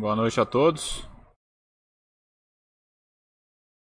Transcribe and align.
Boa 0.00 0.14
noite 0.14 0.40
a 0.40 0.46
todos. 0.46 1.02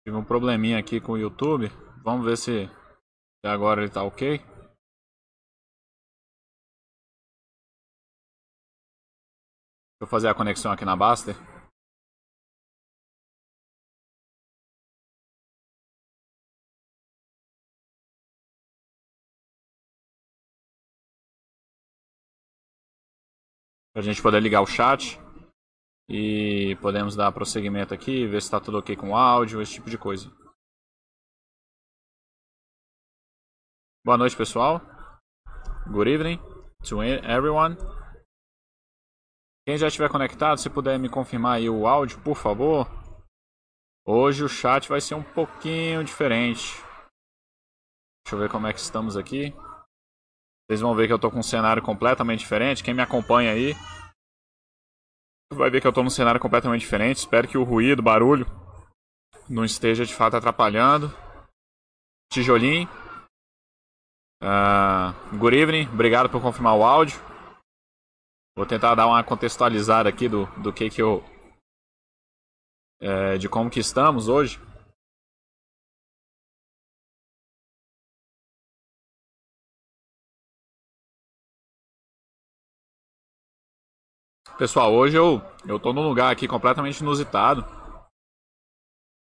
Tive 0.03 0.17
um 0.17 0.25
probleminha 0.25 0.77
aqui 0.77 0.99
com 0.99 1.13
o 1.13 1.17
YouTube. 1.17 1.69
Vamos 2.03 2.25
ver 2.25 2.35
se 2.35 2.69
agora 3.45 3.81
ele 3.81 3.89
tá 3.89 4.03
ok. 4.03 4.39
Deixa 4.39 4.45
eu 10.01 10.07
fazer 10.07 10.27
a 10.27 10.35
conexão 10.35 10.73
aqui 10.73 10.83
na 10.83 10.97
Baster. 10.97 11.33
Para 23.93 24.01
a 24.01 24.03
gente 24.03 24.21
poder 24.21 24.41
ligar 24.41 24.61
o 24.61 24.67
chat. 24.67 25.17
E 26.13 26.75
podemos 26.81 27.15
dar 27.15 27.31
prosseguimento 27.31 27.93
aqui, 27.93 28.27
ver 28.27 28.41
se 28.41 28.47
está 28.47 28.59
tudo 28.59 28.79
ok 28.79 28.97
com 28.97 29.11
o 29.11 29.15
áudio, 29.15 29.61
esse 29.61 29.75
tipo 29.75 29.89
de 29.89 29.97
coisa. 29.97 30.29
Boa 34.03 34.17
noite, 34.17 34.35
pessoal. 34.35 34.81
Good 35.89 36.11
evening 36.11 36.37
to 36.83 37.01
everyone. 37.01 37.77
Quem 39.65 39.77
já 39.77 39.87
estiver 39.87 40.09
conectado, 40.09 40.57
se 40.57 40.69
puder 40.69 40.99
me 40.99 41.07
confirmar 41.07 41.59
aí 41.59 41.69
o 41.69 41.87
áudio, 41.87 42.21
por 42.21 42.35
favor. 42.35 42.87
Hoje 44.05 44.43
o 44.43 44.49
chat 44.49 44.89
vai 44.89 44.99
ser 44.99 45.15
um 45.15 45.23
pouquinho 45.23 46.03
diferente. 46.03 46.75
Deixa 48.25 48.35
eu 48.35 48.39
ver 48.39 48.49
como 48.49 48.67
é 48.67 48.73
que 48.73 48.79
estamos 48.79 49.15
aqui. 49.15 49.53
Vocês 50.67 50.81
vão 50.81 50.93
ver 50.93 51.07
que 51.07 51.13
eu 51.13 51.15
estou 51.15 51.31
com 51.31 51.39
um 51.39 51.43
cenário 51.43 51.81
completamente 51.81 52.39
diferente. 52.39 52.83
Quem 52.83 52.93
me 52.93 53.01
acompanha 53.01 53.53
aí 53.53 53.73
vai 55.55 55.69
ver 55.69 55.81
que 55.81 55.87
eu 55.87 55.89
estou 55.89 56.03
num 56.03 56.09
cenário 56.09 56.39
completamente 56.39 56.81
diferente. 56.81 57.17
Espero 57.17 57.47
que 57.47 57.57
o 57.57 57.63
ruído, 57.63 58.01
barulho 58.01 58.45
não 59.49 59.65
esteja 59.65 60.05
de 60.05 60.15
fato 60.15 60.37
atrapalhando. 60.37 61.13
Tijolinho. 62.31 62.89
Uh, 64.41 65.37
good 65.37 65.55
evening, 65.55 65.87
obrigado 65.93 66.29
por 66.29 66.41
confirmar 66.41 66.75
o 66.75 66.83
áudio. 66.83 67.19
Vou 68.55 68.65
tentar 68.65 68.95
dar 68.95 69.07
uma 69.07 69.23
contextualizada 69.23 70.09
aqui 70.09 70.27
do, 70.27 70.45
do 70.61 70.73
que 70.73 70.89
que 70.89 71.01
eu. 71.01 71.23
É, 72.99 73.37
de 73.37 73.49
como 73.49 73.69
que 73.69 73.79
estamos 73.79 74.27
hoje. 74.27 74.59
Pessoal, 84.57 84.93
hoje 84.93 85.17
eu, 85.17 85.41
eu 85.65 85.79
tô 85.79 85.93
num 85.93 86.07
lugar 86.07 86.31
aqui 86.31 86.47
completamente 86.47 86.99
inusitado. 86.99 87.65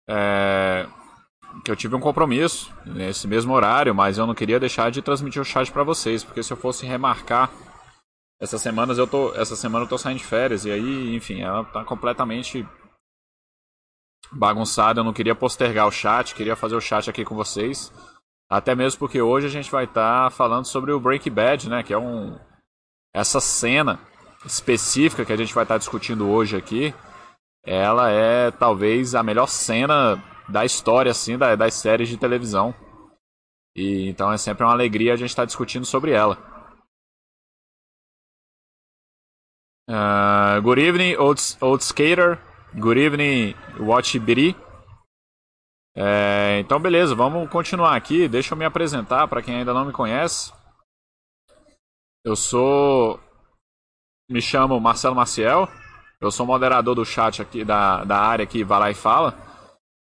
É, 0.10 0.88
que 1.64 1.72
eu 1.72 1.76
tive 1.76 1.96
um 1.96 2.00
compromisso 2.00 2.74
nesse 2.86 3.28
mesmo 3.28 3.54
horário, 3.54 3.94
mas 3.94 4.18
eu 4.18 4.28
não 4.28 4.36
queria 4.36 4.60
deixar 4.60 4.92
de 4.92 5.02
transmitir 5.02 5.42
o 5.42 5.46
chat 5.46 5.72
para 5.72 5.84
vocês, 5.84 6.24
porque 6.24 6.44
se 6.44 6.52
eu 6.52 6.58
fosse 6.58 6.86
remarcar 6.86 7.52
essas 8.40 8.62
semanas 8.62 8.98
eu 8.98 9.08
tô, 9.08 9.34
essa 9.34 9.56
semana 9.56 9.86
eu 9.86 9.90
tô 9.90 9.98
saindo 9.98 10.20
de 10.20 10.24
férias 10.24 10.64
e 10.64 10.72
aí, 10.72 11.16
enfim, 11.16 11.42
ela 11.42 11.64
tá 11.66 11.84
completamente 11.84 12.68
bagunçada, 14.32 15.00
eu 15.00 15.04
não 15.04 15.14
queria 15.14 15.34
postergar 15.34 15.88
o 15.88 15.92
chat, 15.92 16.36
queria 16.36 16.56
fazer 16.56 16.76
o 16.76 16.82
chat 16.82 17.10
aqui 17.10 17.26
com 17.26 17.36
vocês. 17.36 17.92
Até 18.50 18.76
mesmo 18.76 19.00
porque 19.00 19.22
hoje 19.22 19.48
a 19.48 19.50
gente 19.50 19.72
vai 19.72 19.86
estar 19.86 20.26
tá 20.26 20.30
falando 20.30 20.66
sobre 20.66 20.92
o 20.92 21.00
Breaking 21.00 21.32
Bad, 21.32 21.70
né, 21.70 21.84
que 21.84 21.94
é 21.94 21.98
um 21.98 22.38
essa 23.14 23.40
cena 23.40 24.00
específica 24.46 25.26
que 25.26 25.34
a 25.34 25.38
gente 25.38 25.54
vai 25.54 25.64
estar 25.64 25.78
discutindo 25.78 26.30
hoje 26.30 26.56
aqui, 26.56 26.94
ela 27.64 28.10
é 28.10 28.52
talvez 28.52 29.16
a 29.16 29.24
melhor 29.24 29.48
cena 29.48 30.22
da 30.48 30.64
história 30.64 31.12
assim 31.12 31.38
da, 31.38 31.56
das 31.56 31.74
séries 31.74 32.10
de 32.10 32.18
televisão. 32.18 32.74
E 33.76 34.08
então 34.08 34.32
é 34.32 34.38
sempre 34.38 34.64
uma 34.64 34.74
alegria 34.74 35.14
a 35.14 35.18
gente 35.18 35.30
estar 35.30 35.46
discutindo 35.46 35.86
sobre 35.86 36.12
ela. 36.12 36.38
Uh, 39.90 40.62
good 40.62 40.82
evening, 40.82 41.16
old, 41.16 41.42
old 41.62 41.84
skater. 41.84 42.40
Good 42.74 43.00
evening, 43.00 43.56
Watch 43.80 44.20
Biri. 44.20 44.56
É, 45.96 46.60
então, 46.60 46.80
beleza, 46.80 47.16
vamos 47.16 47.50
continuar 47.50 47.96
aqui. 47.96 48.28
Deixa 48.28 48.54
eu 48.54 48.58
me 48.58 48.66
apresentar 48.66 49.28
para 49.28 49.42
quem 49.42 49.56
ainda 49.56 49.74
não 49.74 49.86
me 49.86 49.92
conhece. 49.92 50.54
Eu 52.24 52.36
sou 52.36 53.20
me 54.30 54.42
chamo 54.42 54.80
Marcelo 54.80 55.16
Maciel. 55.16 55.68
Eu 56.20 56.32
sou 56.32 56.46
moderador 56.46 56.96
do 56.96 57.06
chat 57.06 57.42
aqui 57.42 57.64
da, 57.64 58.04
da 58.04 58.18
área 58.20 58.46
que 58.46 58.64
vai 58.64 58.80
lá 58.80 58.92
e 58.92 58.94
fala. 58.94 59.38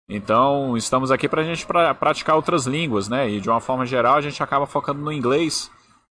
Então, 0.09 0.75
estamos 0.77 1.11
aqui 1.11 1.27
para 1.27 1.41
a 1.41 1.45
gente 1.45 1.65
pra, 1.65 1.93
praticar 1.93 2.35
outras 2.35 2.65
línguas, 2.65 3.07
né? 3.07 3.29
E 3.29 3.41
de 3.41 3.49
uma 3.49 3.59
forma 3.59 3.85
geral, 3.85 4.15
a 4.15 4.21
gente 4.21 4.41
acaba 4.41 4.65
focando 4.65 5.01
no 5.01 5.11
inglês, 5.11 5.69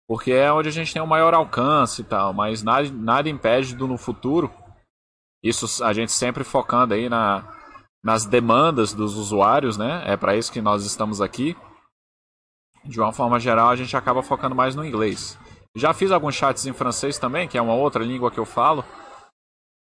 porque 0.06 0.30
é 0.30 0.52
onde 0.52 0.68
a 0.68 0.72
gente 0.72 0.92
tem 0.92 1.02
o 1.02 1.06
maior 1.06 1.34
alcance 1.34 2.02
e 2.02 2.04
tal. 2.04 2.32
Mas 2.32 2.62
nada, 2.62 2.90
nada 2.92 3.28
impede 3.28 3.74
do 3.74 3.86
no 3.86 3.96
futuro, 3.96 4.52
isso 5.42 5.82
a 5.84 5.92
gente 5.92 6.12
sempre 6.12 6.44
focando 6.44 6.94
aí 6.94 7.08
na, 7.08 7.44
nas 8.04 8.24
demandas 8.24 8.92
dos 8.92 9.16
usuários, 9.16 9.76
né? 9.76 10.02
É 10.06 10.16
para 10.16 10.36
isso 10.36 10.52
que 10.52 10.60
nós 10.60 10.84
estamos 10.84 11.20
aqui. 11.20 11.56
De 12.84 13.00
uma 13.00 13.12
forma 13.12 13.40
geral, 13.40 13.70
a 13.70 13.76
gente 13.76 13.96
acaba 13.96 14.22
focando 14.22 14.54
mais 14.54 14.74
no 14.74 14.84
inglês. 14.84 15.38
Já 15.76 15.92
fiz 15.92 16.10
alguns 16.10 16.34
chats 16.34 16.66
em 16.66 16.72
francês 16.72 17.18
também, 17.18 17.46
que 17.46 17.58
é 17.58 17.62
uma 17.62 17.74
outra 17.74 18.02
língua 18.02 18.30
que 18.30 18.38
eu 18.38 18.44
falo. 18.44 18.84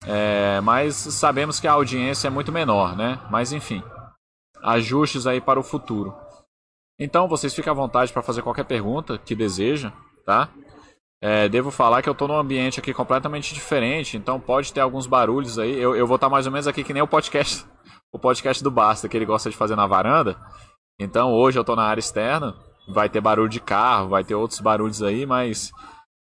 É, 0.04 0.60
mas 0.60 0.96
sabemos 0.96 1.60
que 1.60 1.68
a 1.68 1.72
audiência 1.72 2.26
é 2.26 2.30
muito 2.30 2.50
menor, 2.50 2.96
né? 2.96 3.20
Mas 3.30 3.52
enfim, 3.52 3.82
ajustes 4.62 5.26
aí 5.26 5.40
para 5.40 5.60
o 5.60 5.62
futuro. 5.62 6.14
Então 6.98 7.28
vocês 7.28 7.54
fiquem 7.54 7.70
à 7.70 7.74
vontade 7.74 8.12
para 8.12 8.22
fazer 8.22 8.42
qualquer 8.42 8.64
pergunta 8.64 9.18
que 9.18 9.34
deseja, 9.34 9.92
tá? 10.24 10.48
É, 11.20 11.48
devo 11.48 11.70
falar 11.70 12.02
que 12.02 12.08
eu 12.08 12.12
estou 12.12 12.26
num 12.26 12.36
ambiente 12.36 12.80
aqui 12.80 12.92
completamente 12.92 13.54
diferente, 13.54 14.16
então 14.16 14.40
pode 14.40 14.72
ter 14.72 14.80
alguns 14.80 15.06
barulhos 15.06 15.56
aí. 15.56 15.72
Eu, 15.80 15.94
eu 15.94 16.06
vou 16.06 16.16
estar 16.16 16.26
tá 16.26 16.30
mais 16.30 16.46
ou 16.46 16.52
menos 16.52 16.66
aqui 16.66 16.82
que 16.82 16.92
nem 16.92 17.02
o 17.02 17.06
podcast, 17.06 17.64
o 18.12 18.18
podcast 18.18 18.62
do 18.62 18.72
Basta, 18.72 19.08
que 19.08 19.16
ele 19.16 19.24
gosta 19.24 19.48
de 19.48 19.56
fazer 19.56 19.76
na 19.76 19.86
varanda. 19.86 20.36
Então 20.98 21.32
hoje 21.32 21.58
eu 21.58 21.62
estou 21.62 21.76
na 21.76 21.84
área 21.84 22.00
externa, 22.00 22.56
vai 22.88 23.08
ter 23.08 23.20
barulho 23.20 23.48
de 23.48 23.60
carro, 23.60 24.10
vai 24.10 24.24
ter 24.24 24.34
outros 24.34 24.60
barulhos 24.60 25.02
aí, 25.02 25.24
mas 25.26 25.72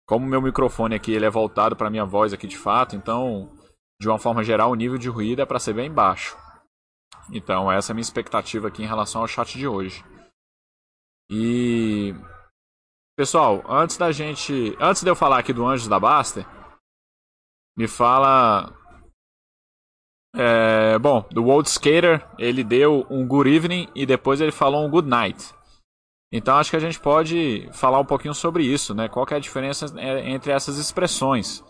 como 0.06 0.26
meu 0.26 0.40
microfone 0.40 0.94
aqui 0.94 1.12
ele 1.12 1.24
é 1.24 1.30
voltado 1.30 1.74
para 1.74 1.90
minha 1.90 2.04
voz 2.04 2.32
aqui 2.32 2.46
de 2.46 2.58
fato, 2.58 2.94
então 2.94 3.50
de 4.00 4.08
uma 4.08 4.18
forma 4.18 4.44
geral 4.44 4.70
o 4.70 4.74
nível 4.74 4.98
de 4.98 5.08
ruído 5.08 5.42
é 5.42 5.46
para 5.46 5.58
ser 5.58 5.72
bem 5.72 5.90
baixo. 5.90 6.36
Então 7.32 7.70
essa 7.70 7.90
é 7.90 7.92
a 7.92 7.94
minha 7.94 8.02
expectativa 8.02 8.68
aqui 8.68 8.82
em 8.82 8.86
relação 8.86 9.20
ao 9.20 9.28
chat 9.28 9.56
de 9.56 9.66
hoje. 9.66 10.04
E 11.30 12.14
pessoal, 13.16 13.64
antes 13.68 13.96
da 13.96 14.12
gente, 14.12 14.76
antes 14.78 15.02
de 15.02 15.08
eu 15.08 15.16
falar 15.16 15.38
aqui 15.38 15.52
do 15.52 15.66
Anjos 15.66 15.88
da 15.88 15.98
Baster, 15.98 16.46
me 17.76 17.88
fala 17.88 18.72
é, 20.36 20.98
bom, 20.98 21.24
do 21.30 21.44
World 21.44 21.68
Skater, 21.68 22.28
ele 22.38 22.64
deu 22.64 23.06
um 23.08 23.26
good 23.26 23.48
evening 23.48 23.88
e 23.94 24.04
depois 24.04 24.40
ele 24.40 24.50
falou 24.50 24.84
um 24.84 24.90
good 24.90 25.08
night. 25.08 25.54
Então 26.32 26.56
acho 26.56 26.70
que 26.70 26.76
a 26.76 26.80
gente 26.80 26.98
pode 26.98 27.68
falar 27.72 28.00
um 28.00 28.04
pouquinho 28.04 28.34
sobre 28.34 28.64
isso, 28.64 28.94
né? 28.94 29.08
Qual 29.08 29.26
é 29.30 29.34
a 29.34 29.40
diferença 29.40 29.86
é, 29.98 30.30
entre 30.30 30.52
essas 30.52 30.78
expressões? 30.78 31.62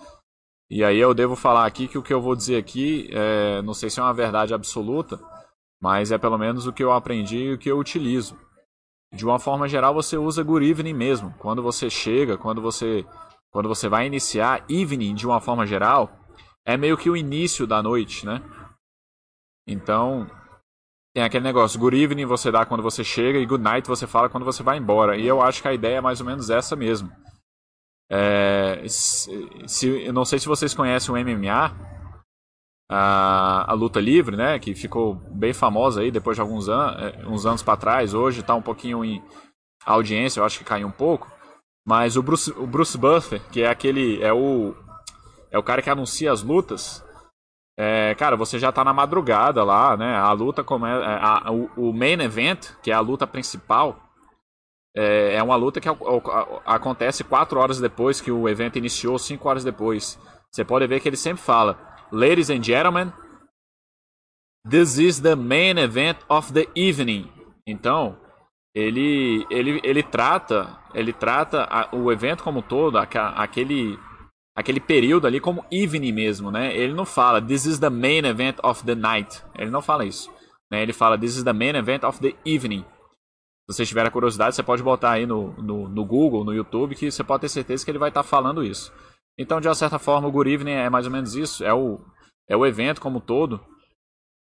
E 0.70 0.82
aí 0.82 0.98
eu 0.98 1.12
devo 1.14 1.36
falar 1.36 1.66
aqui 1.66 1.86
que 1.86 1.98
o 1.98 2.02
que 2.02 2.12
eu 2.12 2.20
vou 2.20 2.34
dizer 2.34 2.56
aqui, 2.56 3.08
é, 3.12 3.60
não 3.62 3.74
sei 3.74 3.90
se 3.90 4.00
é 4.00 4.02
uma 4.02 4.14
verdade 4.14 4.54
absoluta, 4.54 5.20
mas 5.80 6.10
é 6.10 6.18
pelo 6.18 6.38
menos 6.38 6.66
o 6.66 6.72
que 6.72 6.82
eu 6.82 6.92
aprendi 6.92 7.36
e 7.36 7.52
o 7.52 7.58
que 7.58 7.70
eu 7.70 7.78
utilizo. 7.78 8.38
De 9.12 9.24
uma 9.24 9.38
forma 9.38 9.68
geral, 9.68 9.94
você 9.94 10.16
usa 10.16 10.42
good 10.42 10.68
evening 10.68 10.94
mesmo. 10.94 11.32
Quando 11.38 11.62
você 11.62 11.90
chega, 11.90 12.38
quando 12.38 12.60
você, 12.60 13.04
quando 13.52 13.68
você 13.68 13.88
vai 13.88 14.06
iniciar 14.06 14.64
evening 14.68 15.14
de 15.14 15.26
uma 15.26 15.40
forma 15.40 15.66
geral, 15.66 16.10
é 16.66 16.76
meio 16.76 16.96
que 16.96 17.10
o 17.10 17.16
início 17.16 17.66
da 17.66 17.82
noite, 17.82 18.24
né? 18.24 18.42
Então, 19.68 20.28
tem 21.14 21.22
aquele 21.22 21.44
negócio, 21.44 21.78
good 21.78 21.96
evening 21.96 22.26
você 22.26 22.50
dá 22.50 22.66
quando 22.66 22.82
você 22.82 23.04
chega 23.04 23.38
e 23.38 23.46
good 23.46 23.62
night 23.62 23.86
você 23.86 24.04
fala 24.04 24.28
quando 24.28 24.44
você 24.44 24.64
vai 24.64 24.78
embora. 24.78 25.16
E 25.16 25.24
eu 25.24 25.40
acho 25.40 25.62
que 25.62 25.68
a 25.68 25.72
ideia 25.72 25.98
é 25.98 26.00
mais 26.00 26.20
ou 26.20 26.26
menos 26.26 26.50
essa 26.50 26.74
mesmo. 26.74 27.08
É, 28.10 28.84
se, 28.88 29.88
eu 30.04 30.12
não 30.12 30.24
sei 30.24 30.40
se 30.40 30.48
vocês 30.48 30.74
conhecem 30.74 31.14
o 31.14 31.16
MMA, 31.16 31.72
a, 32.90 33.70
a, 33.70 33.74
luta 33.74 34.00
livre, 34.00 34.36
né, 34.36 34.58
que 34.58 34.74
ficou 34.74 35.14
bem 35.14 35.52
famosa 35.52 36.00
aí 36.00 36.10
depois 36.10 36.36
de 36.36 36.40
alguns 36.40 36.68
an 36.68 36.96
é, 36.98 37.26
uns 37.28 37.46
anos 37.46 37.62
para 37.62 37.76
trás. 37.76 38.12
Hoje 38.12 38.40
está 38.40 38.56
um 38.56 38.62
pouquinho 38.62 39.04
em 39.04 39.22
audiência, 39.86 40.40
eu 40.40 40.44
acho 40.44 40.58
que 40.58 40.64
caiu 40.64 40.88
um 40.88 40.92
pouco. 40.92 41.30
Mas 41.86 42.16
o 42.16 42.22
Bruce, 42.22 42.50
o 42.52 42.66
Bruce 42.66 42.98
Buffer, 42.98 43.40
que 43.52 43.62
é 43.62 43.68
aquele 43.68 44.20
é 44.20 44.32
o 44.32 44.74
é 45.48 45.58
o 45.58 45.62
cara 45.62 45.80
que 45.80 45.90
anuncia 45.90 46.32
as 46.32 46.42
lutas, 46.42 47.04
é, 47.76 48.14
cara, 48.14 48.36
você 48.36 48.58
já 48.58 48.70
tá 48.70 48.84
na 48.84 48.92
madrugada 48.92 49.64
lá, 49.64 49.96
né? 49.96 50.16
A 50.16 50.30
luta 50.32 50.62
como 50.62 50.86
é, 50.86 51.20
o, 51.50 51.88
o, 51.88 51.92
main 51.92 52.20
event, 52.20 52.70
que 52.82 52.90
é 52.90 52.94
a 52.94 53.00
luta 53.00 53.26
principal, 53.26 53.98
é, 54.96 55.34
é 55.34 55.42
uma 55.42 55.56
luta 55.56 55.80
que 55.80 55.88
a, 55.88 55.92
a, 55.92 56.74
acontece 56.76 57.24
quatro 57.24 57.58
horas 57.58 57.80
depois 57.80 58.20
que 58.20 58.30
o 58.30 58.48
evento 58.48 58.78
iniciou, 58.78 59.18
cinco 59.18 59.48
horas 59.48 59.64
depois. 59.64 60.18
Você 60.52 60.64
pode 60.64 60.86
ver 60.86 61.00
que 61.00 61.08
ele 61.08 61.16
sempre 61.16 61.42
fala: 61.42 61.76
Ladies 62.12 62.48
and 62.48 62.62
gentlemen, 62.62 63.12
this 64.68 64.96
is 64.96 65.20
the 65.20 65.34
main 65.34 65.76
event 65.78 66.18
of 66.28 66.52
the 66.52 66.68
evening. 66.76 67.28
Então, 67.66 68.16
ele, 68.72 69.44
ele, 69.50 69.80
ele 69.82 70.02
trata, 70.02 70.78
ele 70.94 71.12
trata 71.12 71.64
a, 71.64 71.88
o 71.92 72.12
evento 72.12 72.44
como 72.44 72.60
um 72.60 72.62
todo, 72.62 72.98
aquele, 72.98 73.98
aquele 74.54 74.80
período 74.80 75.26
ali 75.26 75.40
como 75.40 75.64
evening 75.70 76.12
mesmo, 76.12 76.50
né? 76.50 76.76
Ele 76.76 76.92
não 76.92 77.04
fala 77.04 77.42
this 77.42 77.64
is 77.66 77.78
the 77.78 77.90
main 77.90 78.24
event 78.24 78.56
of 78.62 78.84
the 78.84 78.94
night. 78.94 79.42
Ele 79.58 79.70
não 79.70 79.82
fala 79.82 80.04
isso. 80.04 80.32
Né? 80.70 80.82
Ele 80.82 80.92
fala 80.92 81.18
this 81.18 81.36
is 81.36 81.44
the 81.44 81.52
main 81.52 81.76
event 81.76 82.04
of 82.04 82.20
the 82.20 82.34
evening. 82.44 82.84
Se 83.68 83.76
você 83.76 83.86
tiver 83.86 84.06
a 84.06 84.10
curiosidade, 84.10 84.54
você 84.54 84.62
pode 84.62 84.82
botar 84.82 85.12
aí 85.12 85.26
no, 85.26 85.52
no, 85.54 85.88
no 85.88 86.04
Google, 86.04 86.44
no 86.44 86.52
YouTube, 86.52 86.94
que 86.94 87.10
você 87.10 87.24
pode 87.24 87.42
ter 87.42 87.48
certeza 87.48 87.84
que 87.84 87.90
ele 87.90 87.98
vai 87.98 88.10
estar 88.10 88.22
falando 88.22 88.62
isso. 88.62 88.92
Então, 89.38 89.60
de 89.60 89.66
uma 89.66 89.74
certa 89.74 89.98
forma, 89.98 90.28
o 90.28 90.30
Good 90.30 90.50
Evening 90.50 90.72
é 90.72 90.90
mais 90.90 91.06
ou 91.06 91.12
menos 91.12 91.34
isso. 91.34 91.64
É 91.64 91.72
o, 91.72 91.98
é 92.48 92.56
o 92.56 92.66
evento 92.66 93.00
como 93.00 93.20
todo. 93.20 93.60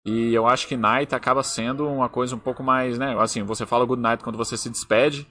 E 0.06 0.34
eu 0.34 0.46
acho 0.46 0.68
que 0.68 0.78
Night 0.78 1.16
acaba 1.16 1.42
sendo 1.42 1.88
uma 1.88 2.08
coisa 2.08 2.36
um 2.36 2.40
pouco 2.40 2.62
mais, 2.62 3.00
né? 3.00 3.18
Assim, 3.20 3.42
você 3.42 3.66
fala 3.66 3.86
Good 3.86 4.02
Night 4.02 4.24
quando 4.24 4.38
você 4.38 4.56
se 4.58 4.70
despede. 4.70 5.26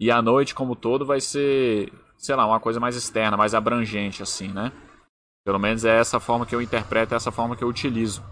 E 0.00 0.10
a 0.10 0.22
noite 0.22 0.54
como 0.54 0.76
todo 0.76 1.04
vai 1.04 1.20
ser, 1.20 1.92
sei 2.18 2.34
lá, 2.34 2.44
uma 2.46 2.60
coisa 2.60 2.78
mais 2.78 2.96
externa, 2.96 3.36
mais 3.36 3.54
abrangente, 3.54 4.22
assim, 4.22 4.48
né? 4.48 4.72
Pelo 5.46 5.58
menos 5.58 5.84
é 5.84 5.98
essa 5.98 6.20
forma 6.20 6.44
que 6.44 6.54
eu 6.54 6.60
interpreto, 6.60 7.14
é 7.14 7.16
essa 7.16 7.32
forma 7.32 7.56
que 7.56 7.64
eu 7.64 7.68
utilizo. 7.68 8.22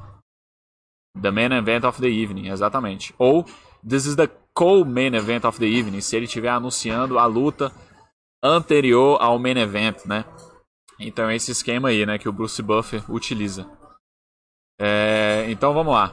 The 1.21 1.31
main 1.31 1.53
event 1.53 1.85
of 1.85 2.01
the 2.01 2.09
evening, 2.09 2.49
exatamente. 2.49 3.15
Ou 3.17 3.47
This 3.89 4.05
is 4.05 4.17
the 4.17 4.29
co-main 4.53 5.15
event 5.15 5.45
of 5.45 5.61
the 5.61 5.67
evening, 5.67 6.01
se 6.01 6.17
ele 6.17 6.25
estiver 6.25 6.49
anunciando 6.49 7.19
a 7.21 7.27
luta 7.27 7.71
anterior 8.43 9.17
ao 9.23 9.39
main 9.39 9.59
event, 9.59 10.05
né? 10.05 10.25
Então 10.99 11.29
é 11.29 11.37
esse 11.37 11.53
esquema 11.53 11.91
aí, 11.91 12.05
né, 12.05 12.19
que 12.19 12.29
o 12.29 12.33
Bruce 12.33 12.61
Buffer 12.61 13.09
utiliza. 13.09 13.71
É, 14.81 15.47
então 15.49 15.73
vamos 15.73 15.93
lá. 15.95 16.13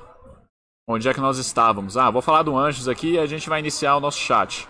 Onde 0.88 1.08
é 1.08 1.14
que 1.14 1.20
nós 1.20 1.38
estávamos? 1.38 1.98
Ah, 1.98 2.12
vou 2.12 2.22
falar 2.22 2.44
do 2.44 2.56
Anjos 2.56 2.88
aqui 2.88 3.14
e 3.14 3.20
a 3.20 3.26
gente 3.26 3.50
vai 3.50 3.60
iniciar 3.60 3.96
o 3.96 4.00
nosso 4.00 4.20
chat. 4.20 4.68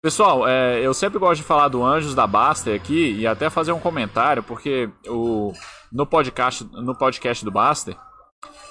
Pessoal, 0.00 0.46
é, 0.46 0.80
eu 0.80 0.94
sempre 0.94 1.18
gosto 1.18 1.40
de 1.40 1.46
falar 1.46 1.68
do 1.68 1.82
Anjos 1.82 2.14
da 2.14 2.26
Baster 2.26 2.74
aqui 2.74 3.14
e 3.14 3.26
até 3.26 3.50
fazer 3.50 3.72
um 3.72 3.80
comentário, 3.80 4.42
porque 4.44 4.88
o, 5.08 5.52
no, 5.92 6.06
podcast, 6.06 6.64
no 6.64 6.96
podcast 6.96 7.44
do 7.44 7.50
Baster, 7.50 7.96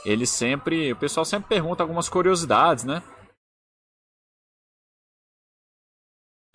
ele 0.05 0.25
sempre. 0.25 0.93
O 0.93 0.95
pessoal 0.95 1.25
sempre 1.25 1.49
pergunta 1.49 1.83
algumas 1.83 2.07
curiosidades, 2.07 2.85
né? 2.85 3.03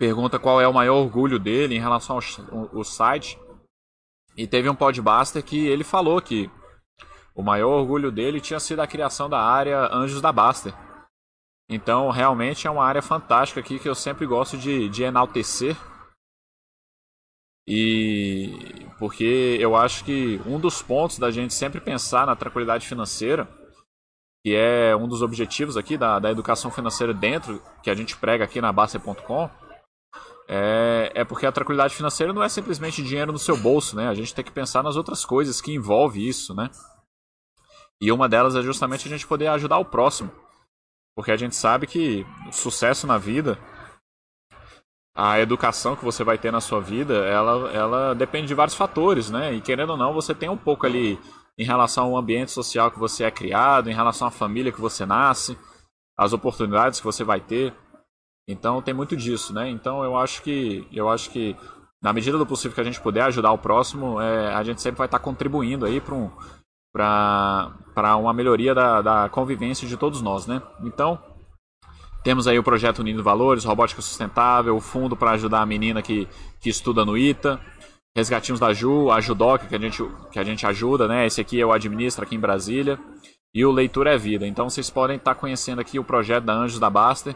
pergunta 0.03 0.37
qual 0.37 0.59
é 0.59 0.67
o 0.67 0.73
maior 0.73 0.95
orgulho 0.95 1.39
dele 1.39 1.75
em 1.75 1.79
relação 1.79 2.19
ao, 2.51 2.77
ao 2.77 2.83
site. 2.83 3.39
E 4.35 4.45
teve 4.45 4.67
um 4.67 4.75
podbuster 4.75 5.41
que 5.41 5.65
ele 5.65 5.83
falou 5.85 6.21
que 6.21 6.51
o 7.33 7.41
maior 7.41 7.69
orgulho 7.69 8.11
dele 8.11 8.41
tinha 8.41 8.59
sido 8.59 8.81
a 8.81 8.87
criação 8.87 9.29
da 9.29 9.39
área 9.39 9.87
Anjos 9.93 10.19
da 10.19 10.31
Baster. 10.31 10.73
Então, 11.69 12.09
realmente 12.09 12.67
é 12.67 12.71
uma 12.71 12.83
área 12.83 13.01
fantástica 13.01 13.59
aqui 13.59 13.79
que 13.79 13.87
eu 13.87 13.95
sempre 13.95 14.25
gosto 14.25 14.57
de, 14.57 14.89
de 14.89 15.03
enaltecer. 15.03 15.75
E 17.67 18.85
porque 18.99 19.57
eu 19.59 19.75
acho 19.75 20.03
que 20.03 20.41
um 20.45 20.59
dos 20.59 20.81
pontos 20.81 21.17
da 21.17 21.31
gente 21.31 21.53
sempre 21.53 21.79
pensar 21.79 22.25
na 22.25 22.35
tranquilidade 22.35 22.87
financeira, 22.87 23.47
que 24.45 24.53
é 24.53 24.93
um 24.95 25.07
dos 25.07 25.21
objetivos 25.21 25.77
aqui 25.77 25.97
da, 25.97 26.19
da 26.19 26.29
educação 26.29 26.69
financeira 26.69 27.13
dentro, 27.13 27.61
que 27.81 27.89
a 27.89 27.95
gente 27.95 28.17
prega 28.17 28.43
aqui 28.43 28.59
na 28.59 28.73
Baster.com, 28.73 29.49
é, 30.47 31.11
é 31.15 31.23
porque 31.23 31.45
a 31.45 31.51
tranquilidade 31.51 31.95
financeira 31.95 32.33
não 32.33 32.43
é 32.43 32.49
simplesmente 32.49 33.01
dinheiro 33.01 33.31
no 33.31 33.39
seu 33.39 33.55
bolso, 33.55 33.95
né? 33.95 34.09
A 34.09 34.13
gente 34.13 34.35
tem 34.35 34.43
que 34.43 34.51
pensar 34.51 34.83
nas 34.83 34.97
outras 34.97 35.23
coisas 35.23 35.61
que 35.61 35.73
envolve 35.73 36.27
isso, 36.27 36.53
né? 36.53 36.69
E 38.01 38.11
uma 38.11 38.27
delas 38.27 38.55
é 38.55 38.61
justamente 38.61 39.07
a 39.07 39.09
gente 39.09 39.25
poder 39.25 39.47
ajudar 39.47 39.77
o 39.77 39.85
próximo. 39.85 40.29
Porque 41.15 41.31
a 41.31 41.37
gente 41.37 41.55
sabe 41.55 41.85
que 41.85 42.25
o 42.47 42.51
sucesso 42.51 43.05
na 43.05 43.17
vida, 43.17 43.57
a 45.15 45.39
educação 45.39 45.95
que 45.95 46.03
você 46.03 46.23
vai 46.23 46.37
ter 46.37 46.51
na 46.51 46.59
sua 46.59 46.79
vida, 46.81 47.13
ela, 47.25 47.71
ela 47.71 48.15
depende 48.15 48.47
de 48.47 48.55
vários 48.55 48.75
fatores, 48.75 49.29
né? 49.29 49.53
E 49.53 49.61
querendo 49.61 49.91
ou 49.91 49.97
não, 49.97 50.13
você 50.13 50.33
tem 50.33 50.49
um 50.49 50.57
pouco 50.57 50.85
ali 50.85 51.19
em 51.57 51.63
relação 51.63 52.05
ao 52.05 52.17
ambiente 52.17 52.51
social 52.51 52.89
que 52.89 52.99
você 52.99 53.23
é 53.23 53.31
criado, 53.31 53.89
em 53.89 53.93
relação 53.93 54.27
à 54.27 54.31
família 54.31 54.71
que 54.71 54.81
você 54.81 55.05
nasce, 55.05 55.57
as 56.17 56.33
oportunidades 56.33 56.99
que 56.99 57.05
você 57.05 57.23
vai 57.23 57.39
ter. 57.39 57.73
Então 58.47 58.81
tem 58.81 58.93
muito 58.93 59.15
disso, 59.15 59.53
né? 59.53 59.69
Então 59.69 60.03
eu 60.03 60.17
acho 60.17 60.41
que 60.41 60.87
eu 60.91 61.09
acho 61.09 61.29
que 61.29 61.55
na 62.01 62.11
medida 62.11 62.37
do 62.37 62.45
possível 62.45 62.75
que 62.75 62.81
a 62.81 62.83
gente 62.83 62.99
puder 62.99 63.21
ajudar 63.23 63.51
o 63.53 63.57
próximo, 63.57 64.19
é, 64.19 64.53
a 64.53 64.63
gente 64.63 64.81
sempre 64.81 64.97
vai 64.97 65.07
estar 65.07 65.19
contribuindo 65.19 65.85
aí 65.85 66.01
para 66.01 66.13
um, 66.13 66.29
para 66.93 68.15
uma 68.17 68.31
melhoria 68.33 68.75
da, 68.75 69.01
da 69.01 69.29
convivência 69.29 69.87
de 69.87 69.97
todos 69.97 70.21
nós, 70.21 70.45
né? 70.45 70.61
Então 70.83 71.19
temos 72.23 72.47
aí 72.47 72.57
o 72.57 72.63
projeto 72.63 72.99
Unindo 72.99 73.23
Valores, 73.23 73.65
Robótica 73.65 74.01
Sustentável, 74.01 74.77
o 74.77 74.79
fundo 74.79 75.15
para 75.17 75.31
ajudar 75.31 75.61
a 75.61 75.65
menina 75.65 76.01
que, 76.01 76.27
que 76.61 76.69
estuda 76.69 77.03
no 77.03 77.17
ITA, 77.17 77.59
Resgatinhos 78.15 78.59
da 78.59 78.71
Ju, 78.71 79.09
a 79.09 79.19
Judoc 79.19 79.67
que 79.67 79.75
a 79.75 79.79
gente 79.79 80.03
que 80.31 80.39
a 80.39 80.43
gente 80.43 80.65
ajuda, 80.65 81.07
né? 81.07 81.25
Esse 81.25 81.41
aqui 81.41 81.59
eu 81.59 81.73
administro 81.73 82.23
aqui 82.23 82.35
em 82.35 82.39
Brasília 82.39 82.99
e 83.53 83.65
o 83.65 83.71
Leitura 83.71 84.13
é 84.13 84.17
Vida. 84.17 84.45
Então 84.47 84.69
vocês 84.69 84.89
podem 84.89 85.17
estar 85.17 85.35
conhecendo 85.35 85.81
aqui 85.81 85.97
o 85.97 86.03
projeto 86.03 86.43
da 86.43 86.53
Anjos 86.53 86.79
da 86.79 86.89
Baster 86.89 87.35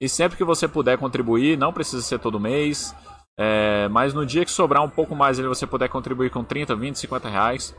e 0.00 0.08
sempre 0.08 0.36
que 0.36 0.44
você 0.44 0.66
puder 0.66 0.98
contribuir, 0.98 1.56
não 1.56 1.72
precisa 1.72 2.02
ser 2.02 2.18
todo 2.18 2.40
mês, 2.40 2.94
é, 3.38 3.88
mas 3.88 4.12
no 4.12 4.26
dia 4.26 4.44
que 4.44 4.50
sobrar 4.50 4.82
um 4.82 4.90
pouco 4.90 5.14
mais 5.14 5.38
e 5.38 5.42
você 5.42 5.66
puder 5.66 5.88
contribuir 5.88 6.30
com 6.30 6.44
30, 6.44 6.74
20, 6.74 6.98
50 6.98 7.28
reais, 7.28 7.74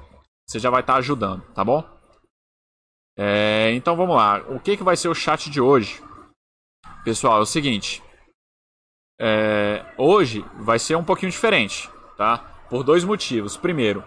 você 0.47 0.59
já 0.59 0.69
vai 0.69 0.81
estar 0.81 0.93
tá 0.93 0.99
ajudando, 0.99 1.41
tá 1.53 1.63
bom? 1.63 1.83
É, 3.17 3.71
então 3.73 3.95
vamos 3.95 4.15
lá. 4.15 4.39
O 4.49 4.59
que, 4.59 4.77
que 4.77 4.83
vai 4.83 4.95
ser 4.95 5.09
o 5.09 5.15
chat 5.15 5.49
de 5.49 5.59
hoje? 5.59 6.01
Pessoal, 7.03 7.39
é 7.39 7.41
o 7.41 7.45
seguinte. 7.45 8.03
É, 9.19 9.85
hoje 9.97 10.45
vai 10.59 10.79
ser 10.79 10.95
um 10.95 11.03
pouquinho 11.03 11.31
diferente, 11.31 11.89
tá? 12.15 12.37
Por 12.69 12.83
dois 12.83 13.03
motivos. 13.03 13.57
Primeiro, 13.57 14.03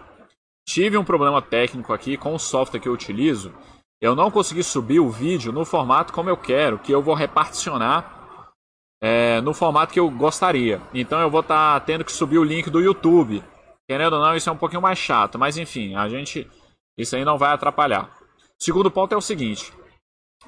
tive 0.67 0.97
um 0.97 1.03
problema 1.03 1.41
técnico 1.41 1.93
aqui 1.93 2.17
com 2.17 2.33
o 2.33 2.39
software 2.39 2.79
que 2.79 2.87
eu 2.87 2.93
utilizo 2.93 3.53
eu 4.01 4.15
não 4.15 4.31
consegui 4.31 4.63
subir 4.63 4.99
o 4.99 5.11
vídeo 5.11 5.51
no 5.51 5.63
formato 5.63 6.11
como 6.11 6.27
eu 6.27 6.35
quero, 6.35 6.79
que 6.79 6.91
eu 6.91 7.03
vou 7.03 7.13
reparticionar 7.13 8.51
é, 8.99 9.39
no 9.41 9.53
formato 9.53 9.93
que 9.93 9.99
eu 9.99 10.09
gostaria. 10.09 10.81
Então 10.91 11.21
eu 11.21 11.29
vou 11.29 11.41
estar 11.41 11.79
tá 11.79 11.85
tendo 11.85 12.03
que 12.03 12.11
subir 12.11 12.39
o 12.39 12.43
link 12.43 12.67
do 12.71 12.81
YouTube. 12.81 13.43
Querendo 13.91 14.13
ou 14.13 14.21
não, 14.21 14.33
isso 14.33 14.49
é 14.49 14.53
um 14.53 14.57
pouquinho 14.57 14.81
mais 14.81 14.97
chato, 14.97 15.37
mas 15.37 15.57
enfim, 15.57 15.95
a 15.95 16.07
gente 16.07 16.49
isso 16.97 17.13
aí 17.13 17.25
não 17.25 17.37
vai 17.37 17.51
atrapalhar. 17.51 18.09
segundo 18.57 18.89
ponto 18.89 19.13
é 19.13 19.17
o 19.17 19.21
seguinte: 19.21 19.73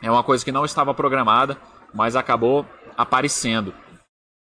é 0.01 0.09
uma 0.09 0.23
coisa 0.23 0.45
que 0.45 0.51
não 0.51 0.63
estava 0.63 0.93
programada, 0.93 1.59
mas 1.93 2.15
acabou 2.15 2.65
aparecendo. 2.95 3.73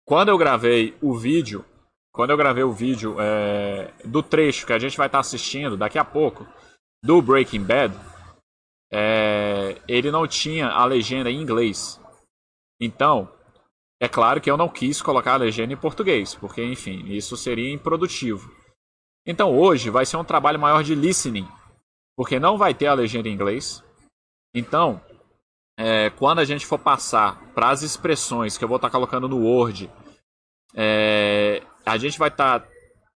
Quando 0.05 0.29
eu 0.29 0.37
gravei 0.37 0.97
o 1.01 1.17
vídeo, 1.17 1.65
quando 2.13 2.29
eu 2.29 2.37
gravei 2.37 2.63
o 2.63 2.71
vídeo 2.71 3.17
é, 3.19 3.91
do 4.05 4.23
trecho 4.23 4.65
que 4.65 4.71
a 4.71 4.79
gente 4.79 4.97
vai 4.97 5.07
estar 5.07 5.19
assistindo 5.19 5.75
daqui 5.75 5.99
a 5.99 6.05
pouco 6.05 6.47
do 7.03 7.21
Breaking 7.21 7.65
Bad, 7.65 7.93
é, 8.89 9.81
ele 9.85 10.11
não 10.11 10.25
tinha 10.25 10.69
a 10.69 10.85
legenda 10.85 11.29
em 11.29 11.41
inglês. 11.41 11.99
Então, 12.79 13.29
é 13.99 14.07
claro 14.07 14.39
que 14.39 14.49
eu 14.49 14.55
não 14.55 14.69
quis 14.69 15.01
colocar 15.01 15.33
a 15.33 15.43
legenda 15.43 15.73
em 15.73 15.77
português, 15.77 16.35
porque, 16.35 16.63
enfim, 16.63 17.03
isso 17.07 17.35
seria 17.35 17.73
improdutivo. 17.73 18.56
Então, 19.27 19.53
hoje 19.53 19.89
vai 19.89 20.05
ser 20.05 20.15
um 20.15 20.23
trabalho 20.23 20.57
maior 20.57 20.81
de 20.81 20.95
listening, 20.95 21.45
porque 22.15 22.39
não 22.39 22.57
vai 22.57 22.73
ter 22.73 22.87
a 22.87 22.93
legenda 22.93 23.27
em 23.27 23.33
inglês. 23.33 23.83
Então, 24.55 25.01
é, 25.77 26.09
quando 26.11 26.39
a 26.39 26.45
gente 26.45 26.65
for 26.65 26.79
passar 26.79 27.37
para 27.53 27.69
as 27.69 27.83
expressões 27.83 28.57
que 28.57 28.63
eu 28.63 28.69
vou 28.69 28.77
estar 28.77 28.87
tá 28.87 28.93
colocando 28.93 29.27
no 29.27 29.43
Word, 29.43 29.91
é, 30.73 31.61
a 31.85 31.97
gente 31.97 32.17
vai 32.17 32.29
estar 32.29 32.61
tá 32.61 32.67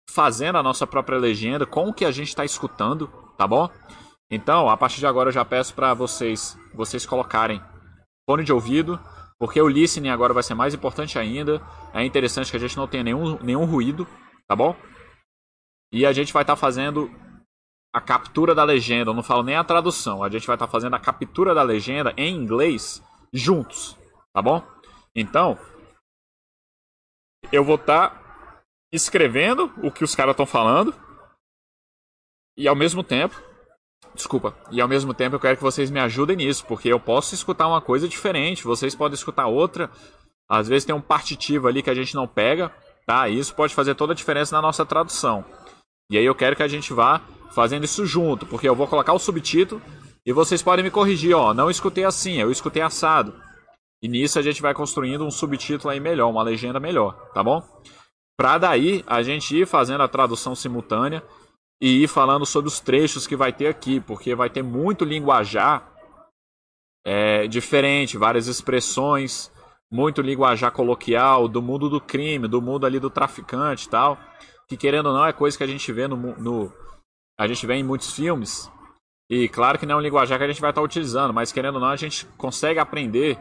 fazendo 0.10 0.58
a 0.58 0.64
nossa 0.64 0.88
própria 0.88 1.20
legenda 1.20 1.68
com 1.68 1.90
o 1.90 1.94
que 1.94 2.04
a 2.04 2.12
gente 2.12 2.30
está 2.30 2.44
escutando, 2.44 3.08
tá 3.38 3.48
bom? 3.48 3.70
Então, 4.32 4.68
a 4.68 4.76
partir 4.76 5.00
de 5.00 5.06
agora 5.06 5.30
eu 5.30 5.34
já 5.34 5.46
peço 5.46 5.76
para 5.76 5.94
vocês, 5.94 6.58
vocês 6.74 7.06
colocarem 7.06 7.62
fone 8.28 8.44
de 8.44 8.52
ouvido, 8.52 9.00
porque 9.38 9.62
o 9.62 9.68
listening 9.68 10.10
agora 10.10 10.34
vai 10.34 10.44
ser 10.44 10.56
mais 10.56 10.74
importante 10.74 11.20
ainda. 11.20 11.62
É 11.94 12.04
interessante 12.04 12.50
que 12.50 12.58
a 12.58 12.60
gente 12.60 12.78
não 12.78 12.88
tenha 12.88 13.04
nenhum, 13.04 13.38
nenhum 13.42 13.66
ruído, 13.66 14.08
tá 14.48 14.56
bom? 14.56 14.76
E 15.92 16.06
a 16.06 16.14
gente 16.14 16.34
vai 16.34 16.44
estar 16.44 16.56
tá 16.56 16.60
fazendo 16.60 17.10
a 17.94 18.00
captura 18.00 18.54
da 18.54 18.64
legenda, 18.64 19.10
eu 19.10 19.16
não 19.16 19.24
falo 19.24 19.42
nem 19.42 19.56
a 19.56 19.64
tradução, 19.64 20.24
a 20.24 20.30
gente 20.30 20.46
vai 20.46 20.56
estar 20.56 20.68
tá 20.68 20.72
fazendo 20.72 20.96
a 20.96 21.00
captura 21.00 21.56
da 21.56 21.64
legenda 21.64 22.14
em 22.16 22.36
inglês 22.36 23.04
juntos, 23.34 23.98
tá 24.32 24.42
bom? 24.42 24.64
Então, 25.16 25.58
eu 27.52 27.64
vou 27.64 27.76
estar 27.76 28.10
tá 28.10 28.62
escrevendo 28.94 29.74
o 29.84 29.92
que 29.92 30.04
os 30.04 30.14
caras 30.14 30.34
estão 30.34 30.46
falando 30.46 30.94
e 32.56 32.68
ao 32.68 32.76
mesmo 32.76 33.04
tempo 33.04 33.50
Desculpa. 34.14 34.56
E 34.72 34.82
ao 34.82 34.88
mesmo 34.88 35.14
tempo 35.14 35.36
eu 35.36 35.40
quero 35.40 35.58
que 35.58 35.64
vocês 35.64 35.90
me 35.90 36.00
ajudem 36.00 36.36
nisso, 36.36 36.66
porque 36.66 36.92
eu 36.92 37.00
posso 37.00 37.34
escutar 37.34 37.68
uma 37.68 37.82
coisa 37.82 38.08
diferente, 38.08 38.64
vocês 38.64 38.96
podem 38.96 39.14
escutar 39.14 39.48
outra. 39.48 39.90
Às 40.50 40.68
vezes 40.68 40.86
tem 40.86 40.96
um 40.96 41.02
partitivo 41.02 41.68
ali 41.68 41.84
que 41.84 41.90
a 41.90 41.94
gente 41.94 42.16
não 42.16 42.28
pega, 42.28 42.70
tá? 43.06 43.30
Isso 43.30 43.54
pode 43.56 43.74
fazer 43.74 43.96
toda 43.96 44.14
a 44.14 44.16
diferença 44.16 44.56
na 44.56 44.62
nossa 44.62 44.86
tradução. 44.86 45.46
E 46.10 46.18
aí 46.18 46.26
eu 46.26 46.34
quero 46.34 46.56
que 46.56 46.64
a 46.64 46.68
gente 46.68 46.94
vá 46.94 47.22
fazendo 47.52 47.84
isso 47.84 48.06
junto, 48.06 48.46
porque 48.46 48.68
eu 48.68 48.76
vou 48.76 48.88
colocar 48.88 49.14
o 49.14 49.20
subtítulo 49.20 49.82
e 50.26 50.34
vocês 50.34 50.62
podem 50.62 50.84
me 50.84 50.92
corrigir, 50.92 51.36
ó, 51.36 51.54
não 51.54 51.70
escutei 51.70 52.04
assim, 52.04 52.36
eu 52.36 52.52
escutei 52.52 52.82
assado. 52.82 53.34
E 54.02 54.08
nisso 54.08 54.40
a 54.40 54.42
gente 54.42 54.62
vai 54.62 54.74
construindo 54.74 55.26
um 55.26 55.32
subtítulo 55.32 55.92
aí 55.92 56.00
melhor, 56.00 56.30
uma 56.30 56.44
legenda 56.44 56.80
melhor, 56.80 57.14
tá 57.34 57.44
bom? 57.44 57.62
Pra 58.38 58.58
daí 58.58 59.04
a 59.06 59.22
gente 59.22 59.56
ir 59.56 59.68
fazendo 59.68 60.02
a 60.02 60.08
tradução 60.08 60.56
simultânea 60.56 61.24
e 61.82 62.04
ir 62.04 62.08
falando 62.08 62.46
sobre 62.46 62.70
os 62.70 62.80
trechos 62.80 63.28
que 63.28 63.36
vai 63.36 63.52
ter 63.52 63.68
aqui, 63.68 64.00
porque 64.00 64.34
vai 64.34 64.50
ter 64.50 64.64
muito 64.64 65.04
linguajar 65.04 65.92
é, 67.06 67.48
diferente, 67.48 68.18
várias 68.18 68.48
expressões, 68.48 69.52
muito 69.92 70.22
linguajar 70.22 70.72
coloquial 70.72 71.48
do 71.48 71.62
mundo 71.62 71.90
do 71.90 72.00
crime, 72.00 72.48
do 72.48 72.62
mundo 72.62 72.86
ali 72.86 73.00
do 73.00 73.10
traficante 73.10 73.88
e 73.88 73.90
tal, 73.90 74.18
que 74.70 74.78
querendo 74.78 75.08
ou 75.08 75.14
não 75.14 75.26
é 75.26 75.34
coisa 75.34 75.58
que 75.58 75.64
a 75.64 75.68
gente 75.68 75.92
vê 75.92 76.08
no, 76.08 76.16
no 76.16 76.72
a 77.38 77.48
gente 77.48 77.66
vê 77.66 77.74
em 77.74 77.84
muitos 77.84 78.14
filmes. 78.14 78.72
E 79.30 79.50
claro 79.50 79.78
que 79.78 79.86
não 79.86 79.96
é 79.96 79.98
um 79.98 80.02
linguajar 80.02 80.38
que 80.38 80.44
a 80.44 80.48
gente 80.48 80.62
vai 80.62 80.72
estar 80.72 80.82
utilizando, 80.82 81.34
mas 81.34 81.52
querendo 81.52 81.76
ou 81.76 81.82
não 81.82 81.90
a 81.90 81.96
gente 81.96 82.26
consegue 82.38 82.80
aprender 82.80 83.38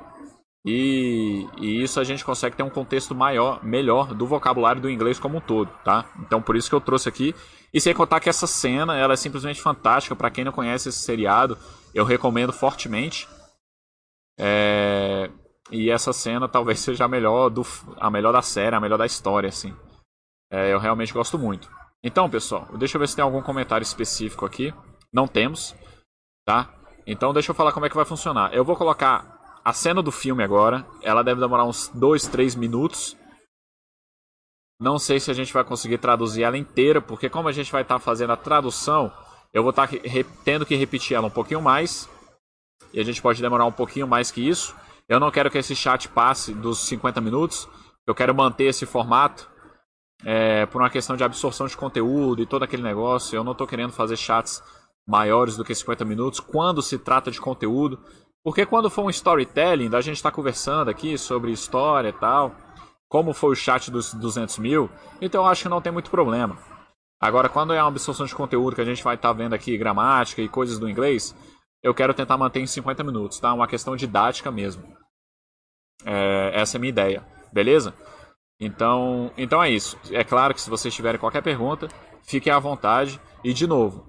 e, 0.65 1.47
e, 1.57 1.83
isso 1.83 2.01
a 2.01 2.05
gente 2.05 2.25
consegue 2.25 2.57
ter 2.57 2.63
um 2.63 2.71
contexto 2.71 3.15
maior, 3.15 3.65
melhor 3.65 4.15
do 4.15 4.27
vocabulário 4.27 4.83
do 4.83 4.91
inglês 4.91 5.19
como 5.19 5.39
um 5.39 5.41
todo, 5.41 5.71
tá? 5.85 6.05
Então 6.21 6.43
por 6.43 6.57
isso 6.57 6.69
que 6.69 6.75
eu 6.75 6.81
trouxe 6.81 7.09
aqui. 7.09 7.35
E 7.73 7.81
sem 7.81 7.95
contar 7.95 8.21
que 8.21 8.29
essa 8.29 8.47
cena, 8.47 8.97
ela 8.97 9.15
é 9.15 9.17
simplesmente 9.17 9.61
fantástica. 9.61 10.17
Para 10.17 10.31
quem 10.31 10.45
não 10.45 10.53
conhece 10.53 10.89
esse 10.89 10.99
seriado, 10.99 11.57
eu 11.95 12.05
recomendo 12.05 12.53
fortemente. 12.53 13.29
É... 14.39 15.31
E 15.71 15.91
essa 15.91 16.13
cena 16.13 16.49
talvez 16.49 16.81
seja 16.81 17.05
a 17.05 17.09
melhor, 17.09 17.51
do, 17.51 17.65
a 17.99 18.11
melhor 18.11 18.33
da 18.33 18.43
série, 18.43 18.75
a 18.75 18.81
melhor 18.81 18.99
da 18.99 19.07
história, 19.07 19.49
assim. 19.49 19.75
É, 20.51 20.73
eu 20.73 20.79
realmente 20.79 21.13
gosto 21.13 21.39
muito. 21.39 21.71
Então, 22.03 22.31
pessoal, 22.31 22.67
deixa 22.79 22.97
eu 22.97 23.01
ver 23.01 23.09
se 23.09 23.17
tem 23.17 23.25
algum 23.25 23.43
comentário 23.43 23.83
específico 23.83 24.47
aqui. 24.47 24.73
Não 25.13 25.27
temos, 25.27 25.75
tá? 26.47 26.75
Então 27.07 27.33
deixa 27.33 27.51
eu 27.51 27.55
falar 27.55 27.73
como 27.73 27.87
é 27.87 27.89
que 27.89 27.97
vai 27.97 28.05
funcionar. 28.05 28.53
Eu 28.53 28.65
vou 28.65 28.77
colocar 28.77 29.61
a 29.65 29.73
cena 29.73 30.03
do 30.03 30.13
filme 30.13 30.45
agora, 30.45 30.87
ela 31.03 31.23
deve 31.23 31.41
demorar 31.41 31.65
uns 31.65 31.89
2, 31.89 32.27
3 32.29 32.55
minutos. 32.55 33.17
Não 34.81 34.99
sei 34.99 35.19
se 35.19 35.31
a 35.31 35.35
gente 35.35 35.53
vai 35.53 35.65
conseguir 35.65 35.99
traduzir 35.99 36.43
ela 36.43 36.57
inteira, 36.59 37.01
porque 37.01 37.29
como 37.29 37.49
a 37.49 37.53
gente 37.53 37.73
vai 37.73 37.83
estar 37.83 37.95
tá 37.95 37.99
fazendo 37.99 38.33
a 38.33 38.37
tradução, 38.37 39.13
eu 39.53 39.63
vou 39.63 39.71
estar 39.71 39.89
tá 39.89 39.97
tendo 40.45 40.67
que 40.67 40.77
repetir 40.77 41.17
ela 41.17 41.27
um 41.27 41.31
pouquinho 41.31 41.63
mais. 41.63 42.09
E 42.93 43.01
a 43.01 43.05
gente 43.05 43.21
pode 43.21 43.41
demorar 43.41 43.65
um 43.65 43.73
pouquinho 43.73 44.07
mais 44.07 44.31
que 44.31 44.47
isso. 44.47 44.77
Eu 45.09 45.19
não 45.19 45.31
quero 45.31 45.51
que 45.51 45.59
esse 45.59 45.75
chat 45.75 46.09
passe 46.09 46.53
dos 46.53 46.87
50 46.87 47.21
minutos. 47.21 47.67
Eu 48.07 48.15
quero 48.15 48.35
manter 48.35 48.65
esse 48.65 48.85
formato 48.85 49.51
é, 50.25 50.67
por 50.67 50.81
uma 50.83 50.91
questão 50.91 51.17
de 51.17 51.25
absorção 51.25 51.67
de 51.67 51.77
conteúdo 51.77 52.43
e 52.43 52.47
todo 52.47 52.63
aquele 52.63 52.83
negócio. 52.83 53.37
Eu 53.37 53.45
não 53.45 53.53
estou 53.53 53.67
querendo 53.67 53.93
fazer 53.93 54.17
chats 54.17 54.63
maiores 55.07 55.57
do 55.57 55.65
que 55.65 55.75
50 55.75 56.05
minutos 56.05 56.41
quando 56.41 56.83
se 56.83 56.99
trata 56.99 57.31
de 57.31 57.41
conteúdo. 57.41 57.99
Porque 58.43 58.65
quando 58.65 58.91
for 58.91 59.05
um 59.05 59.11
storytelling, 59.11 59.91
da 59.91 60.01
gente 60.01 60.17
está 60.17 60.31
conversando 60.31 60.89
aqui 60.89 61.19
sobre 61.19 61.51
história 61.51 62.09
e 62.09 62.13
tal, 62.13 62.55
como 63.09 63.33
foi 63.33 63.53
o 63.53 63.57
chat 63.57 63.91
dos 63.91 64.15
200 64.15 64.59
mil, 64.59 64.91
então 65.21 65.43
eu 65.43 65.49
acho 65.49 65.63
que 65.63 65.69
não 65.69 65.81
tem 65.81 65.93
muito 65.93 66.11
problema. 66.11 66.59
Agora, 67.21 67.49
quando 67.49 67.73
é 67.73 67.83
uma 67.83 67.89
absorção 67.89 68.27
de 68.27 68.35
conteúdo 68.35 68.77
que 68.77 68.81
a 68.81 68.85
gente 68.85 69.03
vai 69.03 69.17
estar 69.17 69.29
tá 69.29 69.35
vendo 69.35 69.55
aqui, 69.55 69.77
gramática 69.77 70.41
e 70.41 70.49
coisas 70.49 70.79
do 70.79 70.89
inglês, 70.89 71.35
eu 71.83 71.93
quero 71.93 72.15
tentar 72.15 72.37
manter 72.37 72.61
em 72.61 72.67
50 72.67 73.03
minutos, 73.03 73.41
tá? 73.41 73.53
Uma 73.53 73.67
questão 73.67 73.97
didática 73.97 74.51
mesmo. 74.51 74.85
É, 76.05 76.53
essa 76.55 76.77
é 76.77 76.79
a 76.79 76.81
minha 76.81 76.91
ideia, 76.91 77.27
beleza? 77.53 77.93
Então, 78.61 79.31
então 79.37 79.63
é 79.63 79.71
isso. 79.71 79.99
É 80.11 80.25
claro 80.25 80.53
que 80.53 80.61
se 80.61 80.71
vocês 80.71 80.95
tiverem 80.95 81.21
qualquer 81.21 81.43
pergunta, 81.43 81.89
fiquem 82.23 82.53
à 82.53 82.59
vontade. 82.59 83.21
E 83.45 83.53
de 83.53 83.67
novo, 83.67 84.07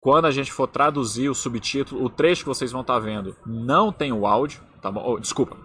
quando 0.00 0.26
a 0.26 0.30
gente 0.30 0.52
for 0.52 0.66
traduzir 0.66 1.28
o 1.28 1.34
subtítulo, 1.34 2.04
o 2.04 2.08
trecho 2.08 2.42
que 2.42 2.48
vocês 2.48 2.72
vão 2.72 2.80
estar 2.80 2.98
vendo 2.98 3.36
não 3.44 3.92
tem 3.92 4.12
o 4.12 4.26
áudio, 4.26 4.62
tá 4.80 4.90
bom? 4.90 5.02
Oh, 5.04 5.18
desculpa, 5.18 5.56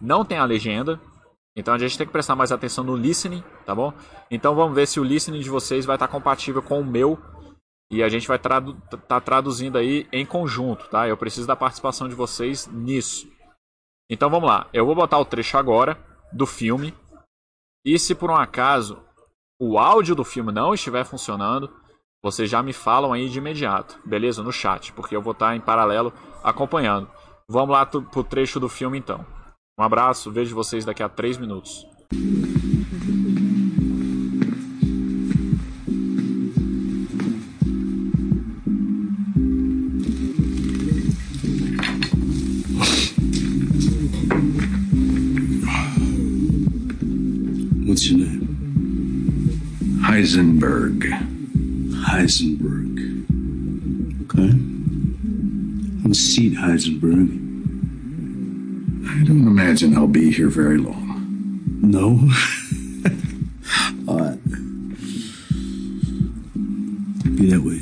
não 0.00 0.24
tem 0.24 0.38
a 0.38 0.44
legenda. 0.44 1.00
Então 1.56 1.74
a 1.74 1.78
gente 1.78 1.96
tem 1.96 2.06
que 2.06 2.12
prestar 2.12 2.36
mais 2.36 2.52
atenção 2.52 2.84
no 2.84 2.94
listening, 2.94 3.42
tá 3.64 3.74
bom? 3.74 3.92
Então 4.30 4.54
vamos 4.54 4.74
ver 4.74 4.86
se 4.86 5.00
o 5.00 5.04
listening 5.04 5.40
de 5.40 5.50
vocês 5.50 5.84
vai 5.84 5.96
estar 5.96 6.06
compatível 6.06 6.62
com 6.62 6.80
o 6.80 6.84
meu 6.84 7.18
e 7.90 8.02
a 8.02 8.08
gente 8.08 8.28
vai 8.28 8.36
estar 8.36 8.60
tradu 8.60 8.74
tá 9.08 9.20
traduzindo 9.20 9.78
aí 9.78 10.06
em 10.12 10.24
conjunto, 10.26 10.88
tá? 10.88 11.08
Eu 11.08 11.16
preciso 11.16 11.46
da 11.46 11.56
participação 11.56 12.08
de 12.08 12.14
vocês 12.14 12.66
nisso. 12.66 13.28
Então 14.10 14.30
vamos 14.30 14.48
lá, 14.48 14.68
eu 14.72 14.84
vou 14.84 14.94
botar 14.94 15.18
o 15.18 15.24
trecho 15.24 15.56
agora 15.56 15.98
do 16.32 16.46
filme. 16.46 16.94
E 17.90 17.98
se 17.98 18.14
por 18.14 18.30
um 18.30 18.36
acaso 18.36 18.98
o 19.58 19.78
áudio 19.78 20.14
do 20.14 20.22
filme 20.22 20.52
não 20.52 20.74
estiver 20.74 21.06
funcionando, 21.06 21.70
vocês 22.22 22.50
já 22.50 22.62
me 22.62 22.74
falam 22.74 23.14
aí 23.14 23.30
de 23.30 23.38
imediato, 23.38 23.98
beleza? 24.04 24.42
No 24.42 24.52
chat, 24.52 24.92
porque 24.92 25.16
eu 25.16 25.22
vou 25.22 25.32
estar 25.32 25.56
em 25.56 25.60
paralelo 25.60 26.12
acompanhando. 26.44 27.08
Vamos 27.48 27.70
lá 27.70 27.86
pro 27.86 28.22
trecho 28.22 28.60
do 28.60 28.68
filme 28.68 28.98
então. 28.98 29.24
Um 29.80 29.82
abraço, 29.82 30.30
vejo 30.30 30.54
vocês 30.54 30.84
daqui 30.84 31.02
a 31.02 31.08
três 31.08 31.38
minutos. 31.38 31.86
Heisenberg. 50.18 51.04
Heisenberg. 52.08 52.98
Okay? 54.24 54.50
I'm 56.04 56.12
seat, 56.12 56.54
Heisenberg. 56.54 57.28
I 59.08 59.22
don't 59.22 59.46
imagine 59.46 59.96
I'll 59.96 60.08
be 60.08 60.32
here 60.32 60.48
very 60.48 60.78
long. 60.78 61.62
No? 61.82 62.28
All 64.08 64.18
right. 64.18 64.38
Uh, 64.48 64.48
be 67.36 67.44
that 67.50 67.62
way. 67.62 67.80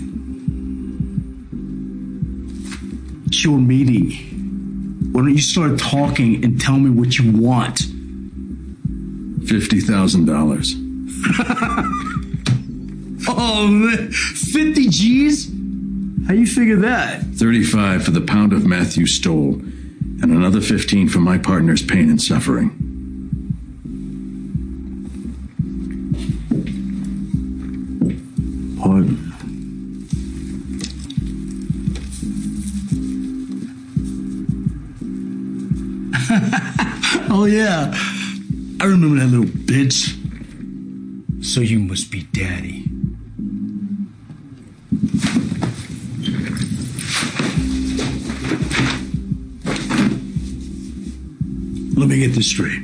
It's 3.26 3.44
your 3.44 3.58
meeting. 3.58 4.10
Why 5.12 5.20
don't 5.22 5.32
you 5.32 5.40
start 5.40 5.78
talking 5.78 6.44
and 6.44 6.60
tell 6.60 6.78
me 6.78 6.90
what 6.90 7.16
you 7.16 7.30
want? 7.30 7.78
$50,000. 9.46 11.62
Oh, 13.58 13.68
man. 13.68 14.12
50 14.12 14.88
G's? 14.90 15.46
How 16.26 16.34
you 16.34 16.46
figure 16.46 16.76
that? 16.76 17.22
35 17.22 18.04
for 18.04 18.10
the 18.10 18.20
pound 18.20 18.52
of 18.52 18.66
meth 18.66 18.98
you 18.98 19.06
stole, 19.06 19.54
and 19.54 20.24
another 20.24 20.60
15 20.60 21.08
for 21.08 21.20
my 21.20 21.38
partner's 21.38 21.82
pain 21.82 22.10
and 22.10 22.20
suffering. 22.20 22.68
Pardon? 28.78 29.32
oh, 37.30 37.46
yeah. 37.46 37.90
I 38.82 38.84
remember 38.84 39.18
that 39.18 39.28
little 39.28 39.46
bitch. 39.46 40.12
So 41.42 41.62
you 41.62 41.78
must 41.78 42.10
be 42.10 42.24
daddy. 42.24 42.45
Get 52.26 52.34
this 52.34 52.48
straight. 52.48 52.80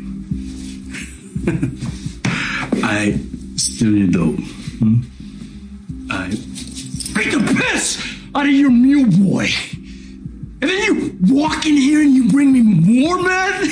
I 2.85 3.19
still 3.57 3.97
your 3.97 4.09
dope. 4.09 4.39
Hmm? 4.79 5.01
I 6.11 6.29
beat 6.29 7.31
the 7.33 7.41
piss 7.57 8.05
out 8.35 8.47
of 8.47 8.53
your 8.53 8.71
mule 8.71 9.11
boy. 9.11 9.49
And 10.61 10.71
then 10.71 10.83
you 10.85 11.17
walk 11.35 11.67
in 11.67 11.77
here 11.77 12.03
and 12.03 12.15
you 12.15 12.31
bring 12.31 12.53
me 12.53 12.63
more 12.63 13.21
men? 13.21 13.63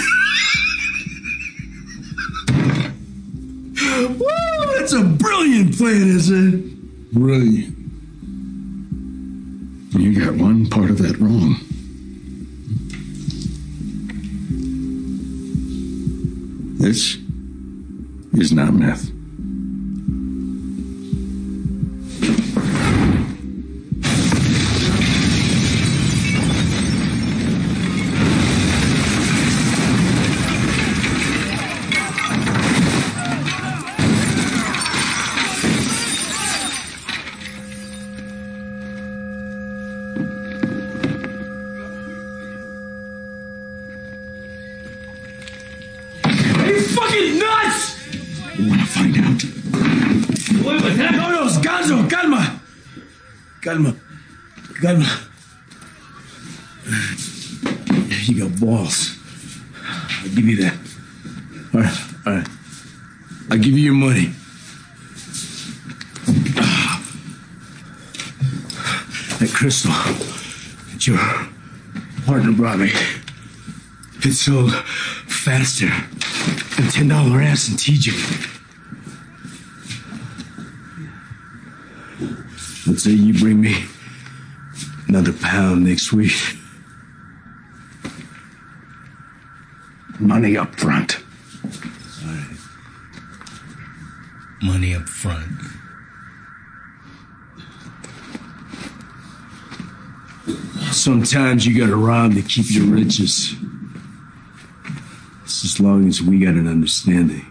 Woo, 4.19 4.79
that's 4.79 4.93
a 4.93 5.05
brilliant 5.05 5.77
plan, 5.77 6.09
isn't 6.09 6.55
it? 6.55 7.12
Brilliant. 7.12 7.77
You 9.93 10.21
got 10.25 10.35
one 10.35 10.67
part 10.69 10.91
of 10.91 10.99
that 10.99 11.17
wrong. 11.19 11.57
This 16.80 17.18
is 18.32 18.52
not 18.52 18.72
meth. 18.72 19.20
Your 63.90 63.99
money. 63.99 64.26
That 69.40 69.50
crystal 69.52 69.90
that 69.90 71.06
your 71.09 71.18
partner 72.25 72.52
brought 72.52 72.78
me, 72.78 72.92
it 74.23 74.35
sold 74.35 74.73
faster 75.26 75.87
than 75.87 76.87
$10 77.09 77.44
ass 77.44 77.68
in 77.68 77.75
TJ. 77.75 78.12
Let's 82.87 83.02
say 83.02 83.11
you 83.11 83.35
bring 83.35 83.61
me 83.61 83.87
another 85.09 85.32
pound 85.32 85.85
next 85.85 86.12
week. 86.12 86.37
Money 90.20 90.56
up 90.56 90.76
front. 90.76 91.20
Money 94.62 94.95
up 94.95 95.09
front. 95.09 95.49
Sometimes 100.93 101.67
you 101.67 101.79
gotta 101.79 101.97
rob 101.97 102.35
to 102.35 102.43
keep 102.43 102.67
your 102.71 102.85
riches. 102.85 103.55
It's 105.45 105.64
as 105.64 105.81
long 105.81 106.07
as 106.07 106.21
we 106.21 106.38
got 106.38 106.55
an 106.55 106.69
understanding. 106.69 107.47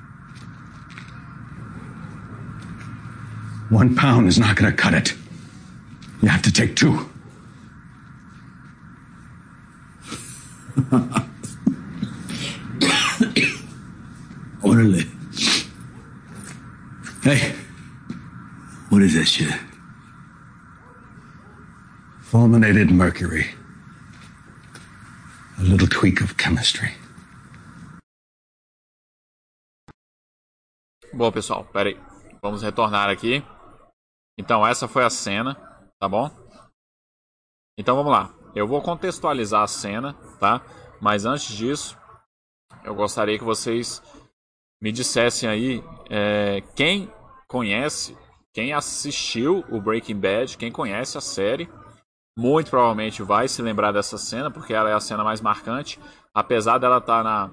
One 3.70 3.96
pound 3.96 4.28
is 4.28 4.38
not 4.38 4.56
gonna 4.56 4.72
cut 4.72 4.94
it. 4.94 5.16
You 6.22 6.30
have 6.30 6.42
to 6.44 6.52
take 6.52 6.76
two. 6.76 7.10
Fulminated 22.22 22.92
mercury. 22.92 23.46
A 25.58 25.64
little 25.64 25.88
tweak 25.88 26.22
of 26.22 26.36
chemistry. 26.38 26.90
Bom, 31.12 31.32
pessoal, 31.32 31.66
pera 31.66 31.90
aí. 31.90 32.00
Vamos 32.42 32.62
retornar 32.62 33.10
aqui. 33.10 33.44
Então, 34.38 34.66
essa 34.66 34.88
foi 34.88 35.04
a 35.04 35.10
cena, 35.10 35.56
tá 36.00 36.08
bom? 36.08 36.30
Então, 37.78 37.96
vamos 37.96 38.12
lá. 38.12 38.34
Eu 38.56 38.68
vou 38.68 38.82
contextualizar 38.82 39.64
a 39.64 39.68
cena, 39.68 40.14
tá? 40.40 40.62
Mas 41.02 41.26
antes 41.26 41.56
disso, 41.56 41.98
eu 42.84 42.94
gostaria 42.96 43.38
que 43.38 43.44
vocês 43.44 44.02
me 44.82 44.92
dissessem 44.92 45.50
aí 45.50 45.84
é, 46.10 46.62
quem 46.76 47.12
conhece, 47.48 48.16
quem 48.54 48.74
assistiu 48.74 49.64
o 49.70 49.80
Breaking 49.80 50.20
Bad, 50.20 50.58
quem 50.58 50.72
conhece 50.72 51.18
a 51.18 51.22
série, 51.22 51.70
muito 52.38 52.70
provavelmente 52.70 53.22
vai 53.22 53.48
se 53.48 53.62
lembrar 53.62 53.92
dessa 53.92 54.18
cena, 54.18 54.50
porque 54.50 54.74
ela 54.74 54.90
é 54.90 54.94
a 54.94 55.00
cena 55.00 55.24
mais 55.24 55.42
marcante, 55.42 56.00
apesar 56.34 56.78
dela 56.78 56.98
estar 56.98 57.18
tá 57.18 57.24
na. 57.24 57.52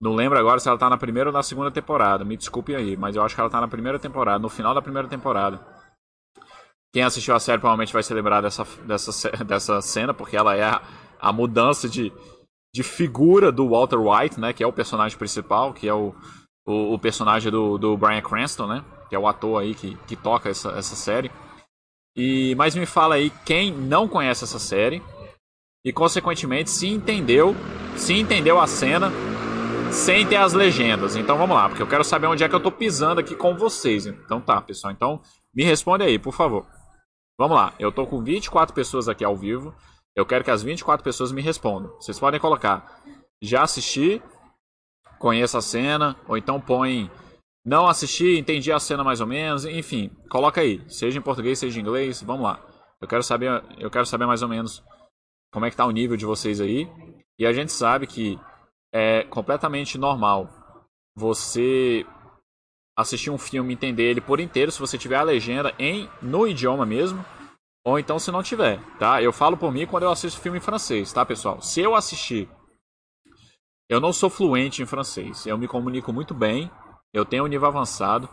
Não 0.00 0.14
lembro 0.14 0.38
agora 0.38 0.58
se 0.58 0.68
ela 0.68 0.74
está 0.74 0.90
na 0.90 0.98
primeira 0.98 1.30
ou 1.30 1.32
na 1.32 1.44
segunda 1.44 1.70
temporada, 1.70 2.24
me 2.24 2.36
desculpe 2.36 2.74
aí, 2.74 2.96
mas 2.96 3.14
eu 3.14 3.22
acho 3.22 3.34
que 3.34 3.40
ela 3.40 3.48
está 3.48 3.60
na 3.60 3.68
primeira 3.68 4.00
temporada, 4.00 4.40
no 4.40 4.48
final 4.48 4.74
da 4.74 4.82
primeira 4.82 5.08
temporada. 5.08 5.64
Quem 6.92 7.04
assistiu 7.04 7.34
a 7.34 7.40
série 7.40 7.58
provavelmente 7.58 7.92
vai 7.92 8.02
se 8.02 8.12
lembrar 8.12 8.40
dessa, 8.42 8.66
dessa, 8.84 9.30
dessa 9.44 9.80
cena, 9.80 10.12
porque 10.12 10.36
ela 10.36 10.54
é 10.54 10.64
a, 10.64 10.82
a 11.20 11.32
mudança 11.32 11.88
de, 11.88 12.12
de 12.74 12.82
figura 12.82 13.50
do 13.52 13.68
Walter 13.68 13.98
White, 13.98 14.38
né? 14.38 14.52
Que 14.52 14.62
é 14.62 14.66
o 14.66 14.72
personagem 14.72 15.16
principal, 15.16 15.72
que 15.72 15.88
é 15.88 15.94
o, 15.94 16.12
o, 16.66 16.94
o 16.94 16.98
personagem 16.98 17.50
do, 17.50 17.78
do 17.78 17.96
Brian 17.96 18.20
Cranston, 18.20 18.66
né? 18.66 18.84
Que 19.12 19.16
é 19.16 19.18
o 19.18 19.26
ator 19.26 19.60
aí 19.60 19.74
que, 19.74 19.94
que 20.06 20.16
toca 20.16 20.48
essa, 20.48 20.70
essa 20.70 20.96
série. 20.96 21.30
E 22.16 22.54
Mas 22.54 22.74
me 22.74 22.86
fala 22.86 23.16
aí 23.16 23.28
quem 23.44 23.70
não 23.70 24.08
conhece 24.08 24.42
essa 24.42 24.58
série 24.58 25.02
e, 25.84 25.92
consequentemente, 25.92 26.70
se 26.70 26.88
entendeu, 26.88 27.54
se 27.94 28.14
entendeu 28.14 28.58
a 28.58 28.66
cena 28.66 29.12
sem 29.92 30.26
ter 30.26 30.36
as 30.36 30.54
legendas. 30.54 31.14
Então 31.14 31.36
vamos 31.36 31.54
lá, 31.54 31.68
porque 31.68 31.82
eu 31.82 31.86
quero 31.86 32.02
saber 32.02 32.26
onde 32.26 32.42
é 32.42 32.48
que 32.48 32.54
eu 32.54 32.62
tô 32.62 32.72
pisando 32.72 33.20
aqui 33.20 33.36
com 33.36 33.54
vocês. 33.54 34.06
Então 34.06 34.40
tá, 34.40 34.62
pessoal. 34.62 34.94
Então 34.94 35.20
me 35.54 35.62
responde 35.62 36.04
aí, 36.04 36.18
por 36.18 36.32
favor. 36.32 36.66
Vamos 37.38 37.54
lá, 37.54 37.74
eu 37.78 37.92
tô 37.92 38.06
com 38.06 38.24
24 38.24 38.74
pessoas 38.74 39.10
aqui 39.10 39.22
ao 39.22 39.36
vivo. 39.36 39.74
Eu 40.16 40.24
quero 40.24 40.42
que 40.42 40.50
as 40.50 40.62
24 40.62 41.04
pessoas 41.04 41.32
me 41.32 41.42
respondam. 41.42 41.92
Vocês 42.00 42.18
podem 42.18 42.40
colocar 42.40 42.98
já 43.42 43.62
assisti, 43.62 44.22
conheço 45.18 45.58
a 45.58 45.60
cena, 45.60 46.16
ou 46.26 46.38
então 46.38 46.58
põe 46.58 47.10
não 47.64 47.86
assisti, 47.86 48.38
entendi 48.38 48.72
a 48.72 48.80
cena 48.80 49.04
mais 49.04 49.20
ou 49.20 49.26
menos, 49.26 49.64
enfim, 49.64 50.10
coloca 50.28 50.60
aí, 50.60 50.82
seja 50.88 51.18
em 51.18 51.22
português, 51.22 51.58
seja 51.58 51.78
em 51.78 51.82
inglês, 51.82 52.22
vamos 52.22 52.42
lá. 52.42 52.60
Eu 53.00 53.08
quero 53.08 53.22
saber, 53.22 53.62
eu 53.78 53.90
quero 53.90 54.06
saber 54.06 54.26
mais 54.26 54.42
ou 54.42 54.48
menos 54.48 54.82
como 55.52 55.66
é 55.66 55.70
que 55.70 55.76
tá 55.76 55.86
o 55.86 55.90
nível 55.90 56.16
de 56.16 56.24
vocês 56.24 56.60
aí. 56.60 56.88
E 57.38 57.46
a 57.46 57.52
gente 57.52 57.72
sabe 57.72 58.06
que 58.06 58.38
é 58.92 59.24
completamente 59.24 59.96
normal 59.96 60.48
você 61.16 62.06
assistir 62.96 63.30
um 63.30 63.38
filme 63.38 63.72
e 63.72 63.74
entender 63.74 64.04
ele 64.04 64.20
por 64.20 64.40
inteiro 64.40 64.70
se 64.70 64.78
você 64.78 64.98
tiver 64.98 65.16
a 65.16 65.22
legenda 65.22 65.74
em 65.78 66.08
no 66.20 66.46
idioma 66.46 66.84
mesmo 66.84 67.24
ou 67.84 67.98
então 67.98 68.18
se 68.18 68.30
não 68.30 68.42
tiver, 68.42 68.80
tá? 68.98 69.22
Eu 69.22 69.32
falo 69.32 69.56
por 69.56 69.72
mim 69.72 69.86
quando 69.86 70.04
eu 70.04 70.10
assisto 70.10 70.40
filme 70.40 70.58
em 70.58 70.60
francês, 70.60 71.12
tá, 71.12 71.24
pessoal? 71.24 71.60
Se 71.60 71.80
eu 71.80 71.94
assistir 71.94 72.48
eu 73.88 74.00
não 74.00 74.12
sou 74.12 74.30
fluente 74.30 74.82
em 74.82 74.86
francês, 74.86 75.46
eu 75.46 75.58
me 75.58 75.68
comunico 75.68 76.12
muito 76.12 76.32
bem, 76.32 76.70
eu 77.12 77.24
tenho 77.24 77.44
um 77.44 77.48
nível 77.48 77.68
avançado, 77.68 78.28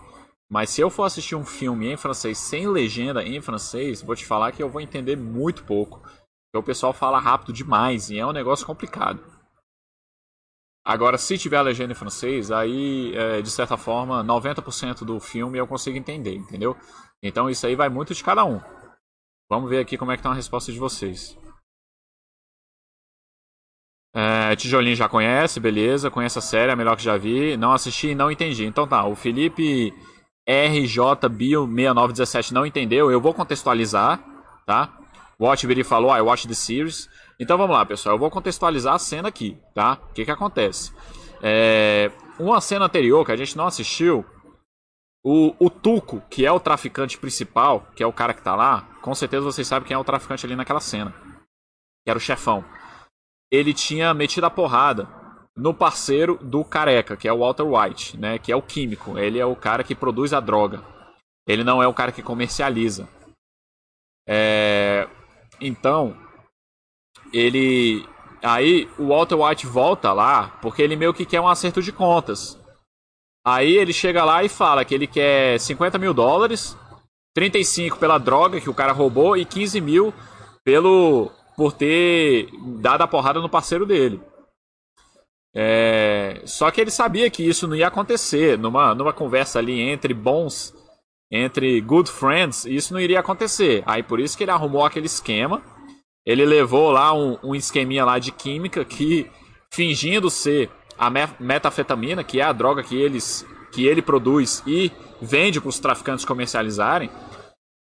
mas 0.49 0.69
se 0.69 0.81
eu 0.81 0.89
for 0.89 1.03
assistir 1.03 1.35
um 1.35 1.45
filme 1.45 1.91
em 1.91 1.97
francês 1.97 2.37
sem 2.37 2.67
legenda 2.67 3.23
em 3.23 3.39
francês, 3.41 4.01
vou 4.01 4.15
te 4.15 4.25
falar 4.25 4.51
que 4.51 4.63
eu 4.63 4.69
vou 4.69 4.81
entender 4.81 5.15
muito 5.15 5.63
pouco. 5.63 5.99
Porque 5.99 6.57
o 6.57 6.63
pessoal 6.63 6.91
fala 6.91 7.19
rápido 7.19 7.53
demais 7.53 8.09
e 8.09 8.17
é 8.17 8.25
um 8.25 8.31
negócio 8.31 8.65
complicado. 8.65 9.23
Agora, 10.83 11.19
se 11.19 11.37
tiver 11.37 11.57
a 11.57 11.61
legenda 11.61 11.91
em 11.91 11.95
francês, 11.95 12.49
aí, 12.49 13.15
é, 13.15 13.41
de 13.43 13.51
certa 13.51 13.77
forma, 13.77 14.23
90% 14.23 15.05
do 15.05 15.19
filme 15.19 15.59
eu 15.59 15.67
consigo 15.67 15.97
entender, 15.97 16.35
entendeu? 16.35 16.75
Então 17.21 17.47
isso 17.47 17.67
aí 17.67 17.75
vai 17.75 17.89
muito 17.89 18.15
de 18.15 18.23
cada 18.23 18.43
um. 18.43 18.59
Vamos 19.47 19.69
ver 19.69 19.79
aqui 19.79 19.97
como 19.97 20.11
é 20.11 20.17
que 20.17 20.23
tá 20.23 20.31
a 20.31 20.33
resposta 20.33 20.71
de 20.71 20.79
vocês. 20.79 21.37
É, 24.13 24.55
Tijolinho 24.55 24.95
já 24.95 25.07
conhece, 25.07 25.59
beleza. 25.59 26.09
Conhece 26.09 26.39
a 26.39 26.41
série, 26.41 26.69
é 26.69 26.73
a 26.73 26.75
melhor 26.75 26.95
que 26.95 27.03
já 27.03 27.17
vi. 27.17 27.55
Não 27.57 27.71
assisti 27.71 28.09
e 28.09 28.15
não 28.15 28.31
entendi. 28.31 28.65
Então 28.65 28.87
tá, 28.87 29.05
o 29.05 29.15
Felipe 29.15 29.93
RJBio6917 30.47 32.51
não 32.51 32.65
entendeu. 32.65 33.11
Eu 33.11 33.21
vou 33.21 33.33
contextualizar, 33.33 34.19
tá? 34.65 34.95
Watch 35.39 35.65
Biri 35.65 35.83
falou, 35.83 36.15
I 36.15 36.21
watch 36.21 36.47
the 36.47 36.53
series. 36.53 37.09
Então 37.39 37.57
vamos 37.57 37.75
lá, 37.75 37.85
pessoal. 37.85 38.15
Eu 38.15 38.19
vou 38.19 38.29
contextualizar 38.29 38.95
a 38.95 38.99
cena 38.99 39.29
aqui, 39.29 39.57
tá? 39.73 39.97
O 40.09 40.13
que 40.13 40.25
que 40.25 40.31
acontece? 40.31 40.91
É, 41.41 42.11
uma 42.37 42.59
cena 42.59 42.85
anterior 42.85 43.25
que 43.25 43.31
a 43.31 43.37
gente 43.37 43.55
não 43.55 43.67
assistiu, 43.67 44.25
o, 45.23 45.53
o 45.59 45.69
Tuco, 45.69 46.21
que 46.29 46.45
é 46.45 46.51
o 46.51 46.59
traficante 46.59 47.17
principal, 47.17 47.87
que 47.95 48.03
é 48.03 48.07
o 48.07 48.13
cara 48.13 48.33
que 48.33 48.41
tá 48.41 48.55
lá, 48.55 48.87
com 49.01 49.13
certeza 49.13 49.43
vocês 49.43 49.67
sabem 49.67 49.87
quem 49.87 49.95
é 49.95 49.97
o 49.97 50.03
traficante 50.03 50.45
ali 50.45 50.55
naquela 50.55 50.79
cena. 50.79 51.13
Que 52.03 52.09
era 52.09 52.17
o 52.17 52.21
chefão. 52.21 52.63
Ele 53.51 53.73
tinha 53.73 54.13
metido 54.13 54.45
a 54.45 54.49
porrada 54.49 55.07
no 55.55 55.73
parceiro 55.73 56.37
do 56.41 56.63
careca, 56.63 57.17
que 57.17 57.27
é 57.27 57.33
o 57.33 57.39
Walter 57.39 57.63
White, 57.63 58.17
né? 58.17 58.37
Que 58.37 58.51
é 58.51 58.55
o 58.55 58.61
químico. 58.61 59.17
Ele 59.17 59.39
é 59.39 59.45
o 59.45 59.55
cara 59.55 59.83
que 59.83 59.95
produz 59.95 60.33
a 60.33 60.39
droga. 60.39 60.83
Ele 61.47 61.63
não 61.63 61.81
é 61.81 61.87
o 61.87 61.93
cara 61.93 62.11
que 62.11 62.21
comercializa. 62.21 63.07
É... 64.27 65.07
Então, 65.59 66.15
ele. 67.33 68.07
Aí 68.41 68.89
o 68.97 69.07
Walter 69.07 69.35
White 69.35 69.67
volta 69.67 70.13
lá 70.13 70.47
porque 70.61 70.81
ele 70.81 70.95
meio 70.95 71.13
que 71.13 71.25
quer 71.25 71.41
um 71.41 71.47
acerto 71.47 71.81
de 71.81 71.91
contas. 71.91 72.57
Aí 73.45 73.75
ele 73.75 73.91
chega 73.91 74.23
lá 74.23 74.43
e 74.43 74.49
fala 74.49 74.85
que 74.85 74.93
ele 74.93 75.07
quer 75.07 75.59
50 75.59 75.97
mil 75.97 76.13
dólares, 76.13 76.77
35 77.35 77.97
pela 77.97 78.17
droga 78.17 78.61
que 78.61 78.69
o 78.69 78.73
cara 78.73 78.93
roubou 78.93 79.35
e 79.35 79.43
15 79.43 79.81
mil 79.81 80.13
pelo 80.63 81.31
por 81.59 81.73
ter 81.73 82.49
dado 82.79 83.01
a 83.01 83.07
porrada 83.07 83.41
no 83.41 83.49
parceiro 83.49 83.85
dele. 83.85 84.21
É, 85.53 86.41
só 86.45 86.71
que 86.71 86.79
ele 86.79 86.89
sabia 86.89 87.29
que 87.29 87.43
isso 87.43 87.67
não 87.67 87.75
ia 87.75 87.87
acontecer 87.87 88.57
numa, 88.57 88.95
numa 88.95 89.11
conversa 89.11 89.59
ali 89.59 89.77
entre 89.81 90.13
bons, 90.13 90.73
entre 91.29 91.81
good 91.81 92.09
friends, 92.09 92.63
isso 92.63 92.93
não 92.93 93.01
iria 93.01 93.19
acontecer. 93.19 93.83
Aí 93.85 94.01
por 94.01 94.21
isso 94.21 94.37
que 94.37 94.45
ele 94.45 94.51
arrumou 94.51 94.85
aquele 94.85 95.07
esquema. 95.07 95.61
Ele 96.25 96.45
levou 96.45 96.91
lá 96.91 97.13
um, 97.13 97.37
um 97.43 97.53
esqueminha 97.53 98.05
lá 98.05 98.19
de 98.19 98.31
química 98.31 98.85
que, 98.85 99.29
fingindo 99.69 100.29
ser 100.29 100.69
a 100.97 101.09
metafetamina, 101.41 102.23
que 102.23 102.39
é 102.39 102.43
a 102.45 102.53
droga 102.53 102.83
que, 102.83 102.95
eles, 102.95 103.45
que 103.73 103.85
ele 103.85 104.01
produz 104.01 104.63
e 104.65 104.93
vende 105.21 105.59
para 105.59 105.67
os 105.67 105.77
traficantes 105.77 106.23
comercializarem, 106.23 107.09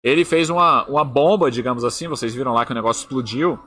ele 0.04 0.26
fez 0.26 0.50
uma, 0.50 0.86
uma 0.86 1.06
bomba, 1.06 1.52
digamos 1.52 1.84
assim, 1.84 2.08
vocês 2.08 2.34
viram 2.34 2.54
lá 2.54 2.66
que 2.66 2.72
o 2.72 2.76
negócio 2.76 3.02
explodiu, 3.02 3.60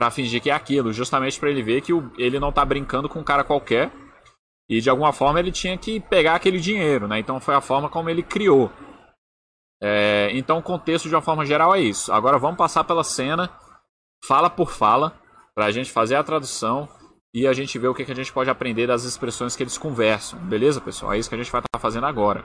para 0.00 0.10
fingir 0.10 0.40
que 0.40 0.48
é 0.48 0.54
aquilo, 0.54 0.94
justamente 0.94 1.38
para 1.38 1.50
ele 1.50 1.62
ver 1.62 1.82
que 1.82 1.92
o, 1.92 2.10
ele 2.16 2.40
não 2.40 2.50
tá 2.50 2.64
brincando 2.64 3.06
com 3.06 3.20
um 3.20 3.24
cara 3.24 3.44
qualquer 3.44 3.92
e 4.66 4.80
de 4.80 4.88
alguma 4.88 5.12
forma 5.12 5.38
ele 5.38 5.52
tinha 5.52 5.76
que 5.76 6.00
pegar 6.00 6.36
aquele 6.36 6.58
dinheiro, 6.58 7.06
né? 7.06 7.18
Então 7.18 7.38
foi 7.38 7.54
a 7.54 7.60
forma 7.60 7.90
como 7.90 8.08
ele 8.08 8.22
criou. 8.22 8.72
É, 9.82 10.30
então 10.32 10.56
o 10.58 10.62
contexto 10.62 11.08
de 11.08 11.14
uma 11.14 11.20
forma 11.20 11.44
geral 11.44 11.74
é 11.74 11.80
isso. 11.80 12.10
Agora 12.12 12.38
vamos 12.38 12.56
passar 12.56 12.84
pela 12.84 13.04
cena, 13.04 13.50
fala 14.24 14.48
por 14.48 14.70
fala, 14.70 15.12
para 15.54 15.66
a 15.66 15.70
gente 15.70 15.90
fazer 15.90 16.14
a 16.14 16.24
tradução 16.24 16.88
e 17.34 17.46
a 17.46 17.52
gente 17.52 17.78
ver 17.78 17.88
o 17.88 17.94
que, 17.94 18.04
que 18.04 18.12
a 18.12 18.16
gente 18.16 18.32
pode 18.32 18.48
aprender 18.48 18.86
das 18.86 19.04
expressões 19.04 19.54
que 19.54 19.62
eles 19.62 19.76
conversam. 19.76 20.38
Beleza, 20.38 20.80
pessoal? 20.80 21.12
É 21.12 21.18
isso 21.18 21.28
que 21.28 21.34
a 21.34 21.38
gente 21.38 21.52
vai 21.52 21.60
estar 21.60 21.68
tá 21.70 21.78
fazendo 21.78 22.06
agora. 22.06 22.42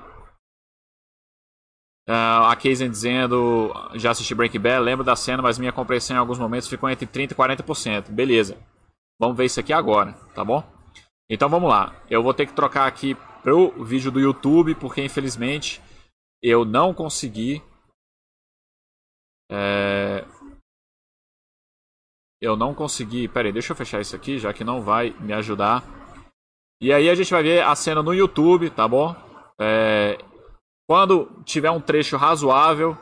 Uh, 2.07 2.45
a 2.45 2.55
Kaizen 2.55 2.89
dizendo, 2.89 3.73
já 3.95 4.11
assisti 4.11 4.35
Breaking 4.35 4.59
Bad, 4.59 4.83
lembro 4.83 5.03
da 5.03 5.15
cena, 5.15 5.41
mas 5.41 5.57
minha 5.57 5.71
compreensão 5.71 6.15
em 6.15 6.19
alguns 6.19 6.37
momentos 6.37 6.67
ficou 6.67 6.87
entre 6.89 7.07
30% 7.07 7.31
e 7.31 7.35
40%. 7.35 8.11
Beleza. 8.11 8.57
Vamos 9.19 9.35
ver 9.35 9.45
isso 9.45 9.59
aqui 9.59 9.73
agora, 9.73 10.13
tá 10.35 10.43
bom? 10.43 10.63
Então 11.29 11.49
vamos 11.49 11.69
lá. 11.69 11.95
Eu 12.09 12.21
vou 12.21 12.33
ter 12.33 12.45
que 12.45 12.53
trocar 12.53 12.85
aqui 12.85 13.15
pro 13.41 13.83
vídeo 13.83 14.11
do 14.11 14.19
YouTube, 14.19 14.75
porque 14.75 15.03
infelizmente 15.03 15.81
eu 16.43 16.63
não 16.63 16.93
consegui. 16.93 17.63
É... 19.51 20.23
Eu 22.39 22.55
não 22.55 22.75
consegui. 22.75 23.27
Pera 23.27 23.47
aí, 23.47 23.53
deixa 23.53 23.71
eu 23.71 23.75
fechar 23.75 24.01
isso 24.01 24.15
aqui, 24.15 24.37
já 24.37 24.53
que 24.53 24.63
não 24.63 24.81
vai 24.81 25.09
me 25.19 25.33
ajudar. 25.33 25.83
E 26.79 26.93
aí 26.93 27.09
a 27.09 27.15
gente 27.15 27.31
vai 27.31 27.41
ver 27.41 27.63
a 27.63 27.73
cena 27.75 28.03
no 28.03 28.13
YouTube, 28.13 28.69
tá 28.69 28.87
bom? 28.87 29.15
É... 29.59 30.17
Quando 30.87 31.41
tiver 31.43 31.71
um 31.71 31.81
trecho 31.81 32.15
razoável 32.17 32.97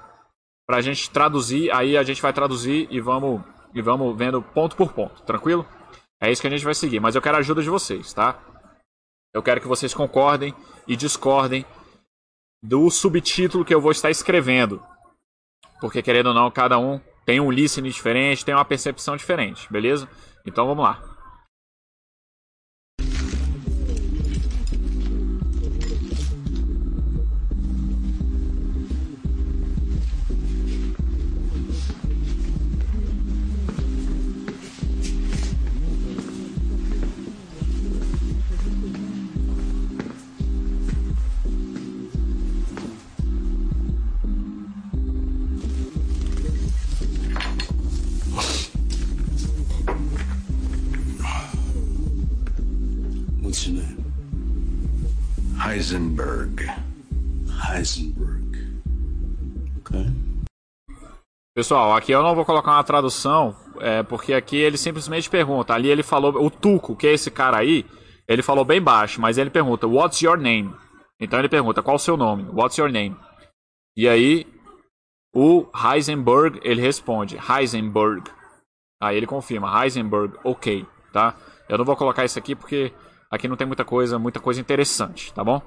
para 0.65 0.77
a 0.77 0.81
gente 0.81 1.09
traduzir, 1.09 1.71
aí 1.71 1.97
a 1.97 2.03
gente 2.03 2.21
vai 2.21 2.31
traduzir 2.31 2.87
e 2.89 2.99
vamos, 3.01 3.41
e 3.73 3.81
vamos 3.81 4.17
vendo 4.17 4.41
ponto 4.41 4.75
por 4.75 4.93
ponto, 4.93 5.21
tranquilo? 5.23 5.67
É 6.21 6.31
isso 6.31 6.41
que 6.41 6.47
a 6.47 6.49
gente 6.49 6.63
vai 6.63 6.73
seguir, 6.73 6.99
mas 7.01 7.15
eu 7.15 7.21
quero 7.21 7.35
a 7.35 7.39
ajuda 7.39 7.61
de 7.61 7.69
vocês, 7.69 8.13
tá? 8.13 8.39
Eu 9.33 9.43
quero 9.43 9.59
que 9.59 9.67
vocês 9.67 9.93
concordem 9.93 10.55
e 10.87 10.95
discordem 10.95 11.65
do 12.63 12.89
subtítulo 12.89 13.65
que 13.65 13.75
eu 13.75 13.81
vou 13.81 13.91
estar 13.91 14.09
escrevendo. 14.09 14.81
Porque, 15.81 16.01
querendo 16.01 16.27
ou 16.27 16.33
não, 16.33 16.49
cada 16.49 16.79
um 16.79 17.01
tem 17.25 17.41
um 17.41 17.51
listening 17.51 17.89
diferente, 17.89 18.45
tem 18.45 18.55
uma 18.55 18.63
percepção 18.63 19.17
diferente, 19.17 19.67
beleza? 19.71 20.07
Então 20.45 20.65
vamos 20.65 20.85
lá. 20.85 21.12
Heisenberg. 55.61 56.65
Heisenberg. 57.69 58.81
Ok. 59.79 60.05
Pessoal, 61.55 61.95
aqui 61.95 62.11
eu 62.11 62.23
não 62.23 62.33
vou 62.33 62.45
colocar 62.45 62.71
uma 62.71 62.83
tradução, 62.83 63.55
é, 63.79 64.01
porque 64.01 64.33
aqui 64.33 64.57
ele 64.57 64.77
simplesmente 64.77 65.29
pergunta. 65.29 65.73
Ali 65.73 65.89
ele 65.89 66.01
falou, 66.01 66.43
o 66.43 66.49
Tuco, 66.49 66.95
que 66.95 67.07
é 67.07 67.13
esse 67.13 67.29
cara 67.29 67.57
aí, 67.57 67.85
ele 68.27 68.41
falou 68.41 68.65
bem 68.65 68.81
baixo, 68.81 69.21
mas 69.21 69.37
ele 69.37 69.49
pergunta, 69.49 69.87
What's 69.87 70.21
your 70.21 70.37
name? 70.37 70.73
Então 71.19 71.37
ele 71.37 71.49
pergunta, 71.49 71.83
qual 71.83 71.97
o 71.97 71.99
seu 71.99 72.17
nome? 72.17 72.49
What's 72.51 72.77
your 72.77 72.91
name? 72.91 73.15
E 73.95 74.07
aí, 74.09 74.47
o 75.33 75.67
Heisenberg, 75.75 76.59
ele 76.63 76.81
responde, 76.81 77.37
Heisenberg. 77.37 78.23
Aí 79.01 79.15
ele 79.15 79.27
confirma, 79.27 79.83
Heisenberg, 79.83 80.35
ok, 80.43 80.85
tá? 81.11 81.35
Eu 81.69 81.77
não 81.77 81.85
vou 81.85 81.95
colocar 81.95 82.25
isso 82.25 82.39
aqui 82.39 82.55
porque 82.55 82.91
aqui 83.33 83.47
não 83.47 83.57
tem 83.57 83.65
muita 83.65 83.83
coisa, 83.83 84.19
muita 84.19 84.39
coisa 84.39 84.61
interessante, 84.61 85.33
tá 85.33 85.43
bom? 85.43 85.59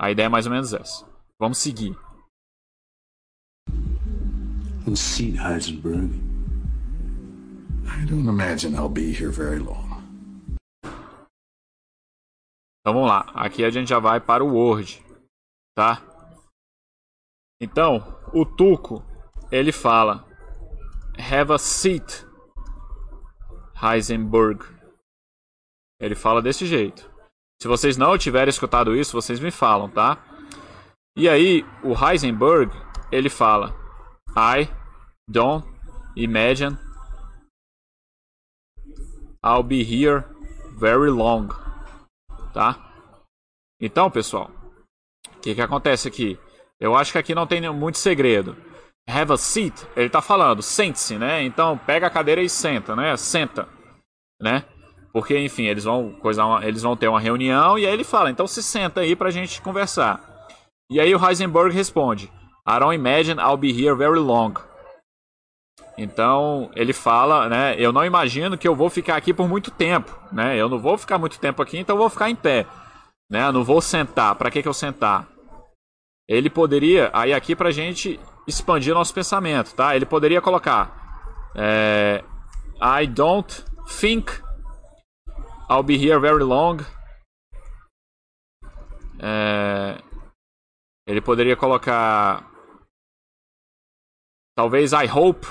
A 0.00 0.10
ideia 0.10 0.26
é 0.26 0.28
mais 0.30 0.46
ou 0.46 0.52
menos 0.52 0.72
essa. 0.72 1.06
Vamos 1.38 1.58
seguir. 1.58 1.94
seat, 4.96 5.38
Heisenberg. 5.38 6.10
I 7.86 8.04
don't 8.06 8.28
imagine 8.28 8.74
I'll 8.74 8.88
be 8.88 9.12
here 9.12 9.30
very 9.30 9.58
long. 9.58 10.02
Então 12.80 12.94
vamos 12.94 13.08
lá. 13.08 13.30
Aqui 13.34 13.64
a 13.64 13.70
gente 13.70 13.88
já 13.88 13.98
vai 13.98 14.18
para 14.18 14.42
o 14.42 14.54
Word, 14.54 15.04
tá? 15.76 16.02
Então, 17.60 18.18
o 18.32 18.44
Tuco, 18.44 19.04
ele 19.52 19.70
fala 19.70 20.26
Have 21.16 21.52
a 21.52 21.58
seat, 21.58 22.26
Heisenberg. 23.80 24.71
Ele 26.02 26.16
fala 26.16 26.42
desse 26.42 26.66
jeito. 26.66 27.08
Se 27.62 27.68
vocês 27.68 27.96
não 27.96 28.18
tiverem 28.18 28.50
escutado 28.50 28.96
isso, 28.96 29.12
vocês 29.12 29.38
me 29.38 29.52
falam, 29.52 29.88
tá? 29.88 30.18
E 31.16 31.28
aí, 31.28 31.64
o 31.84 31.94
Heisenberg, 31.94 32.72
ele 33.12 33.30
fala: 33.30 33.72
I 34.36 34.68
don't 35.28 35.64
imagine 36.16 36.76
I'll 39.44 39.62
be 39.62 39.82
here 39.82 40.24
very 40.76 41.08
long. 41.08 41.48
Tá? 42.52 42.92
Então, 43.80 44.10
pessoal, 44.10 44.50
o 45.28 45.40
que, 45.40 45.54
que 45.54 45.60
acontece 45.60 46.08
aqui? 46.08 46.38
Eu 46.80 46.96
acho 46.96 47.12
que 47.12 47.18
aqui 47.18 47.34
não 47.34 47.46
tem 47.46 47.60
muito 47.70 47.98
segredo. 47.98 48.56
Have 49.08 49.32
a 49.32 49.36
seat, 49.36 49.86
ele 49.96 50.10
tá 50.10 50.20
falando, 50.20 50.62
sente-se, 50.62 51.16
né? 51.16 51.42
Então 51.44 51.78
pega 51.78 52.06
a 52.06 52.10
cadeira 52.10 52.40
e 52.42 52.48
senta, 52.48 52.94
né? 52.96 53.16
Senta, 53.16 53.68
né? 54.40 54.64
Porque, 55.12 55.38
enfim, 55.38 55.64
eles 55.64 55.84
vão, 55.84 56.12
coisa 56.12 56.44
uma, 56.44 56.66
eles 56.66 56.82
vão 56.82 56.96
ter 56.96 57.08
uma 57.08 57.20
reunião 57.20 57.78
e 57.78 57.86
aí 57.86 57.92
ele 57.92 58.04
fala, 58.04 58.30
então 58.30 58.46
se 58.46 58.62
senta 58.62 59.00
aí 59.00 59.14
pra 59.14 59.30
gente 59.30 59.60
conversar. 59.60 60.20
E 60.90 60.98
aí 60.98 61.14
o 61.14 61.22
Heisenberg 61.22 61.74
responde, 61.74 62.32
I 62.66 62.78
don't 62.78 62.94
imagine 62.94 63.40
I'll 63.40 63.56
be 63.56 63.70
here 63.70 63.96
very 63.96 64.18
long. 64.18 64.54
Então 65.98 66.70
ele 66.74 66.92
fala, 66.92 67.48
né? 67.48 67.74
Eu 67.78 67.92
não 67.92 68.04
imagino 68.04 68.56
que 68.56 68.66
eu 68.66 68.74
vou 68.74 68.88
ficar 68.88 69.16
aqui 69.16 69.34
por 69.34 69.46
muito 69.48 69.70
tempo, 69.70 70.16
né? 70.32 70.56
Eu 70.56 70.68
não 70.68 70.78
vou 70.78 70.96
ficar 70.96 71.18
muito 71.18 71.38
tempo 71.38 71.60
aqui, 71.60 71.78
então 71.78 71.96
eu 71.96 72.00
vou 72.00 72.08
ficar 72.08 72.30
em 72.30 72.36
pé, 72.36 72.66
né? 73.30 73.46
Eu 73.46 73.52
não 73.52 73.64
vou 73.64 73.80
sentar. 73.80 74.34
Para 74.36 74.50
que 74.50 74.62
que 74.62 74.68
eu 74.68 74.74
sentar? 74.74 75.28
Ele 76.26 76.48
poderia, 76.48 77.10
aí 77.12 77.34
aqui 77.34 77.54
pra 77.54 77.70
gente 77.70 78.18
expandir 78.46 78.94
nosso 78.94 79.12
pensamento, 79.12 79.74
tá? 79.74 79.94
Ele 79.94 80.06
poderia 80.06 80.40
colocar, 80.40 81.50
é, 81.54 82.24
I 82.80 83.06
don't 83.06 83.62
think 84.00 84.32
I'll 85.68 85.82
be 85.82 85.96
here 85.96 86.20
very 86.20 86.44
long. 86.44 86.78
É... 89.20 90.02
Ele 91.06 91.20
poderia 91.20 91.56
colocar. 91.56 92.50
Talvez 94.56 94.92
I 94.92 95.06
hope. 95.06 95.46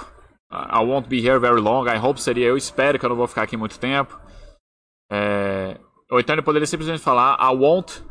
I 0.51 0.83
won't 0.83 1.07
be 1.07 1.19
here 1.21 1.39
very 1.39 1.61
long. 1.61 1.87
I 1.87 1.97
hope 1.97 2.19
seria 2.19 2.47
eu 2.47 2.57
espero 2.57 2.99
que 2.99 3.05
eu 3.05 3.09
não 3.09 3.15
vou 3.15 3.27
ficar 3.27 3.43
aqui 3.43 3.55
muito 3.55 3.79
tempo. 3.79 4.19
É... 5.11 5.79
Ou 6.09 6.19
então 6.19 6.35
ele 6.35 6.41
poderia 6.41 6.67
simplesmente 6.67 7.01
falar 7.01 7.37
I 7.39 7.55
won't. 7.55 8.03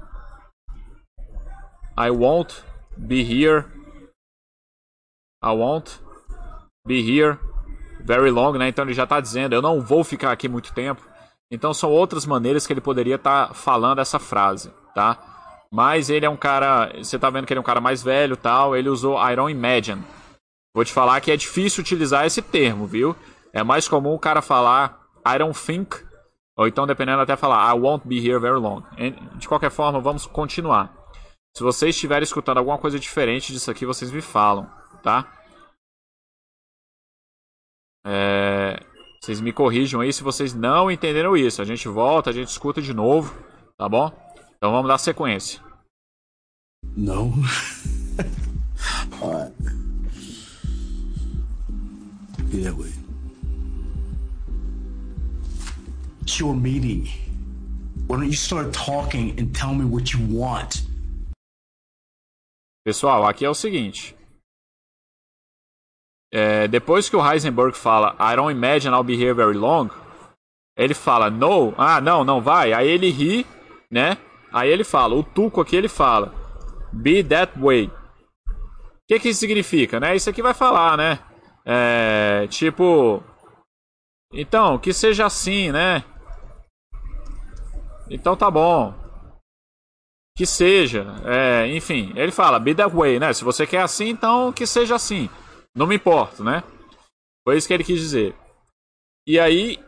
I 1.99 2.11
won't 2.11 2.65
be 2.97 3.23
here. 3.23 3.67
I 5.43 5.53
won't 5.53 6.01
be 6.87 7.01
here 7.01 7.39
very 8.03 8.31
long, 8.31 8.57
né? 8.57 8.69
Então 8.69 8.85
ele 8.85 8.95
já 8.95 9.05
está 9.05 9.21
dizendo 9.21 9.55
eu 9.55 9.63
não 9.63 9.81
vou 9.81 10.03
ficar 10.03 10.33
aqui 10.33 10.49
muito 10.49 10.73
tempo. 10.73 11.10
Então 11.51 11.75
são 11.75 11.91
outras 11.91 12.25
maneiras 12.25 12.67
que 12.67 12.73
ele 12.73 12.81
poderia 12.81 13.17
estar 13.17 13.49
tá 13.49 13.55
falando 13.55 13.99
essa 13.99 14.19
frase, 14.19 14.73
tá? 14.95 15.19
Mas 15.71 16.11
ele 16.11 16.27
é 16.27 16.31
um 16.31 16.37
cara, 16.37 16.93
você 16.97 17.19
tá 17.19 17.31
vendo 17.31 17.47
que 17.47 17.53
ele 17.53 17.59
é 17.59 17.61
um 17.61 17.65
cara 17.65 17.81
mais 17.81 18.03
velho, 18.03 18.37
tal, 18.37 18.77
ele 18.77 18.89
usou 18.89 19.17
I 19.17 19.37
don't 19.37 19.53
imagine. 19.53 20.03
Vou 20.75 20.85
te 20.85 20.93
falar 20.93 21.21
que 21.21 21.31
é 21.31 21.37
difícil 21.37 21.81
utilizar 21.81 22.25
esse 22.25 22.41
termo, 22.41 22.87
viu? 22.87 23.17
É 23.53 23.63
mais 23.63 23.89
comum 23.89 24.15
o 24.15 24.19
cara 24.19 24.41
falar 24.41 25.01
I 25.27 25.39
don't 25.39 25.59
think, 25.59 25.97
ou 26.57 26.67
então 26.69 26.87
dependendo 26.87 27.21
até 27.21 27.37
falar 27.37 27.69
I 27.75 27.79
won't 27.79 28.07
be 28.07 28.19
here 28.19 28.39
very 28.39 28.59
long. 28.59 28.83
De 29.37 29.49
qualquer 29.49 29.71
forma, 29.71 30.01
vamos 30.01 30.27
continuar. 30.27 30.95
Se 31.57 31.63
vocês 31.63 31.95
estiverem 31.95 32.23
escutando 32.23 32.59
alguma 32.59 32.79
coisa 32.79 32.99
diferente 32.99 33.53
disso 33.53 33.71
aqui, 33.71 33.85
vocês 33.85 34.11
me 34.13 34.21
falam, 34.21 34.71
tá? 35.03 35.27
É... 38.07 38.90
Vocês 39.23 39.39
me 39.41 39.53
corrijam 39.53 40.01
aí 40.01 40.13
se 40.13 40.23
vocês 40.23 40.55
não 40.55 40.91
entenderam 40.91 41.37
isso. 41.37 41.61
A 41.61 41.65
gente 41.65 41.87
volta, 41.89 42.31
a 42.31 42.33
gente 42.33 42.49
escuta 42.49 42.81
de 42.81 42.95
novo, 42.95 43.37
tá 43.77 43.87
bom? 43.87 44.11
Então 44.57 44.73
vamos 44.73 44.89
dar 44.89 44.97
sequência. 44.97 45.61
Alright. 49.23 49.55
Yeah, 52.53 52.73
wait. 52.77 52.95
It's 56.23 56.39
your 56.39 56.55
meeting. 56.55 57.07
Why 58.09 58.17
don't 58.17 58.27
you 58.27 58.33
start 58.33 58.73
talking 58.73 59.39
and 59.39 59.53
tell 59.53 59.75
me 59.75 59.85
what 59.85 60.13
you 60.15 60.21
want? 60.35 60.83
Pessoal, 62.85 63.27
aqui 63.27 63.45
é 63.45 63.51
o 63.51 63.55
seguinte. 63.55 64.17
É, 66.33 66.69
depois 66.69 67.09
que 67.09 67.17
o 67.17 67.33
Heisenberg 67.33 67.77
fala 67.77 68.15
I 68.21 68.37
don't 68.37 68.53
imagine 68.53 68.95
I'll 68.95 69.03
be 69.03 69.21
here 69.21 69.35
very 69.35 69.57
long, 69.57 69.89
ele 70.77 70.95
fala 70.95 71.29
no, 71.29 71.75
ah, 71.77 72.01
não, 72.01 72.25
não 72.25 72.41
vai. 72.41 72.73
Aí 72.73 72.89
ele 72.89 73.11
ri, 73.11 73.47
né? 73.91 74.17
Aí 74.53 74.71
ele 74.71 74.85
fala, 74.85 75.15
o 75.15 75.23
Tuco 75.23 75.61
aqui 75.61 75.77
ele 75.77 75.89
fala 75.89 76.41
be 76.93 77.23
that 77.25 77.53
way. 77.59 77.87
O 77.87 77.93
que 79.09 79.19
que 79.19 79.29
isso 79.31 79.41
significa, 79.41 79.99
né? 79.99 80.15
Isso 80.15 80.31
aqui 80.31 80.43
vai 80.43 80.55
falar, 80.55 80.97
né? 80.97 81.19
É, 81.65 82.47
tipo, 82.49 83.23
então, 84.33 84.79
que 84.79 84.93
seja 84.93 85.27
assim, 85.27 85.73
né? 85.73 86.05
Então 88.09 88.37
tá 88.37 88.51
bom. 88.51 88.95
Que 90.37 90.47
seja, 90.47 91.07
é, 91.25 91.67
enfim, 91.69 92.13
ele 92.17 92.33
fala 92.33 92.59
be 92.59 92.75
that 92.75 92.95
way, 92.95 93.19
né? 93.19 93.33
Se 93.33 93.45
você 93.45 93.67
quer 93.67 93.83
assim, 93.83 94.09
então 94.09 94.53
que 94.53 94.67
seja 94.67 94.95
assim. 94.95 95.29
Não 95.75 95.87
me 95.87 95.97
importo, 95.97 96.43
né? 96.45 96.63
Foi 97.45 97.57
isso 97.57 97.67
que 97.67 97.75
ele 97.75 97.85
quis 97.85 98.01
dizer. 98.01 98.35
E 99.27 99.39
aí 99.39 99.79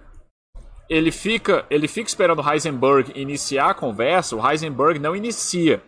ele 0.88 1.10
fica, 1.10 1.66
ele 1.70 1.88
fica 1.88 2.08
esperando 2.08 2.40
o 2.40 2.50
Heisenberg 2.50 3.12
iniciar 3.18 3.70
a 3.70 3.74
conversa, 3.74 4.36
o 4.36 4.46
Heisenberg 4.46 4.98
não 4.98 5.16
inicia. 5.16 5.82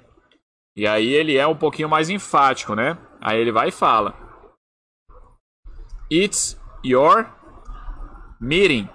E 0.76 0.86
aí 0.86 1.08
ele 1.08 1.36
é 1.36 1.46
um 1.46 1.56
pouquinho 1.56 1.88
mais 1.88 2.10
enfático, 2.10 2.74
né? 2.74 2.98
Aí 3.20 3.38
ele 3.38 3.52
vai 3.52 3.68
e 3.68 3.72
fala: 3.72 4.14
It's 6.10 6.60
your 6.84 7.26
meeting. 8.40 8.88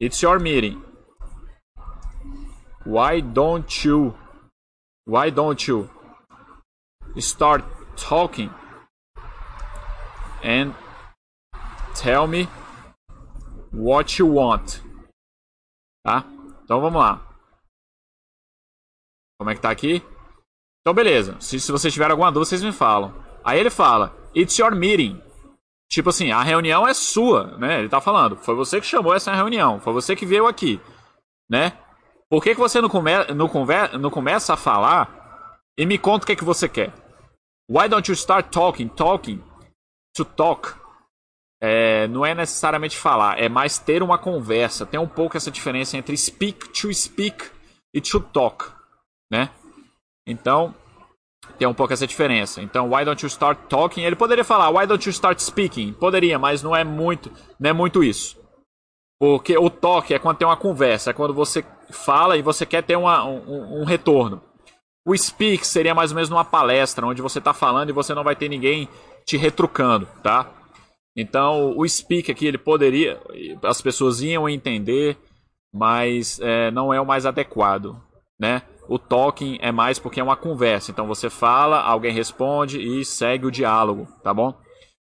It's 0.00 0.20
your 0.22 0.40
meeting. 0.40 0.82
Why 2.86 3.20
don't 3.20 3.86
you 3.86 4.14
Why 5.10 5.30
don't 5.30 5.66
you 5.66 5.90
start 7.16 7.64
talking 7.96 8.50
and 10.42 10.72
tell 11.94 12.26
me 12.26 12.48
what 13.72 14.20
you 14.20 14.34
want. 14.34 14.80
Tá? 16.04 16.24
Então 16.64 16.80
vamos 16.80 17.00
lá. 17.00 17.26
Como 19.38 19.50
é 19.50 19.54
que 19.54 19.60
tá 19.60 19.70
aqui? 19.70 20.02
Então 20.80 20.94
beleza. 20.94 21.36
Se, 21.40 21.58
se 21.60 21.72
vocês 21.72 21.92
tiverem 21.92 22.12
alguma 22.12 22.30
dúvida, 22.30 22.48
vocês 22.48 22.62
me 22.62 22.72
falam. 22.72 23.14
Aí 23.44 23.58
ele 23.58 23.70
fala: 23.70 24.14
It's 24.34 24.58
your 24.58 24.74
meeting. 24.74 25.20
Tipo 25.90 26.10
assim, 26.10 26.30
a 26.30 26.42
reunião 26.42 26.86
é 26.86 26.94
sua, 26.94 27.58
né? 27.58 27.80
Ele 27.80 27.88
tá 27.88 28.00
falando. 28.00 28.36
Foi 28.36 28.54
você 28.54 28.80
que 28.80 28.86
chamou 28.86 29.14
essa 29.14 29.34
reunião. 29.34 29.80
Foi 29.80 29.92
você 29.92 30.14
que 30.14 30.24
veio 30.24 30.46
aqui, 30.46 30.80
né? 31.50 31.72
Por 32.30 32.42
que, 32.42 32.54
que 32.54 32.60
você 32.60 32.80
não, 32.80 32.88
come, 32.88 33.10
não, 33.34 33.48
conver, 33.48 33.98
não 33.98 34.08
começa 34.08 34.54
a 34.54 34.56
falar 34.56 35.58
e 35.76 35.84
me 35.84 35.98
conta 35.98 36.22
o 36.22 36.26
que, 36.28 36.36
que 36.36 36.44
você 36.44 36.68
quer? 36.68 36.94
Why 37.68 37.88
don't 37.88 38.08
you 38.08 38.14
start 38.14 38.52
talking? 38.52 38.86
Talking 38.88 39.42
to 40.14 40.24
talk 40.24 40.74
é, 41.62 42.08
não 42.08 42.24
é 42.24 42.34
necessariamente 42.34 42.96
falar, 42.96 43.38
é 43.38 43.48
mais 43.48 43.78
ter 43.78 44.02
uma 44.02 44.16
conversa. 44.16 44.86
Tem 44.86 44.98
um 44.98 45.06
pouco 45.06 45.36
essa 45.36 45.50
diferença 45.50 45.96
entre 45.96 46.16
speak, 46.16 46.70
to 46.70 46.92
speak 46.92 47.50
e 47.94 48.00
to 48.00 48.20
talk, 48.20 48.64
né? 49.30 49.50
Então, 50.26 50.74
tem 51.58 51.68
um 51.68 51.74
pouco 51.74 51.92
essa 51.92 52.06
diferença. 52.06 52.62
Então, 52.62 52.90
why 52.90 53.04
don't 53.04 53.22
you 53.22 53.28
start 53.28 53.58
talking? 53.68 54.02
Ele 54.02 54.16
poderia 54.16 54.44
falar, 54.44 54.70
why 54.70 54.86
don't 54.86 55.06
you 55.06 55.10
start 55.10 55.38
speaking? 55.40 55.92
Poderia, 55.92 56.38
mas 56.38 56.62
não 56.62 56.74
é 56.74 56.82
muito, 56.82 57.30
não 57.58 57.70
é 57.70 57.72
muito 57.72 58.02
isso. 58.02 58.38
Porque 59.20 59.56
o 59.58 59.68
talk 59.68 60.14
é 60.14 60.18
quando 60.18 60.38
tem 60.38 60.48
uma 60.48 60.56
conversa, 60.56 61.10
é 61.10 61.12
quando 61.12 61.34
você 61.34 61.62
fala 61.90 62.38
e 62.38 62.42
você 62.42 62.64
quer 62.64 62.82
ter 62.82 62.96
uma, 62.96 63.22
um, 63.26 63.82
um 63.82 63.84
retorno. 63.84 64.42
O 65.06 65.16
speak 65.16 65.66
seria 65.66 65.94
mais 65.94 66.10
ou 66.10 66.14
menos 66.14 66.30
uma 66.30 66.44
palestra, 66.44 67.06
onde 67.06 67.20
você 67.20 67.38
está 67.38 67.52
falando 67.52 67.90
e 67.90 67.92
você 67.92 68.14
não 68.14 68.24
vai 68.24 68.36
ter 68.36 68.48
ninguém 68.48 68.88
te 69.24 69.36
retrucando, 69.36 70.06
tá? 70.22 70.50
Então, 71.16 71.76
o 71.76 71.86
speak 71.88 72.30
aqui, 72.30 72.46
ele 72.46 72.58
poderia, 72.58 73.20
as 73.62 73.80
pessoas 73.82 74.20
iam 74.20 74.48
entender, 74.48 75.18
mas 75.72 76.40
é, 76.40 76.70
não 76.70 76.94
é 76.94 77.00
o 77.00 77.06
mais 77.06 77.26
adequado, 77.26 78.00
né? 78.38 78.62
O 78.88 78.98
talking 78.98 79.58
é 79.60 79.70
mais 79.70 79.98
porque 79.98 80.20
é 80.20 80.22
uma 80.22 80.36
conversa. 80.36 80.90
Então, 80.90 81.06
você 81.06 81.28
fala, 81.30 81.80
alguém 81.80 82.12
responde 82.12 82.80
e 82.80 83.04
segue 83.04 83.46
o 83.46 83.50
diálogo, 83.50 84.08
tá 84.22 84.32
bom? 84.34 84.58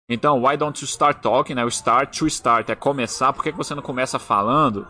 Então, 0.09 0.43
why 0.43 0.57
don't 0.57 0.79
you 0.83 0.87
start 0.87 1.23
talking? 1.23 1.55
Né? 1.55 1.65
O 1.65 1.69
start 1.69 2.19
to 2.19 2.27
start 2.27 2.69
é 2.69 2.75
começar. 2.75 3.33
Por 3.33 3.43
que 3.43 3.51
você 3.51 3.75
não 3.75 3.83
começa 3.83 4.19
falando? 4.19 4.87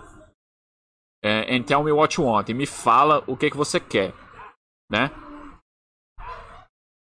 É, 1.22 1.54
and 1.54 1.62
tell 1.62 1.84
me 1.84 1.92
what 1.92 2.20
you 2.20 2.26
want. 2.26 2.48
E 2.48 2.54
me 2.54 2.66
fala 2.66 3.22
o 3.28 3.36
que, 3.36 3.50
que 3.50 3.56
você 3.56 3.78
quer, 3.78 4.12
né? 4.90 5.12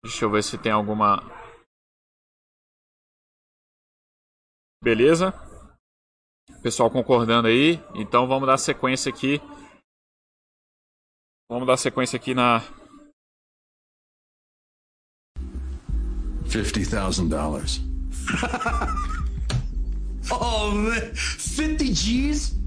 Deixa 0.04 0.24
eu 0.24 0.30
ver 0.30 0.42
se 0.42 0.58
tem 0.58 0.72
alguma 0.72 1.22
Beleza? 4.82 5.34
Pessoal 6.62 6.90
concordando 6.90 7.48
aí. 7.48 7.78
Então 7.94 8.26
vamos 8.26 8.46
dar 8.46 8.56
sequência 8.56 9.12
aqui. 9.12 9.38
Vamos 11.50 11.66
dar 11.66 11.76
sequência 11.76 12.16
aqui 12.16 12.34
na. 12.34 12.60
Fifty 16.48 16.86
thousand 16.86 17.28
dollars. 17.28 17.80
oh 20.32 20.70
man, 20.70 21.14
fifty 21.14 21.92
G's. 21.92 22.58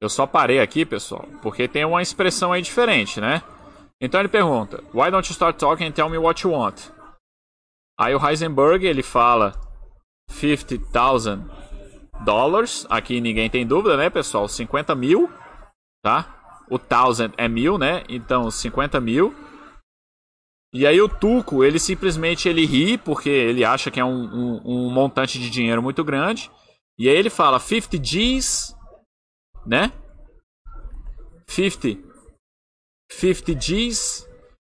Eu 0.00 0.08
só 0.08 0.26
parei 0.26 0.60
aqui, 0.60 0.84
pessoal, 0.84 1.26
porque 1.40 1.68
tem 1.68 1.84
uma 1.84 2.02
expressão 2.02 2.52
aí 2.52 2.60
diferente, 2.60 3.20
né? 3.20 3.40
Então 4.00 4.20
ele 4.20 4.28
pergunta: 4.28 4.82
Why 4.92 5.12
don't 5.12 5.28
you 5.28 5.32
start 5.32 5.56
talking 5.58 5.86
and 5.86 5.92
tell 5.92 6.10
me 6.10 6.18
what 6.18 6.44
you 6.44 6.52
want? 6.52 6.90
Aí 7.98 8.14
o 8.14 8.28
Heisenberg 8.28 8.84
ele 8.84 9.02
fala 9.02 9.65
50,000 10.30 11.44
dólares. 12.24 12.86
Aqui 12.88 13.20
ninguém 13.20 13.48
tem 13.48 13.66
dúvida, 13.66 13.96
né, 13.96 14.10
pessoal? 14.10 14.48
50 14.48 14.94
mil, 14.94 15.30
tá? 16.02 16.64
O 16.70 16.78
thousand 16.78 17.32
é 17.36 17.48
mil, 17.48 17.78
né? 17.78 18.04
Então 18.08 18.50
50 18.50 19.00
mil. 19.00 19.34
E 20.72 20.86
aí 20.86 21.00
o 21.00 21.08
Tuco, 21.08 21.64
ele 21.64 21.78
simplesmente 21.78 22.48
ele 22.48 22.66
ri 22.66 22.98
porque 22.98 23.30
ele 23.30 23.64
acha 23.64 23.90
que 23.90 24.00
é 24.00 24.04
um, 24.04 24.24
um, 24.24 24.62
um 24.64 24.90
montante 24.90 25.38
de 25.38 25.48
dinheiro 25.48 25.82
muito 25.82 26.04
grande. 26.04 26.50
E 26.98 27.08
aí 27.08 27.16
ele 27.16 27.30
fala 27.30 27.58
50 27.58 27.96
G's, 27.98 28.76
né? 29.64 29.92
50. 31.48 32.06
50 33.10 33.54
G's. 33.54 34.28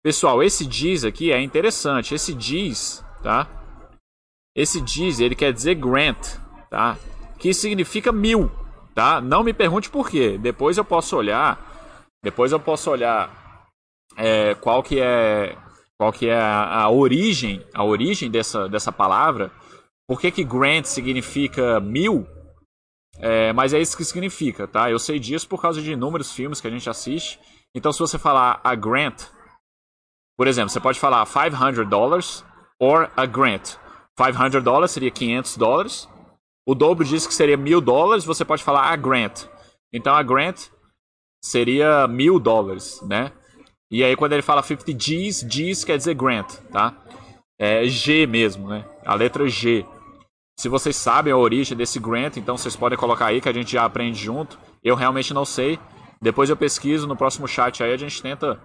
Pessoal, 0.03 0.43
esse 0.43 0.65
G's 0.65 1.05
aqui 1.05 1.33
é 1.33 1.43
interessante. 1.43 2.15
Esse 2.15 2.33
G's, 2.33 3.05
tá? 3.23 3.60
Esse 4.55 4.81
diz, 4.81 5.21
ele 5.21 5.35
quer 5.35 5.53
dizer 5.53 5.77
grant, 5.77 6.39
tá? 6.69 6.97
Que 7.39 7.55
significa 7.55 8.11
mil, 8.13 8.51
tá? 8.95 9.21
Não 9.21 9.43
me 9.43 9.53
pergunte 9.53 9.89
por 9.89 10.09
quê. 10.09 10.37
Depois 10.39 10.77
eu 10.77 10.85
posso 10.85 11.17
olhar, 11.17 12.05
depois 12.23 12.53
eu 12.53 12.61
posso 12.61 12.91
olhar 12.91 13.69
é, 14.17 14.55
qual 14.57 14.83
que 14.83 15.01
é 15.01 15.57
qual 15.97 16.13
que 16.13 16.29
é 16.29 16.35
a, 16.35 16.85
a, 16.85 16.91
origem, 16.91 17.63
a 17.75 17.85
origem 17.85 18.31
dessa, 18.31 18.67
dessa 18.67 18.91
palavra. 18.91 19.53
Por 20.09 20.19
que 20.19 20.31
que 20.31 20.43
grant 20.43 20.87
significa 20.87 21.79
mil? 21.79 22.27
É, 23.19 23.53
mas 23.53 23.75
é 23.75 23.79
isso 23.79 23.99
que 23.99 24.05
significa, 24.05 24.67
tá? 24.67 24.91
Eu 24.91 24.99
sei 24.99 25.19
disso 25.19 25.47
por 25.47 25.61
causa 25.61 25.83
de 25.83 25.93
inúmeros 25.93 26.33
filmes 26.33 26.59
que 26.59 26.67
a 26.67 26.71
gente 26.71 26.89
assiste. 26.89 27.39
Então, 27.75 27.93
se 27.93 27.99
você 27.99 28.19
falar 28.19 28.63
a 28.65 28.75
grant, 28.75 29.25
por 30.39 30.49
exemplo, 30.49 30.71
você 30.71 30.81
pode 30.81 30.99
falar 30.99 31.27
500 31.27 31.87
dólares 31.87 32.43
or 32.81 33.11
a 33.15 33.27
grant. 33.27 33.77
500 34.27 34.63
dólares 34.63 34.91
seria 34.91 35.11
500 35.11 35.57
dólares. 35.57 36.09
O 36.67 36.75
dobro 36.75 37.05
disso 37.05 37.29
que 37.29 37.35
seria 37.35 37.57
mil 37.57 37.81
dólares, 37.81 38.25
você 38.25 38.45
pode 38.45 38.63
falar 38.63 38.83
a 38.83 38.97
grant. 38.97 39.45
Então 39.93 40.15
a 40.15 40.23
grant 40.23 40.69
seria 41.43 42.07
mil 42.07 42.39
dólares, 42.39 43.01
né? 43.03 43.33
E 43.91 44.05
aí 44.05 44.15
quando 44.15 44.33
ele 44.33 44.43
fala 44.43 44.63
50 44.63 44.93
G's, 44.93 45.43
G's 45.43 45.85
quer 45.85 45.97
dizer 45.97 46.15
grant, 46.15 46.53
tá? 46.71 46.95
É 47.59 47.87
G 47.87 48.27
mesmo, 48.27 48.69
né? 48.69 48.85
A 49.05 49.15
letra 49.15 49.49
G. 49.49 49.85
Se 50.59 50.69
vocês 50.69 50.95
sabem 50.95 51.33
a 51.33 51.37
origem 51.37 51.77
desse 51.77 51.99
grant, 51.99 52.37
então 52.37 52.57
vocês 52.57 52.77
podem 52.77 52.99
colocar 52.99 53.27
aí 53.27 53.41
que 53.41 53.49
a 53.49 53.53
gente 53.53 53.73
já 53.73 53.85
aprende 53.85 54.23
junto. 54.23 54.59
Eu 54.85 54.95
realmente 54.95 55.33
não 55.33 55.45
sei. 55.45 55.79
Depois 56.23 56.51
eu 56.51 56.57
pesquiso 56.57 57.07
no 57.07 57.17
próximo 57.17 57.49
chat 57.49 57.83
aí 57.83 57.93
a 57.93 57.97
gente 57.97 58.21
tenta 58.21 58.61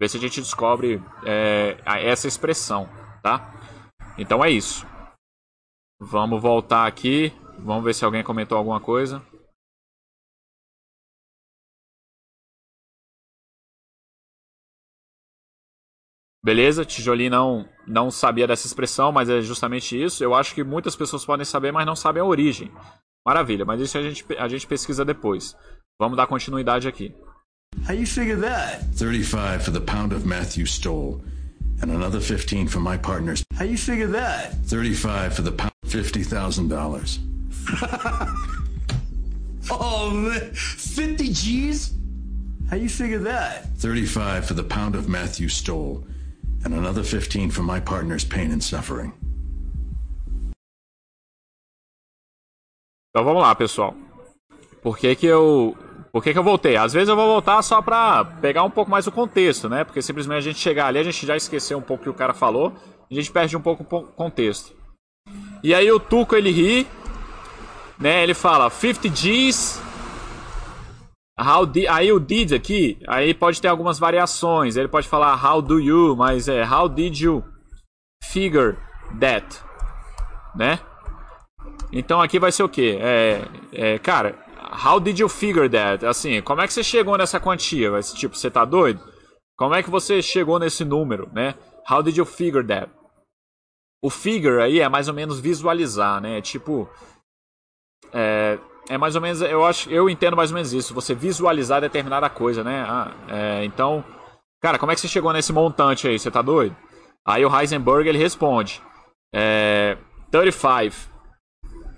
ver 0.00 0.08
se 0.08 0.16
a 0.16 0.20
gente 0.20 0.40
descobre 0.40 1.00
é, 1.24 1.76
essa 1.86 2.26
expressão, 2.26 2.88
tá? 3.22 3.54
Então 4.18 4.44
é 4.44 4.50
isso. 4.50 4.84
Vamos 6.00 6.40
voltar 6.40 6.86
aqui. 6.86 7.32
Vamos 7.58 7.84
ver 7.84 7.94
se 7.94 8.04
alguém 8.04 8.22
comentou 8.22 8.56
alguma 8.56 8.80
coisa. 8.80 9.22
Beleza, 16.44 16.84
Tijolinho 16.84 17.30
não, 17.30 17.68
não 17.88 18.08
sabia 18.08 18.46
dessa 18.46 18.68
expressão, 18.68 19.10
mas 19.10 19.28
é 19.28 19.40
justamente 19.40 20.00
isso. 20.00 20.22
Eu 20.22 20.32
acho 20.32 20.54
que 20.54 20.62
muitas 20.62 20.94
pessoas 20.94 21.24
podem 21.24 21.44
saber, 21.44 21.72
mas 21.72 21.84
não 21.84 21.96
sabem 21.96 22.22
a 22.22 22.24
origem. 22.24 22.70
Maravilha, 23.26 23.64
mas 23.64 23.80
isso 23.80 23.98
a 23.98 24.02
gente, 24.02 24.24
a 24.38 24.46
gente 24.46 24.64
pesquisa 24.64 25.04
depois. 25.04 25.56
Vamos 25.98 26.16
dar 26.16 26.28
continuidade 26.28 26.86
aqui. 26.86 27.12
How 27.88 27.94
you 27.94 28.06
figure 28.06 28.40
that? 28.40 28.84
35 28.96 29.64
for 29.64 29.72
the 29.72 29.80
pound 29.80 30.14
of 30.14 30.24
meth 30.24 30.56
you 30.56 30.66
stole, 30.66 31.20
and 31.82 31.90
another 31.90 32.20
15 32.20 32.68
for 32.68 32.80
my 32.80 32.96
partner's. 32.96 33.44
How 33.56 33.64
you 33.64 33.76
figure 33.76 34.08
that? 34.08 34.54
35 34.66 35.34
for 35.34 35.42
the 35.42 35.52
pound, 35.52 35.72
$50,000. 35.86 37.18
Oh 39.68 40.10
man, 40.10 40.52
50 40.54 41.32
G's? 41.32 41.92
How 42.70 42.76
you 42.76 42.88
figure 42.88 43.18
that? 43.20 43.66
35 43.78 44.46
for 44.46 44.54
the 44.54 44.62
pound 44.62 44.94
of 44.94 45.08
meth 45.08 45.40
you 45.40 45.48
stole, 45.48 46.04
and 46.64 46.74
another 46.74 47.02
15 47.02 47.50
for 47.50 47.62
my 47.62 47.80
partner's 47.80 48.24
pain 48.24 48.52
and 48.52 48.62
suffering. 48.62 49.12
Então 53.10 53.24
vamos 53.24 53.42
lá, 53.42 53.54
pessoal. 53.54 53.94
Por 54.82 54.98
que 54.98 55.16
que 55.16 55.26
eu 55.26 55.76
por 56.16 56.22
que, 56.22 56.32
que 56.32 56.38
eu 56.38 56.42
voltei? 56.42 56.78
Às 56.78 56.94
vezes 56.94 57.10
eu 57.10 57.14
vou 57.14 57.26
voltar 57.26 57.60
só 57.60 57.82
pra 57.82 58.24
pegar 58.24 58.62
um 58.62 58.70
pouco 58.70 58.90
mais 58.90 59.06
o 59.06 59.12
contexto, 59.12 59.68
né? 59.68 59.84
Porque 59.84 60.00
simplesmente 60.00 60.38
a 60.38 60.40
gente 60.40 60.58
chegar 60.58 60.86
ali, 60.86 60.98
a 60.98 61.02
gente 61.02 61.26
já 61.26 61.36
esqueceu 61.36 61.76
um 61.76 61.82
pouco 61.82 62.00
o 62.00 62.04
que 62.04 62.08
o 62.08 62.14
cara 62.14 62.32
falou, 62.32 62.72
a 63.10 63.14
gente 63.14 63.30
perde 63.30 63.54
um 63.54 63.60
pouco 63.60 63.82
o 63.82 64.02
contexto. 64.02 64.74
E 65.62 65.74
aí 65.74 65.92
o 65.92 66.00
Tuco 66.00 66.34
ele 66.34 66.50
ri, 66.50 66.86
né? 67.98 68.22
Ele 68.22 68.32
fala 68.32 68.70
50 68.70 69.10
G's. 69.10 69.78
How 71.38 71.66
di 71.66 71.86
aí 71.86 72.10
o 72.10 72.18
did 72.18 72.54
aqui, 72.54 72.98
aí 73.06 73.34
pode 73.34 73.60
ter 73.60 73.68
algumas 73.68 73.98
variações. 73.98 74.74
Ele 74.74 74.88
pode 74.88 75.06
falar 75.06 75.38
how 75.44 75.60
do 75.60 75.78
you, 75.78 76.16
mas 76.16 76.48
é 76.48 76.64
how 76.64 76.88
did 76.88 77.20
you 77.20 77.44
figure 78.24 78.78
that, 79.20 79.60
né? 80.54 80.78
Então 81.92 82.22
aqui 82.22 82.38
vai 82.38 82.50
ser 82.50 82.62
o 82.62 82.70
quê? 82.70 82.96
É, 83.02 83.42
é, 83.70 83.98
cara, 83.98 84.45
how 84.84 84.98
did 85.00 85.18
you 85.18 85.28
figure 85.28 85.68
that? 85.68 86.04
Assim, 86.04 86.40
como 86.42 86.60
é 86.60 86.66
que 86.66 86.72
você 86.72 86.82
chegou 86.82 87.16
nessa 87.16 87.40
quantia? 87.40 88.00
Ser, 88.02 88.16
tipo, 88.16 88.36
você 88.36 88.50
tá 88.50 88.64
doido? 88.64 89.00
Como 89.56 89.74
é 89.74 89.82
que 89.82 89.90
você 89.90 90.20
chegou 90.20 90.58
nesse 90.58 90.84
número, 90.84 91.30
né? 91.32 91.54
How 91.90 92.02
did 92.02 92.16
you 92.16 92.26
figure 92.26 92.66
that? 92.66 92.90
O 94.02 94.10
figure 94.10 94.60
aí 94.60 94.80
é 94.80 94.88
mais 94.88 95.08
ou 95.08 95.14
menos 95.14 95.40
visualizar, 95.40 96.20
né? 96.20 96.38
É 96.38 96.40
tipo. 96.42 96.88
É, 98.12 98.58
é 98.88 98.98
mais 98.98 99.16
ou 99.16 99.22
menos. 99.22 99.40
Eu 99.40 99.64
acho, 99.64 99.90
eu 99.90 100.10
entendo 100.10 100.36
mais 100.36 100.50
ou 100.50 100.54
menos 100.54 100.72
isso. 100.72 100.94
Você 100.94 101.14
visualizar 101.14 101.80
determinada 101.80 102.28
coisa, 102.28 102.62
né? 102.62 102.84
Ah, 102.86 103.12
é, 103.28 103.64
então. 103.64 104.04
Cara, 104.62 104.78
como 104.78 104.92
é 104.92 104.94
que 104.94 105.00
você 105.00 105.08
chegou 105.08 105.32
nesse 105.32 105.52
montante 105.52 106.06
aí? 106.06 106.18
Você 106.18 106.30
tá 106.30 106.42
doido? 106.42 106.76
Aí 107.26 107.44
o 107.44 107.58
Heisenberg 107.58 108.08
ele 108.08 108.18
responde: 108.18 108.82
é, 109.34 109.96
35. 110.30 111.16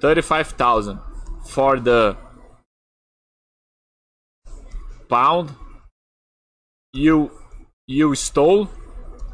35,000 0.01 0.99
for 1.49 1.81
the 1.81 2.17
pound. 5.09 5.51
You 6.95 7.31
you 7.89 8.15
stole 8.15 8.69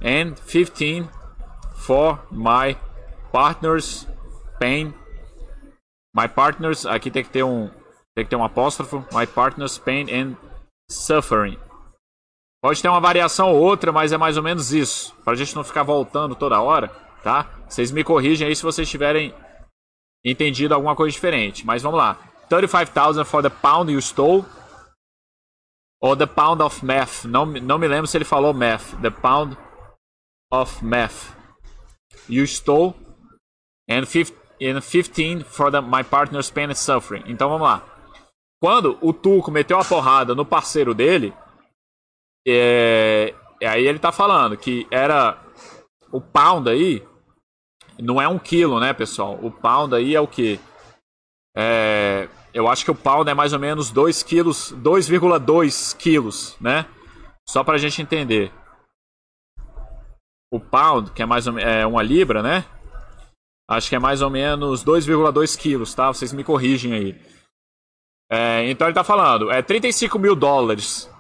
and 0.03 0.35
15 0.39 1.09
for 1.77 2.19
my 2.31 2.77
partner's 3.33 4.07
pain 4.59 4.95
my 6.15 6.29
partners 6.29 6.87
aqui 6.87 7.11
tem 7.11 7.25
que 7.25 7.31
ter 7.31 7.43
um 7.43 7.69
tem 8.15 8.25
que 8.25 8.31
ter 8.31 8.37
um 8.37 8.45
apóstrofo. 8.45 9.05
My 9.13 9.27
partner's 9.27 9.79
pain 9.79 10.07
and 10.11 10.37
suffering. 10.91 11.59
Pode 12.63 12.81
ter 12.81 12.89
uma 12.89 13.01
variação 13.01 13.53
ou 13.53 13.61
outra 13.61 13.93
mas 13.93 14.13
é 14.13 14.17
mais 14.17 14.37
ou 14.37 14.43
menos 14.43 14.73
isso. 14.73 15.15
Para 15.25 15.33
a 15.33 15.37
gente 15.37 15.55
não 15.55 15.65
ficar 15.65 15.83
voltando 15.83 16.35
toda 16.35 16.61
hora 16.61 17.05
tá? 17.25 17.49
Vocês 17.67 17.91
me 17.91 18.05
corrigem 18.05 18.47
aí 18.47 18.55
se 18.55 18.63
vocês 18.63 18.89
tiverem 18.89 19.35
entendido 20.25 20.75
alguma 20.75 20.95
coisa 20.95 21.13
diferente. 21.13 21.67
Mas 21.67 21.83
vamos 21.83 21.99
lá. 21.99 22.19
35,000 22.49 23.25
for 23.25 23.43
the 23.43 23.49
pound 23.49 23.91
you 23.91 23.99
stole 23.99 24.45
ou 26.05 26.15
The 26.15 26.27
Pound 26.27 26.63
of 26.63 26.85
Meth. 26.85 27.25
Não, 27.25 27.47
não 27.47 27.79
me 27.79 27.89
lembro 27.89 28.07
se 28.07 28.19
ele 28.19 28.27
falou 28.27 28.53
Meth. 28.53 28.95
The 29.01 29.09
Pound 29.09 29.57
of 30.53 30.85
Meth. 30.85 31.35
You 32.29 32.45
stole. 32.45 32.93
And, 33.89 34.05
15, 34.05 34.35
and 34.61 34.83
15 34.83 35.45
for 35.45 35.71
the, 35.71 35.81
my 35.81 36.05
partner's 36.05 36.51
pain 36.51 36.71
and 36.71 36.75
suffering. 36.75 37.25
Então 37.27 37.49
vamos 37.49 37.67
lá. 37.67 37.83
Quando 38.63 38.99
o 39.01 39.15
Tuco 39.15 39.51
meteu 39.51 39.79
a 39.79 39.85
porrada 39.85 40.35
no 40.35 40.45
parceiro 40.45 40.95
dele. 40.95 41.33
É, 42.47 43.35
aí 43.63 43.87
ele 43.87 43.99
tá 43.99 44.13
falando 44.13 44.59
que 44.59 44.87
era. 44.91 45.43
O 46.13 46.21
pound 46.21 46.69
aí. 46.69 47.03
Não 47.99 48.21
é 48.21 48.29
um 48.29 48.39
quilo, 48.39 48.79
né, 48.79 48.93
pessoal? 48.93 49.39
O 49.41 49.51
pound 49.51 49.95
aí 49.95 50.15
é 50.15 50.21
o 50.21 50.29
que? 50.29 50.61
É 51.57 52.29
eu 52.55 52.69
acho 52.69 52.85
que 52.85 52.91
o 52.91 52.95
pound 52.95 53.29
é 53.29 53.35
mais 53.35 53.53
ou 53.53 53.59
menos 53.59 53.91
2 53.91 54.23
quilos, 54.23 54.73
2,2 54.77 55.97
quilos, 55.97 56.57
né? 56.61 56.87
Só 57.47 57.65
pra 57.65 57.77
gente 57.77 58.01
entender. 58.01 58.53
O 60.53 60.61
pound, 60.61 61.11
que 61.11 61.21
é 61.21 61.27
mais 61.27 61.49
ou, 61.49 61.59
é 61.59 61.85
uma 61.85 62.01
libra, 62.01 62.43
né? 62.43 62.65
Acho 63.69 63.89
que 63.89 63.97
é 63.97 63.99
mais 63.99 64.23
ou 64.23 64.31
menos 64.31 64.85
2,2 64.85 65.59
quilos, 65.59 65.93
tá? 65.95 66.07
Vocês 66.07 66.33
me 66.33 66.45
corrigem 66.45 66.93
aí. 66.93 67.21
É, 68.31 68.71
então 68.71 68.87
ele 68.87 68.95
tá 68.95 69.05
falando, 69.05 69.51
é 69.51 69.61
35 69.61 70.19
mil 70.19 70.35
dólares 70.35 71.11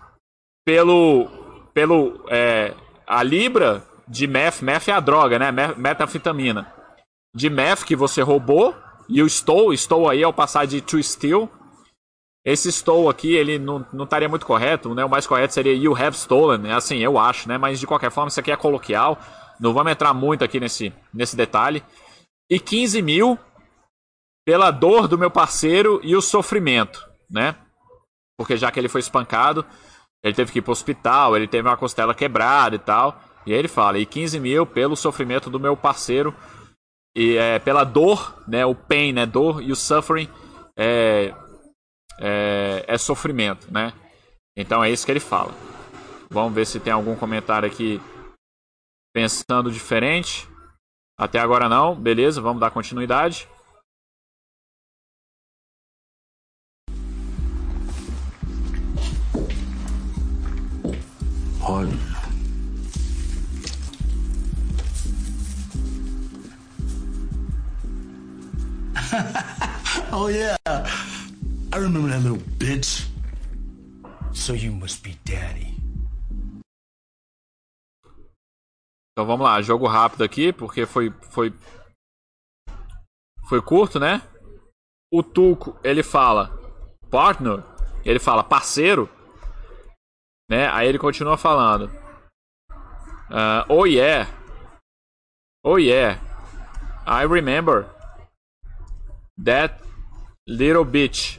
pelo, 0.64 1.28
pelo 1.74 2.24
é, 2.28 2.74
a 3.06 3.22
libra 3.22 3.84
de 4.06 4.26
meth, 4.26 4.62
meth 4.62 4.88
é 4.88 4.92
a 4.92 5.00
droga, 5.00 5.38
né? 5.38 5.50
Metanfetamina. 5.76 6.72
De 7.34 7.50
meth 7.50 7.84
que 7.84 7.96
você 7.96 8.22
roubou 8.22 8.74
e 9.08 9.22
o 9.22 9.26
Stow, 9.26 9.72
Stow 9.72 10.08
aí 10.08 10.22
é 10.22 10.26
o 10.26 10.32
passar 10.32 10.66
de 10.66 10.80
to 10.80 11.02
steal. 11.02 11.50
Esse 12.44 12.68
Stow 12.70 13.08
aqui, 13.08 13.34
ele 13.34 13.58
não, 13.58 13.86
não 13.92 14.04
estaria 14.04 14.28
muito 14.28 14.44
correto, 14.44 14.94
né? 14.94 15.04
O 15.04 15.08
mais 15.08 15.26
correto 15.26 15.54
seria 15.54 15.74
you 15.74 15.96
have 15.96 16.16
stolen, 16.16 16.70
é 16.70 16.74
assim, 16.74 16.98
eu 16.98 17.18
acho, 17.18 17.48
né? 17.48 17.56
Mas 17.56 17.80
de 17.80 17.86
qualquer 17.86 18.10
forma, 18.10 18.28
isso 18.28 18.40
aqui 18.40 18.50
é 18.50 18.56
coloquial. 18.56 19.18
Não 19.58 19.72
vamos 19.72 19.92
entrar 19.92 20.12
muito 20.12 20.44
aqui 20.44 20.60
nesse, 20.60 20.92
nesse 21.12 21.36
detalhe. 21.36 21.82
E 22.50 22.60
15 22.60 23.00
mil 23.00 23.38
pela 24.46 24.70
dor 24.70 25.08
do 25.08 25.16
meu 25.16 25.30
parceiro 25.30 26.00
e 26.02 26.14
o 26.14 26.20
sofrimento, 26.20 27.02
né? 27.30 27.56
Porque 28.38 28.56
já 28.56 28.70
que 28.70 28.78
ele 28.78 28.88
foi 28.88 29.00
espancado, 29.00 29.64
ele 30.22 30.34
teve 30.34 30.52
que 30.52 30.58
ir 30.58 30.62
pro 30.62 30.72
hospital, 30.72 31.36
ele 31.36 31.48
teve 31.48 31.66
uma 31.66 31.76
costela 31.76 32.14
quebrada 32.14 32.76
e 32.76 32.78
tal. 32.78 33.18
E 33.46 33.52
aí 33.52 33.58
ele 33.58 33.68
fala, 33.68 33.98
e 33.98 34.04
15 34.04 34.38
mil 34.40 34.66
pelo 34.66 34.96
sofrimento 34.96 35.48
do 35.48 35.60
meu 35.60 35.76
parceiro 35.76 36.34
e 37.16 37.36
é, 37.36 37.58
pela 37.58 37.84
dor, 37.84 38.42
né, 38.46 38.66
o 38.66 38.74
pain, 38.74 39.12
né, 39.12 39.24
dor 39.24 39.62
e 39.62 39.70
o 39.70 39.76
suffering 39.76 40.28
é, 40.76 41.34
é, 42.18 42.84
é 42.86 42.98
sofrimento, 42.98 43.72
né? 43.72 43.92
Então 44.56 44.82
é 44.82 44.90
isso 44.90 45.04
que 45.06 45.12
ele 45.12 45.20
fala. 45.20 45.52
Vamos 46.30 46.54
ver 46.54 46.66
se 46.66 46.80
tem 46.80 46.92
algum 46.92 47.14
comentário 47.14 47.68
aqui 47.68 48.00
pensando 49.14 49.70
diferente. 49.70 50.48
Até 51.16 51.38
agora 51.38 51.68
não, 51.68 51.94
beleza, 51.94 52.40
vamos 52.40 52.60
dar 52.60 52.70
continuidade. 52.70 53.48
Pardon. 61.60 62.13
oh 70.12 70.28
yeah. 70.28 70.56
I 70.66 71.76
remember 71.78 72.08
that 72.08 72.22
little 72.22 72.42
bitch. 72.58 73.06
So 74.32 74.52
you 74.52 74.72
must 74.72 75.02
be 75.02 75.16
daddy. 75.24 75.74
Então 79.12 79.26
vamos 79.26 79.44
lá, 79.44 79.62
jogo 79.62 79.86
rápido 79.86 80.24
aqui, 80.24 80.52
porque 80.52 80.86
foi 80.86 81.12
foi 81.30 81.54
foi 83.48 83.62
curto, 83.62 84.00
né? 84.00 84.22
O 85.12 85.22
Tuco, 85.22 85.78
ele 85.84 86.02
fala 86.02 86.50
partner, 87.08 87.62
ele 88.04 88.18
fala 88.18 88.42
parceiro, 88.42 89.08
né? 90.50 90.68
Aí 90.72 90.88
ele 90.88 90.98
continua 90.98 91.36
falando. 91.36 91.86
Uh, 93.30 93.64
oh 93.68 93.86
yeah. 93.86 94.28
Oh 95.64 95.78
yeah. 95.78 96.20
I 97.06 97.24
remember 97.26 97.93
that 99.42 99.80
little 100.46 100.84
bitch. 100.84 101.38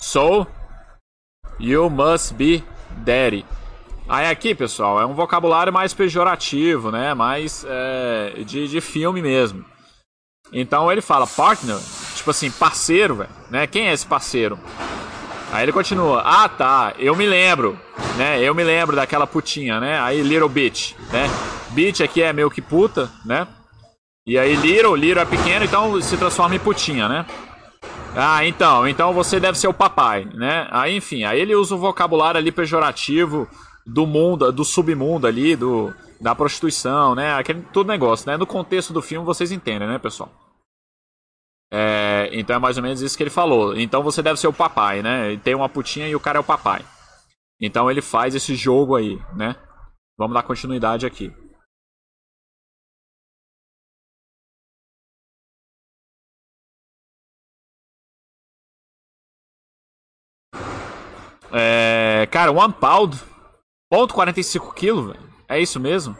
So, 0.00 0.46
you 1.58 1.88
must 1.88 2.34
be 2.34 2.64
daddy. 3.04 3.44
Aí 4.08 4.28
aqui, 4.28 4.54
pessoal, 4.54 5.00
é 5.00 5.06
um 5.06 5.14
vocabulário 5.14 5.72
mais 5.72 5.94
pejorativo, 5.94 6.90
né? 6.90 7.14
Mais 7.14 7.64
é, 7.68 8.42
de, 8.44 8.68
de 8.68 8.80
filme 8.80 9.22
mesmo. 9.22 9.64
Então 10.52 10.90
ele 10.90 11.00
fala 11.00 11.26
partner, 11.26 11.78
tipo 12.14 12.30
assim, 12.30 12.50
parceiro, 12.50 13.16
velho, 13.16 13.30
né? 13.48 13.66
Quem 13.66 13.88
é 13.88 13.92
esse 13.92 14.06
parceiro? 14.06 14.58
Aí 15.52 15.64
ele 15.64 15.72
continua, 15.72 16.22
ah 16.24 16.48
tá, 16.48 16.94
eu 16.98 17.14
me 17.14 17.26
lembro, 17.26 17.78
né? 18.16 18.40
Eu 18.40 18.54
me 18.54 18.64
lembro 18.64 18.96
daquela 18.96 19.26
putinha, 19.26 19.80
né? 19.80 20.00
Aí 20.00 20.22
little 20.22 20.48
bitch, 20.48 20.94
né? 21.10 21.28
Bitch 21.70 22.00
aqui 22.00 22.22
é 22.22 22.32
meio 22.32 22.50
que 22.50 22.60
puta, 22.60 23.10
né? 23.24 23.46
E 24.26 24.38
aí 24.38 24.54
little, 24.54 24.94
little 24.94 25.20
é 25.20 25.24
pequeno, 25.24 25.64
então 25.64 26.00
se 26.00 26.16
transforma 26.16 26.54
em 26.54 26.60
putinha, 26.60 27.08
né? 27.08 27.26
Ah, 28.14 28.44
então, 28.44 28.86
então 28.86 29.12
você 29.12 29.40
deve 29.40 29.58
ser 29.58 29.68
o 29.68 29.74
papai, 29.74 30.24
né? 30.34 30.68
Aí, 30.70 30.96
enfim, 30.96 31.24
aí 31.24 31.40
ele 31.40 31.54
usa 31.54 31.74
o 31.74 31.78
vocabulário 31.78 32.38
ali 32.38 32.52
pejorativo 32.52 33.48
do 33.86 34.06
mundo, 34.06 34.52
do 34.52 34.64
submundo 34.64 35.26
ali, 35.26 35.56
do 35.56 35.92
da 36.20 36.36
prostituição, 36.36 37.16
né? 37.16 37.34
Aquele 37.34 37.62
todo 37.72 37.88
negócio, 37.88 38.30
né? 38.30 38.36
No 38.36 38.46
contexto 38.46 38.92
do 38.92 39.02
filme 39.02 39.26
vocês 39.26 39.50
entendem, 39.50 39.88
né, 39.88 39.98
pessoal? 39.98 40.30
É, 41.72 42.28
então 42.32 42.54
é 42.54 42.58
mais 42.58 42.76
ou 42.76 42.82
menos 42.82 43.00
isso 43.00 43.16
que 43.16 43.22
ele 43.24 43.30
falou. 43.30 43.74
Então 43.76 44.02
você 44.02 44.22
deve 44.22 44.38
ser 44.38 44.46
o 44.46 44.52
papai, 44.52 45.02
né? 45.02 45.36
Tem 45.42 45.54
uma 45.54 45.68
putinha 45.68 46.06
e 46.06 46.14
o 46.14 46.20
cara 46.20 46.38
é 46.38 46.40
o 46.40 46.44
papai. 46.44 46.84
Então 47.60 47.90
ele 47.90 48.00
faz 48.00 48.34
esse 48.34 48.54
jogo 48.54 48.94
aí, 48.94 49.18
né? 49.34 49.56
Vamos 50.16 50.34
dar 50.34 50.42
continuidade 50.44 51.06
aqui. 51.06 51.32
É, 61.52 62.26
cara, 62.30 62.50
one 62.50 62.72
pound, 62.72 63.20
ponto 63.90 64.14
45 64.14 64.74
quilos, 64.74 65.06
velho. 65.12 65.32
É 65.48 65.60
isso 65.60 65.78
mesmo? 65.78 66.16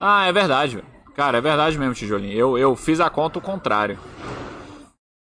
Ah, 0.00 0.26
é 0.26 0.32
verdade, 0.32 0.76
velho. 0.76 0.88
Cara, 1.14 1.38
é 1.38 1.40
verdade 1.40 1.78
mesmo, 1.78 1.94
tijolinho. 1.94 2.32
Eu, 2.32 2.58
eu 2.58 2.76
fiz 2.76 3.00
a 3.00 3.10
conta 3.10 3.38
o 3.38 3.42
contrário. 3.42 3.98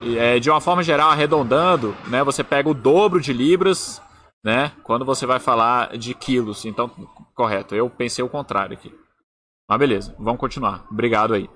E, 0.02 0.18
é, 0.18 0.40
de 0.40 0.50
uma 0.50 0.62
forma 0.62 0.84
geral, 0.84 1.10
arredondando, 1.10 1.96
né? 2.08 2.24
Você 2.24 2.44
pega 2.44 2.70
o 2.70 2.74
dobro 2.74 3.22
de 3.22 3.34
libras, 3.34 4.02
né? 4.44 4.72
Quando 4.84 5.06
você 5.06 5.26
vai 5.26 5.40
falar 5.40 5.98
de 5.98 6.14
quilos. 6.14 6.66
Então, 6.66 6.90
correto. 7.34 7.74
Eu 7.76 7.90
pensei 7.90 8.24
o 8.24 8.30
contrário 8.30 8.74
aqui. 8.74 8.94
Mas 9.68 9.80
beleza, 9.80 10.16
vamos 10.20 10.40
continuar. 10.40 10.86
Obrigado 10.92 11.34
aí. 11.34 11.50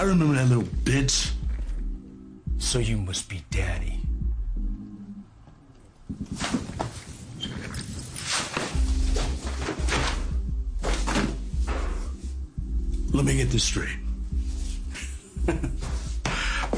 I 0.00 0.04
remember 0.04 0.36
that 0.36 0.48
little 0.48 0.68
bitch. 0.84 1.37
So 2.58 2.78
you 2.78 2.98
must 2.98 3.28
be 3.28 3.42
daddy. 3.50 4.00
Let 13.12 13.24
me 13.24 13.36
get 13.36 13.50
this 13.50 13.64
straight. 13.64 13.98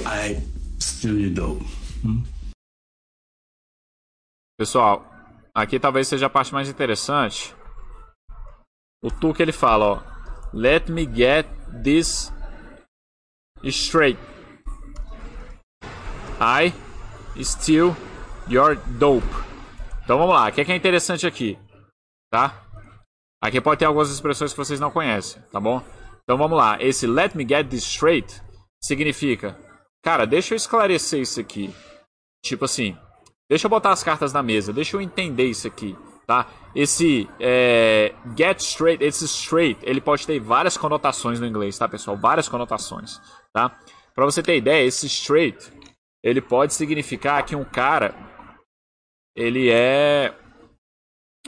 I 0.06 0.40
steal 0.78 1.18
your 1.18 1.30
dope. 1.30 1.62
Hmm? 2.02 2.22
Pessoal, 4.56 5.04
aqui 5.54 5.80
talvez 5.80 6.06
seja 6.08 6.26
a 6.26 6.30
parte 6.30 6.52
mais 6.52 6.68
interessante. 6.68 7.54
O 9.02 9.10
tu 9.10 9.32
que 9.32 9.42
ele 9.42 9.52
fala, 9.52 9.86
ó. 9.86 10.02
Let 10.52 10.90
me 10.90 11.06
get 11.06 11.46
this 11.82 12.30
straight. 13.64 14.18
I 16.40 16.72
steal 17.44 17.94
your 18.48 18.76
dope. 18.98 19.26
Então 20.02 20.18
vamos 20.18 20.34
lá, 20.34 20.48
o 20.48 20.52
que 20.52 20.62
é, 20.62 20.64
que 20.64 20.72
é 20.72 20.76
interessante 20.76 21.26
aqui? 21.26 21.58
Tá? 22.32 22.64
Aqui 23.42 23.60
pode 23.60 23.78
ter 23.78 23.84
algumas 23.84 24.10
expressões 24.10 24.52
que 24.52 24.58
vocês 24.58 24.80
não 24.80 24.90
conhecem, 24.90 25.42
tá 25.52 25.60
bom? 25.60 25.82
Então 26.24 26.38
vamos 26.38 26.56
lá, 26.56 26.82
esse 26.82 27.06
let 27.06 27.34
me 27.34 27.46
get 27.46 27.68
this 27.68 27.84
straight 27.84 28.40
significa, 28.82 29.56
cara, 30.02 30.26
deixa 30.26 30.54
eu 30.54 30.56
esclarecer 30.56 31.20
isso 31.20 31.40
aqui. 31.40 31.74
Tipo 32.42 32.64
assim, 32.64 32.96
deixa 33.48 33.66
eu 33.66 33.70
botar 33.70 33.90
as 33.90 34.02
cartas 34.02 34.32
na 34.32 34.42
mesa, 34.42 34.72
deixa 34.72 34.96
eu 34.96 35.00
entender 35.00 35.44
isso 35.44 35.66
aqui, 35.66 35.96
tá? 36.26 36.46
Esse 36.74 37.28
é, 37.38 38.14
get 38.36 38.60
straight, 38.60 39.04
esse 39.04 39.26
straight, 39.26 39.78
ele 39.82 40.00
pode 40.00 40.26
ter 40.26 40.40
várias 40.40 40.76
conotações 40.76 41.38
no 41.38 41.46
inglês, 41.46 41.76
tá, 41.76 41.86
pessoal? 41.86 42.16
Várias 42.16 42.48
conotações, 42.48 43.20
tá? 43.52 43.78
Pra 44.14 44.24
você 44.24 44.42
ter 44.42 44.56
ideia, 44.56 44.86
esse 44.86 45.06
straight 45.06 45.79
ele 46.22 46.40
pode 46.40 46.74
significar 46.74 47.44
que 47.44 47.56
um 47.56 47.64
cara 47.64 48.14
ele 49.34 49.70
é 49.70 50.34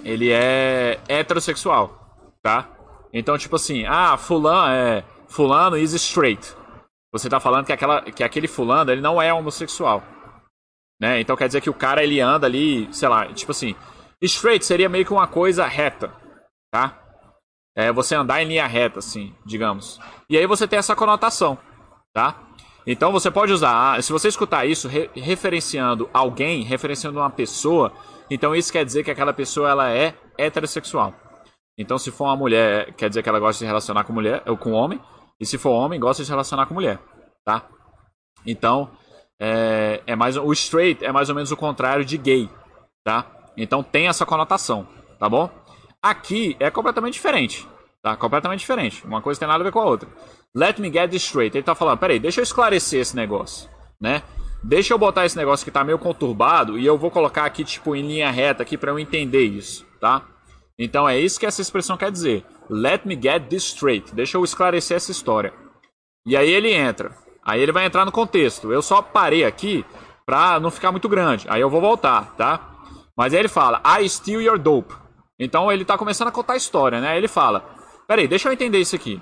ele 0.03 0.31
é 0.31 1.01
heterossexual, 1.09 2.37
tá? 2.43 2.69
Então, 3.13 3.37
tipo 3.37 3.57
assim, 3.57 3.85
ah, 3.85 4.17
fulano 4.17 4.73
é 4.73 5.05
fulano 5.29 5.77
is 5.77 5.93
straight. 5.93 6.55
Você 7.13 7.29
tá 7.29 7.39
falando 7.39 7.67
que 7.67 7.73
aquela 7.73 8.03
que 8.03 8.25
aquele 8.25 8.49
fulano, 8.49 8.91
ele 8.91 9.03
não 9.03 9.21
é 9.21 9.33
homossexual. 9.33 10.03
Né? 11.01 11.21
Então 11.21 11.37
quer 11.37 11.49
dizer 11.49 11.61
que 11.61 11.71
o 11.71 11.75
cara 11.75 12.03
ele 12.03 12.21
anda 12.21 12.47
ali, 12.47 12.93
sei 12.95 13.09
lá, 13.09 13.27
tipo 13.33 13.51
assim, 13.51 13.75
straight 14.21 14.65
seria 14.65 14.89
meio 14.89 15.05
que 15.05 15.13
uma 15.13 15.27
coisa 15.27 15.67
reta, 15.67 16.15
tá? 16.73 16.99
É 17.77 17.91
você 17.93 18.15
andar 18.15 18.41
em 18.41 18.47
linha 18.47 18.67
reta 18.67 19.01
assim, 19.01 19.35
digamos. 19.45 20.01
E 20.31 20.39
aí 20.39 20.47
você 20.47 20.67
tem 20.67 20.79
essa 20.79 20.95
conotação, 20.95 21.59
tá? 22.15 22.41
Então 22.87 23.13
você 23.13 23.31
pode 23.31 23.53
usar, 23.53 23.95
ah, 23.95 24.03
se 24.03 24.13
você 24.13 24.29
escutar 24.29 24.67
isso 24.67 24.89
re 24.89 25.09
referenciando 25.15 26.11
alguém, 26.13 26.63
referenciando 26.63 27.19
uma 27.19 27.31
pessoa, 27.31 27.93
então 28.29 28.55
isso 28.55 28.73
quer 28.73 28.85
dizer 28.85 29.05
que 29.05 29.11
aquela 29.11 29.33
pessoa 29.33 29.71
ela 29.71 29.91
é 29.91 30.15
heterossexual. 30.37 31.15
Então 31.79 31.97
se 31.97 32.11
for 32.11 32.25
uma 32.25 32.37
mulher, 32.37 32.93
quer 32.95 33.09
dizer 33.09 33.23
que 33.23 33.29
ela 33.29 33.39
gosta 33.39 33.53
de 33.53 33.59
se 33.59 33.67
relacionar 33.67 34.05
com 34.05 34.13
mulher 34.13 34.43
ou 34.47 34.57
com 34.57 34.73
homem, 34.73 35.01
e 35.39 35.47
se 35.47 35.59
for 35.59 35.71
homem, 35.71 36.01
gosta 36.01 36.23
de 36.23 36.27
se 36.27 36.33
relacionar 36.33 36.67
com 36.67 36.75
mulher, 36.75 36.99
tá? 37.45 37.69
Então 38.45 38.91
é, 39.41 40.03
é 40.07 40.17
mais 40.17 40.37
o 40.37 40.53
straight 40.53 41.05
é 41.05 41.13
mais 41.13 41.29
ou 41.29 41.35
menos 41.35 41.53
o 41.53 41.57
contrário 41.57 42.05
de 42.05 42.19
gay, 42.19 42.51
tá? 43.05 43.27
Então 43.57 43.83
tem 43.83 44.09
essa 44.09 44.27
conotação, 44.27 44.89
tá 45.21 45.29
bom? 45.29 45.49
Aqui 46.03 46.57
é 46.59 46.69
completamente 46.69 47.15
diferente, 47.15 47.67
tá? 48.03 48.17
Completamente 48.17 48.61
diferente. 48.61 49.07
Uma 49.07 49.23
coisa 49.23 49.39
tem 49.39 49.49
nada 49.49 49.63
a 49.63 49.65
ver 49.65 49.71
com 49.71 49.79
a 49.79 49.85
outra. 49.85 50.09
Let 50.55 50.79
me 50.79 50.93
get 50.93 51.11
this 51.11 51.23
straight. 51.23 51.57
Ele 51.57 51.65
tá 51.65 51.75
falando, 51.75 51.99
peraí, 51.99 52.19
deixa 52.19 52.41
eu 52.41 52.43
esclarecer 52.43 53.01
esse 53.01 53.17
negócio, 53.17 53.71
né? 54.01 54.23
Deixa 54.63 54.95
eu 54.95 54.99
botar 54.99 55.25
esse 55.25 55.37
negócio 55.37 55.65
que 55.65 55.71
tá 55.71 55.83
meio 55.83 55.99
conturbado 55.99 56.79
e 56.79 56.87
eu 56.87 56.97
vou 56.97 57.11
colocar 57.11 57.45
aqui, 57.45 57.65
tipo, 57.65 57.97
em 57.97 58.07
linha 58.07 58.31
reta 58.31 58.63
aqui 58.63 58.77
para 58.77 58.93
eu 58.93 58.99
entender 58.99 59.45
isso, 59.45 59.85
tá? 60.01 60.23
Então 60.79 61.09
é 61.09 61.19
isso 61.19 61.41
que 61.41 61.47
essa 61.47 61.61
expressão 61.61 61.97
quer 61.97 62.11
dizer. 62.11 62.45
Let 62.71 63.05
me 63.05 63.19
get 63.21 63.49
this 63.49 63.65
straight. 63.65 64.15
Deixa 64.15 64.37
eu 64.37 64.45
esclarecer 64.45 64.97
essa 64.97 65.11
história. 65.11 65.53
E 66.27 66.37
aí 66.37 66.51
ele 66.51 66.73
entra. 66.73 67.17
Aí 67.45 67.61
ele 67.61 67.73
vai 67.73 67.85
entrar 67.85 68.05
no 68.05 68.13
contexto. 68.13 68.73
Eu 68.73 68.83
só 68.83 69.03
parei 69.03 69.45
aqui 69.45 69.85
pra 70.25 70.61
não 70.61 70.71
ficar 70.71 70.93
muito 70.93 71.09
grande. 71.09 71.47
Aí 71.49 71.61
eu 71.61 71.69
vou 71.69 71.81
voltar, 71.81 72.35
tá? 72.37 72.69
Mas 73.17 73.35
aí 73.35 73.41
ele 73.41 73.49
fala, 73.49 73.83
I 74.01 74.09
steal 74.09 74.41
your 74.41 74.59
dope. 74.59 74.95
Então 75.39 75.71
ele 75.73 75.85
tá 75.85 75.99
começando 75.99 76.29
a 76.29 76.33
contar 76.33 76.53
a 76.53 76.57
história, 76.57 77.01
né? 77.01 77.09
Aí 77.09 77.19
ele 77.19 77.29
fala, 77.29 77.65
peraí, 78.07 78.29
deixa 78.29 78.49
eu 78.49 78.53
entender 78.53 78.79
isso 78.79 78.95
aqui. 78.95 79.21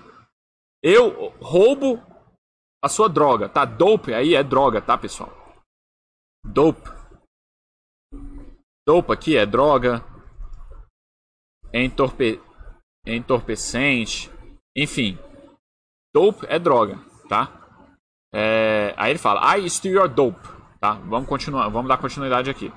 Eu 0.83 1.31
roubo 1.41 2.01
a 2.83 2.89
sua 2.89 3.09
droga, 3.09 3.49
tá? 3.49 3.65
Dope 3.65 4.15
aí 4.15 4.35
é 4.35 4.43
droga, 4.43 4.81
tá, 4.81 4.97
pessoal? 4.97 5.31
Dope. 6.45 6.89
Dope 8.87 9.13
aqui 9.13 9.37
é 9.37 9.45
droga. 9.45 10.05
É, 11.73 11.83
entorpe... 11.85 12.41
é 13.07 13.15
entorpecente. 13.15 14.31
Enfim. 14.75 15.19
Dope 16.15 16.47
é 16.49 16.59
droga, 16.59 16.99
tá? 17.29 17.53
É... 18.33 18.95
Aí 18.97 19.11
ele 19.11 19.19
fala, 19.19 19.59
I 19.59 19.69
steal 19.69 19.95
your 19.95 20.09
dope. 20.09 20.41
Tá? 20.81 20.95
Vamos 20.95 21.29
continuar, 21.29 21.69
vamos 21.69 21.89
dar 21.89 21.99
continuidade 21.99 22.49
aqui. 22.49 22.73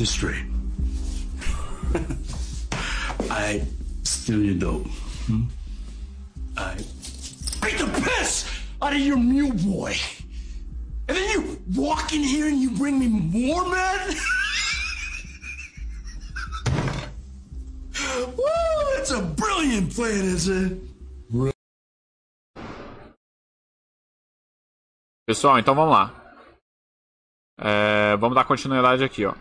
This 0.00 0.10
straight. 0.10 0.44
I 3.30 3.62
steal 4.02 4.42
your 4.42 4.54
dope. 4.54 4.86
Hmm? 5.26 5.42
I 6.56 6.76
beat 7.60 7.76
the 7.76 7.86
piss 8.02 8.50
out 8.80 8.94
of 8.94 8.98
your 8.98 9.18
mule 9.18 9.52
boy. 9.52 9.94
And 11.06 11.18
then 11.18 11.28
you 11.32 11.60
walk 11.76 12.14
in 12.14 12.22
here 12.22 12.46
and 12.48 12.58
you 12.62 12.70
bring 12.70 12.98
me 12.98 13.08
more, 13.08 13.68
men? 13.68 14.16
Woo, 18.38 18.96
that's 18.96 19.10
a 19.10 19.20
brilliant 19.20 19.94
plan, 19.94 20.24
isn't 20.24 20.72
it? 20.72 20.80
Pessoal, 25.26 25.58
então 25.58 25.74
vamos 25.74 25.92
lá. 25.92 26.14
É, 27.58 28.16
vamos 28.16 28.34
dar 28.34 28.44
continuidade 28.44 29.04
aqui, 29.04 29.26
ó. 29.26 29.34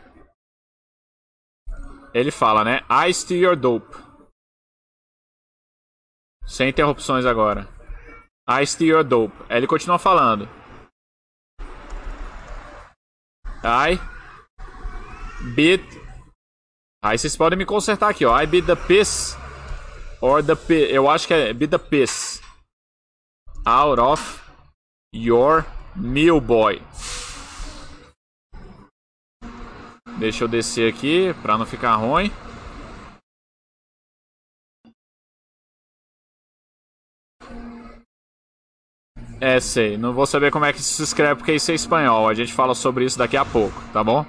Ele 2.14 2.32
fala, 2.32 2.64
né? 2.64 2.82
I 2.90 3.14
steal 3.14 3.42
your 3.42 3.56
dope. 3.56 3.96
Sem 6.46 6.70
interrupções 6.70 7.26
agora. 7.26 7.68
I 8.50 8.66
steal 8.66 8.98
your 8.98 9.04
dope. 9.04 9.36
Aí 9.48 9.58
ele 9.58 9.68
continua 9.68 10.00
falando. 10.00 10.50
I 13.64 14.00
beat. 15.56 15.84
Aí 17.04 17.18
vocês 17.18 17.38
podem 17.38 17.58
me 17.58 17.66
consertar 17.66 18.10
aqui, 18.10 18.26
ó. 18.26 18.40
I 18.42 18.48
beat 18.48 18.66
the 18.66 18.76
piss. 18.76 19.38
Or 20.22 20.44
the 20.44 20.56
piss. 20.56 20.90
Eu 20.92 21.10
acho 21.10 21.28
que 21.28 21.34
é 21.34 21.54
beat 21.54 21.70
the 21.70 21.78
piss. 21.78 22.42
Out 23.66 24.02
of 24.02 24.42
your 25.14 25.66
meal 25.96 26.42
boy. 26.42 26.82
Deixa 30.20 30.44
eu 30.44 30.50
descer 30.50 30.94
aqui 30.94 31.34
pra 31.42 31.58
não 31.58 31.66
ficar 31.66 31.96
ruim. 31.96 32.30
É, 39.40 39.62
sei. 39.62 39.98
Não 39.98 40.14
vou 40.14 40.26
saber 40.26 40.52
como 40.52 40.66
é 40.66 40.74
que 40.74 40.82
se 40.82 41.02
escreve 41.02 41.36
porque 41.36 41.54
isso 41.54 41.72
é 41.72 41.74
espanhol. 41.74 42.28
A 42.28 42.34
gente 42.34 42.52
fala 42.52 42.76
sobre 42.76 43.06
isso 43.06 43.18
daqui 43.18 43.38
a 43.38 43.46
pouco, 43.46 43.82
tá 43.94 44.04
bom? 44.04 44.26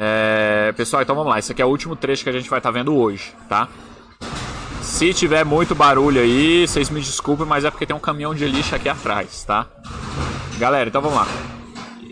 É... 0.00 0.72
Pessoal, 0.72 1.02
então 1.02 1.14
vamos 1.14 1.30
lá. 1.30 1.38
Esse 1.38 1.52
aqui 1.52 1.60
é 1.60 1.64
o 1.66 1.68
último 1.68 1.94
trecho 1.94 2.24
que 2.24 2.30
a 2.30 2.32
gente 2.32 2.48
vai 2.48 2.58
estar 2.58 2.72
tá 2.72 2.78
vendo 2.78 2.96
hoje, 2.96 3.34
tá? 3.50 3.68
Se 4.80 5.12
tiver 5.12 5.44
muito 5.44 5.74
barulho 5.74 6.22
aí, 6.22 6.66
vocês 6.66 6.88
me 6.88 7.00
desculpem, 7.00 7.44
mas 7.44 7.66
é 7.66 7.70
porque 7.70 7.84
tem 7.84 7.94
um 7.94 8.00
caminhão 8.00 8.34
de 8.34 8.46
lixo 8.46 8.74
aqui 8.74 8.88
atrás, 8.88 9.44
tá? 9.44 9.66
Galera, 10.58 10.88
então 10.88 11.02
vamos 11.02 11.18
lá. 11.18 11.59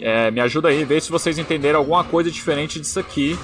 É, 0.01 0.30
me 0.30 0.40
ajuda 0.40 0.68
aí, 0.68 0.84
vê 0.84 1.01
se 1.01 1.11
vocês 1.11 1.38
entenderam 1.38 1.78
alguma 1.78 2.05
coisa 2.05 2.30
diferente 2.30 2.80
disso 2.80 2.99
aqui. 3.01 3.36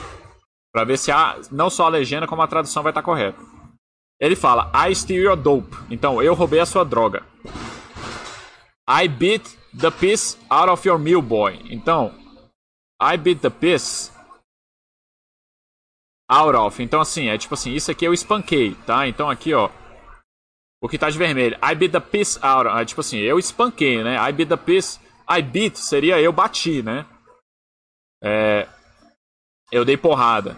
Pra 0.72 0.84
ver 0.84 0.98
se 0.98 1.12
a, 1.12 1.38
não 1.52 1.70
só 1.70 1.86
a 1.86 1.88
legenda, 1.88 2.26
como 2.26 2.42
a 2.42 2.48
tradução 2.48 2.82
vai 2.82 2.90
estar 2.90 3.00
tá 3.00 3.05
correta. 3.05 3.38
Ele 4.20 4.34
fala, 4.34 4.70
I 4.74 4.94
steal 4.94 5.22
your 5.22 5.36
dope. 5.36 5.76
Então, 5.90 6.22
eu 6.22 6.34
roubei 6.34 6.61
a 6.61 6.66
sua 6.66 6.84
droga. 6.84 7.22
I 8.88 9.09
beat 9.09 9.57
the 9.78 9.90
piss 9.90 10.38
out 10.50 10.70
of 10.70 10.86
your 10.86 10.98
meal 10.98 11.22
boy. 11.22 11.61
Então, 11.70 12.12
I 13.00 13.16
beat 13.16 13.40
the 13.40 13.50
piss 13.50 14.12
out 16.28 16.57
of. 16.57 16.82
Então, 16.82 17.00
assim, 17.00 17.28
é 17.28 17.38
tipo 17.38 17.55
assim, 17.55 17.72
isso 17.72 17.90
aqui 17.90 18.05
eu 18.05 18.14
espanquei, 18.14 18.74
tá? 18.86 19.07
Então, 19.07 19.28
aqui, 19.30 19.55
ó. 19.55 19.70
O 20.82 20.88
que 20.88 20.98
tá 20.98 21.09
de 21.09 21.18
vermelho. 21.18 21.57
I 21.62 21.74
beat 21.74 21.92
the 21.92 22.00
piss 22.00 22.38
out. 22.42 22.68
É 22.68 22.84
tipo 22.84 23.00
assim, 23.00 23.18
eu 23.18 23.38
espanquei, 23.38 24.02
né? 24.02 24.16
I 24.16 24.32
beat 24.32 24.48
the 24.48 24.57
piss. 24.57 25.00
I 25.29 25.43
beat 25.43 25.77
seria 25.77 26.20
eu 26.20 26.33
bati, 26.33 26.83
né? 26.83 27.07
É, 28.22 28.68
eu 29.70 29.85
dei 29.85 29.97
porrada. 29.97 30.57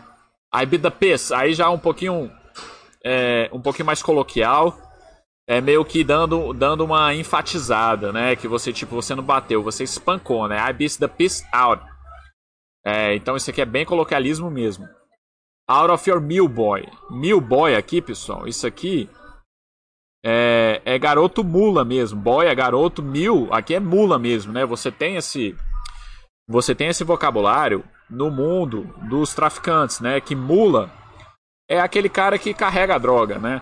I 0.54 0.66
beat 0.66 0.82
the 0.82 0.90
piss. 0.90 1.32
Aí 1.32 1.54
já 1.54 1.70
um 1.70 1.78
pouquinho 1.78 2.30
é, 3.04 3.48
um 3.52 3.60
pouquinho 3.60 3.86
mais 3.86 4.02
coloquial, 4.02 4.76
é 5.48 5.60
meio 5.60 5.84
que 5.84 6.02
dando, 6.02 6.52
dando 6.52 6.84
uma 6.84 7.14
enfatizada, 7.14 8.12
né? 8.12 8.34
Que 8.34 8.48
você, 8.48 8.72
tipo, 8.72 8.96
você 8.96 9.14
não 9.14 9.22
bateu, 9.22 9.62
você 9.62 9.84
espancou, 9.84 10.48
né? 10.48 10.58
I 10.58 10.72
beat 10.72 10.98
the 10.98 11.06
piss 11.06 11.44
out. 11.52 11.82
É, 12.84 13.14
então 13.14 13.36
isso 13.36 13.50
aqui 13.50 13.60
é 13.60 13.64
bem 13.64 13.84
coloquialismo 13.84 14.50
mesmo. 14.50 14.88
Out 15.68 15.92
of 15.92 16.10
your 16.10 16.20
meal 16.20 16.48
boy. 16.48 16.84
Meal 17.10 17.40
boy 17.40 17.76
aqui, 17.76 18.02
pessoal, 18.02 18.46
isso 18.48 18.66
aqui 18.66 19.08
é, 20.24 20.80
é 20.84 20.98
garoto 20.98 21.44
mula 21.44 21.84
mesmo. 21.84 22.20
Boy 22.20 22.46
é 22.46 22.54
garoto, 22.54 23.02
mil 23.02 23.48
aqui 23.52 23.74
é 23.74 23.80
mula 23.80 24.18
mesmo, 24.18 24.52
né? 24.52 24.64
Você 24.64 24.90
tem 24.90 25.16
esse 25.16 25.56
você 26.48 26.74
tem 26.74 26.88
esse 26.88 27.02
vocabulário 27.02 27.84
no 28.08 28.30
mundo 28.30 28.84
dos 29.08 29.34
traficantes, 29.34 30.00
né? 30.00 30.20
Que 30.20 30.34
mula 30.34 30.90
é 31.68 31.80
aquele 31.80 32.08
cara 32.08 32.38
que 32.38 32.54
carrega 32.54 32.94
a 32.94 32.98
droga, 32.98 33.38
né? 33.38 33.60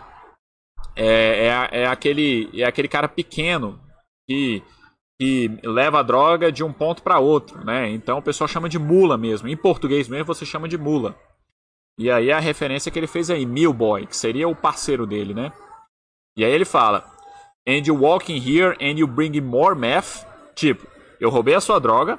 É, 0.95 1.47
é, 1.47 1.81
é, 1.83 1.87
aquele, 1.87 2.51
é 2.55 2.65
aquele 2.65 2.87
cara 2.87 3.09
pequeno 3.09 3.81
que, 4.29 4.63
que 5.21 5.59
leva 5.65 6.01
a 6.01 6.03
droga 6.03 6.53
de 6.53 6.63
um 6.63 6.73
ponto 6.73 7.03
para 7.03 7.19
outro, 7.19 7.65
né? 7.65 7.91
Então 7.91 8.19
o 8.19 8.23
pessoal 8.23 8.47
chama 8.47 8.69
de 8.69 8.79
mula 8.79 9.17
mesmo. 9.17 9.49
Em 9.49 9.57
português 9.57 10.09
mesmo 10.09 10.27
você 10.27 10.45
chama 10.45 10.69
de 10.69 10.79
mula. 10.79 11.17
E 11.99 12.11
aí 12.11 12.31
a 12.31 12.39
referência 12.39 12.91
que 12.91 12.99
ele 12.99 13.07
fez 13.07 13.31
aí, 13.31 13.47
Boy, 13.73 14.07
que 14.07 14.17
seria 14.17 14.49
o 14.49 14.55
parceiro 14.55 15.07
dele, 15.07 15.33
né? 15.33 15.53
E 16.37 16.45
aí 16.45 16.53
ele 16.53 16.65
fala: 16.65 17.05
And 17.67 17.83
you 17.87 17.97
walk 17.97 18.33
in 18.33 18.37
here 18.37 18.77
and 18.81 18.99
you 18.99 19.07
bring 19.07 19.41
more 19.41 19.75
meth. 19.75 20.27
Tipo, 20.55 20.87
eu 21.21 21.31
roubei 21.31 21.55
a 21.55 21.61
sua 21.61 21.81
droga, 21.81 22.19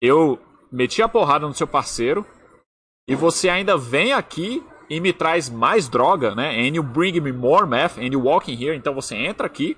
eu 0.00 0.38
meti 0.70 1.02
a 1.02 1.08
porrada 1.08 1.46
no 1.46 1.54
seu 1.54 1.66
parceiro, 1.66 2.26
e 3.08 3.14
você 3.14 3.48
ainda 3.48 3.76
vem 3.76 4.12
aqui 4.12 4.64
e 4.88 5.00
me 5.00 5.12
traz 5.12 5.48
mais 5.48 5.88
droga, 5.88 6.34
né? 6.34 6.50
And 6.60 6.74
you 6.74 6.82
bring 6.82 7.20
me 7.20 7.32
more 7.32 7.66
meth 7.66 7.98
and 7.98 8.12
you 8.12 8.22
walk 8.22 8.50
in 8.50 8.56
here. 8.56 8.76
Então 8.76 8.94
você 8.94 9.16
entra 9.16 9.46
aqui. 9.46 9.76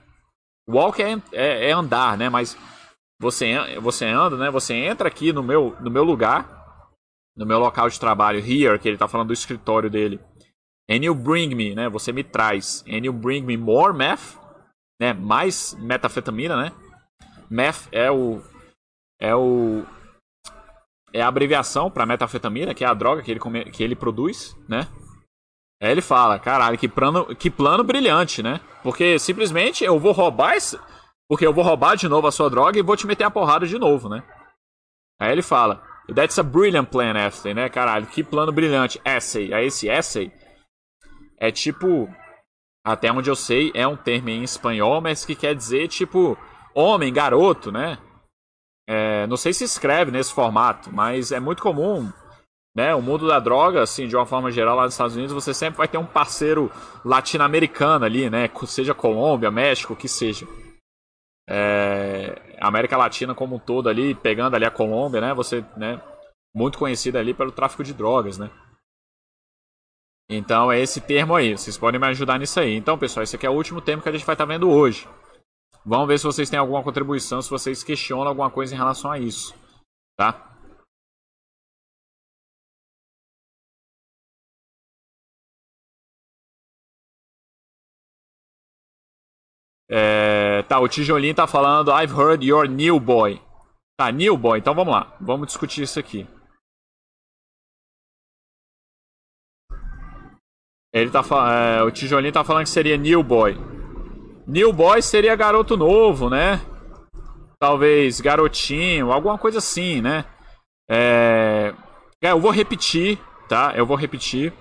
Walk 0.69 1.01
é, 1.01 1.21
é, 1.33 1.71
é, 1.71 1.73
andar, 1.73 2.19
né? 2.19 2.29
Mas 2.29 2.57
você, 3.21 3.55
você 3.81 4.07
anda, 4.07 4.37
né? 4.37 4.51
Você 4.51 4.75
entra 4.75 5.09
aqui 5.09 5.33
no 5.33 5.43
meu, 5.43 5.77
no 5.81 5.91
meu 5.91 6.03
lugar, 6.03 6.85
no 7.37 7.47
meu 7.47 7.59
local 7.59 7.89
de 7.89 7.99
trabalho, 8.01 8.41
here, 8.41 8.79
que 8.79 8.89
ele 8.89 8.99
tá 8.99 9.07
falando 9.07 9.29
do 9.29 9.33
escritório 9.33 9.89
dele. 9.89 10.21
And 10.89 11.05
you 11.05 11.15
bring 11.15 11.55
me, 11.55 11.75
né? 11.75 11.89
Você 11.89 12.13
me 12.13 12.23
traz. 12.23 12.85
And 12.89 13.05
you 13.05 13.13
bring 13.13 13.43
me 13.43 13.57
more 13.57 13.93
meth, 13.93 14.39
né? 15.01 15.13
Mais 15.13 15.75
metafetamina, 15.81 16.57
né? 16.57 16.73
Meth 17.51 17.89
é 17.91 18.11
o 18.11 18.41
é 19.21 19.35
o 19.35 19.85
é 21.13 21.23
a 21.23 21.29
abreviação 21.29 21.91
para 21.91 22.07
metafetamina, 22.07 22.75
que 22.75 22.85
é 22.85 22.87
a 22.87 22.95
droga 22.95 23.23
que 23.23 23.31
ele, 23.31 23.41
come, 23.41 23.65
que 23.65 23.83
ele 23.83 23.97
produz, 23.97 24.57
né? 24.69 24.87
Aí 25.83 25.91
ele 25.91 26.03
fala, 26.03 26.39
caralho, 26.39 26.79
que 26.79 26.89
plano, 26.89 27.35
que 27.35 27.51
plano 27.51 27.83
brilhante, 27.83 28.43
né? 28.43 28.61
Porque 28.83 29.19
simplesmente 29.19 29.85
eu 29.85 29.99
vou 29.99 30.13
roubar 30.13 30.57
esse, 30.57 30.79
porque 31.29 31.47
eu 31.47 31.53
vou 31.53 31.65
roubar 31.65 31.97
de 31.97 32.09
novo 32.09 32.27
a 32.27 32.33
sua 32.33 32.49
droga 32.49 32.79
e 32.79 32.83
vou 32.83 32.97
te 32.97 33.07
meter 33.07 33.25
a 33.25 33.31
porrada 33.31 33.67
de 33.67 33.79
novo, 33.79 34.09
né? 34.09 34.23
Aí 35.19 35.33
ele 35.33 35.43
fala, 35.43 35.83
that's 36.15 36.39
a 36.39 36.43
brilliant 36.43 36.89
plan, 36.89 37.15
essay, 37.17 37.55
né? 37.55 37.69
Caralho, 37.69 38.07
que 38.07 38.23
plano 38.23 38.53
brilhante, 38.53 39.01
essay. 39.05 39.53
Aí 39.53 39.67
esse 39.67 39.89
essay 39.89 40.31
é 41.39 41.51
tipo, 41.51 42.09
até 42.85 43.11
onde 43.13 43.31
eu 43.31 43.37
sei, 43.37 43.71
é 43.75 43.87
um 43.87 43.97
termo 43.97 44.29
em 44.31 44.43
espanhol, 44.43 45.01
mas 45.01 45.25
que 45.25 45.35
quer 45.35 45.55
dizer 45.55 45.89
tipo 45.89 46.37
homem, 46.75 47.13
garoto, 47.13 47.73
né? 47.73 47.99
É, 48.89 49.27
não 49.27 49.37
sei 49.37 49.53
se 49.53 49.65
escreve 49.65 50.11
nesse 50.11 50.33
formato, 50.33 50.93
mas 50.93 51.33
é 51.33 51.41
muito 51.41 51.63
comum, 51.63 52.13
né? 52.77 52.95
O 52.95 53.03
mundo 53.03 53.27
da 53.27 53.41
droga, 53.41 53.83
assim, 53.83 54.07
de 54.07 54.15
uma 54.15 54.27
forma 54.27 54.51
geral, 54.53 54.77
lá 54.77 54.85
nos 54.85 54.95
Estados 54.95 55.17
Unidos, 55.17 55.33
você 55.33 55.53
sempre 55.53 55.79
vai 55.79 55.89
ter 55.89 55.99
um 55.99 56.07
parceiro 56.07 56.71
latino-americano 57.05 58.05
ali, 58.05 58.31
né? 58.31 58.49
Seja 58.67 58.95
Colômbia, 58.95 59.51
México, 59.51 59.95
o 59.95 59.97
que 59.97 60.09
seja. 60.09 60.47
É, 61.49 62.57
América 62.61 62.97
Latina 62.97 63.35
como 63.35 63.57
um 63.57 63.59
todo 63.59 63.89
ali, 63.89 64.15
pegando 64.15 64.55
ali 64.55 64.65
a 64.65 64.71
Colômbia, 64.71 65.21
né? 65.21 65.35
Você, 65.35 65.65
né? 65.77 66.01
Muito 66.55 66.79
conhecida 66.79 67.19
ali 67.19 67.35
pelo 67.35 67.53
tráfico 67.53 67.83
de 67.83 67.93
drogas, 67.93 68.39
né? 68.39 68.51
Então 70.29 70.73
é 70.73 70.81
esse 70.81 71.01
termo 71.01 71.35
aí. 71.35 71.57
Vocês 71.57 71.79
podem 71.79 72.01
me 72.01 72.07
ajudar 72.09 72.39
nisso 72.39 72.59
aí. 72.59 72.75
Então, 72.75 72.99
pessoal, 72.99 73.23
esse 73.23 73.37
aqui 73.37 73.47
é 73.47 73.51
o 73.51 73.55
último 73.55 73.81
termo 73.81 74.03
que 74.03 74.09
a 74.09 74.13
gente 74.13 74.27
vai 74.27 74.35
estar 74.35 74.47
tá 74.47 74.53
vendo 74.53 74.71
hoje. 74.71 75.09
Vamos 75.85 76.09
ver 76.09 76.19
se 76.19 76.25
vocês 76.25 76.51
têm 76.51 76.59
alguma 76.59 76.83
contribuição, 76.83 77.41
se 77.41 77.49
vocês 77.49 77.85
questionam 77.85 78.27
alguma 78.27 78.51
coisa 78.51 78.75
em 78.75 78.77
relação 78.77 79.11
a 79.11 79.21
isso, 79.21 79.55
tá? 80.19 80.53
É, 89.89 90.65
tá, 90.65 90.81
o 90.81 90.89
tijolinho 90.89 91.35
tá 91.35 91.47
falando 91.47 91.93
I've 91.93 92.13
heard 92.13 92.45
your 92.45 92.69
new 92.69 92.99
boy. 92.99 93.41
Tá, 93.97 94.11
new 94.11 94.37
boy, 94.37 94.59
então 94.59 94.75
vamos 94.75 94.93
lá. 94.93 95.17
Vamos 95.21 95.47
discutir 95.47 95.83
isso 95.83 96.01
aqui. 96.01 96.27
Ele 100.97 101.11
tá 101.11 101.23
é, 101.53 101.83
o 101.83 101.91
tijolinho 101.91 102.33
tá 102.33 102.43
falando 102.43 102.65
que 102.65 102.71
seria 102.71 102.97
new 102.97 103.23
boy. 103.23 103.55
New 104.47 104.73
Boy 104.73 105.03
seria 105.03 105.37
garoto 105.37 105.77
novo, 105.77 106.31
né? 106.31 106.61
Talvez 107.61 108.19
garotinho, 108.19 109.13
alguma 109.13 109.37
coisa 109.37 109.59
assim, 109.59 110.01
né? 110.01 110.25
É... 110.89 111.75
é 112.23 112.31
eu 112.31 112.41
vou 112.41 112.51
repetir, 112.51 113.19
tá? 113.47 113.75
Eu 113.77 113.85
vou 113.85 113.97
repetir. 113.97 114.55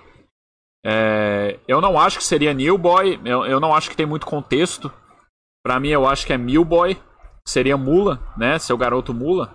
É... 0.84 1.58
Eu 1.66 1.80
não 1.80 1.98
acho 1.98 2.18
que 2.18 2.24
seria 2.24 2.52
New 2.52 2.76
Boy, 2.76 3.18
eu, 3.24 3.46
eu 3.46 3.58
não 3.58 3.74
acho 3.74 3.88
que 3.88 3.96
tem 3.96 4.04
muito 4.06 4.26
contexto. 4.26 4.92
Pra 5.64 5.80
mim, 5.80 5.88
eu 5.88 6.06
acho 6.06 6.26
que 6.26 6.34
é 6.34 6.38
Mil 6.38 6.64
Boy. 6.64 7.00
Seria 7.48 7.78
mula, 7.78 8.20
né? 8.36 8.58
Seu 8.58 8.76
garoto 8.76 9.14
mula. 9.14 9.54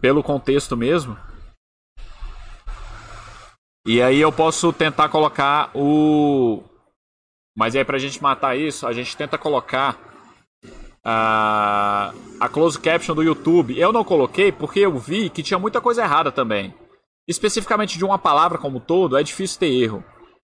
Pelo 0.00 0.22
contexto 0.22 0.74
mesmo. 0.74 1.18
E 3.86 4.00
aí 4.00 4.20
eu 4.20 4.32
posso 4.32 4.72
tentar 4.72 5.08
colocar 5.08 5.70
o 5.74 6.62
mas 7.56 7.76
aí 7.76 7.84
pra 7.84 7.98
gente 7.98 8.22
matar 8.22 8.56
isso, 8.56 8.86
a 8.86 8.92
gente 8.92 9.16
tenta 9.16 9.36
colocar 9.36 9.98
a, 11.04 12.12
a 12.40 12.48
close 12.48 12.78
caption 12.78 13.14
do 13.14 13.22
YouTube. 13.22 13.78
Eu 13.78 13.92
não 13.92 14.04
coloquei 14.04 14.50
porque 14.50 14.80
eu 14.80 14.96
vi 14.98 15.28
que 15.28 15.42
tinha 15.42 15.58
muita 15.58 15.80
coisa 15.80 16.02
errada 16.02 16.32
também. 16.32 16.74
Especificamente 17.28 17.98
de 17.98 18.04
uma 18.04 18.18
palavra 18.18 18.58
como 18.58 18.80
todo, 18.80 19.16
é 19.16 19.22
difícil 19.22 19.60
ter 19.60 19.66
erro. 19.66 20.04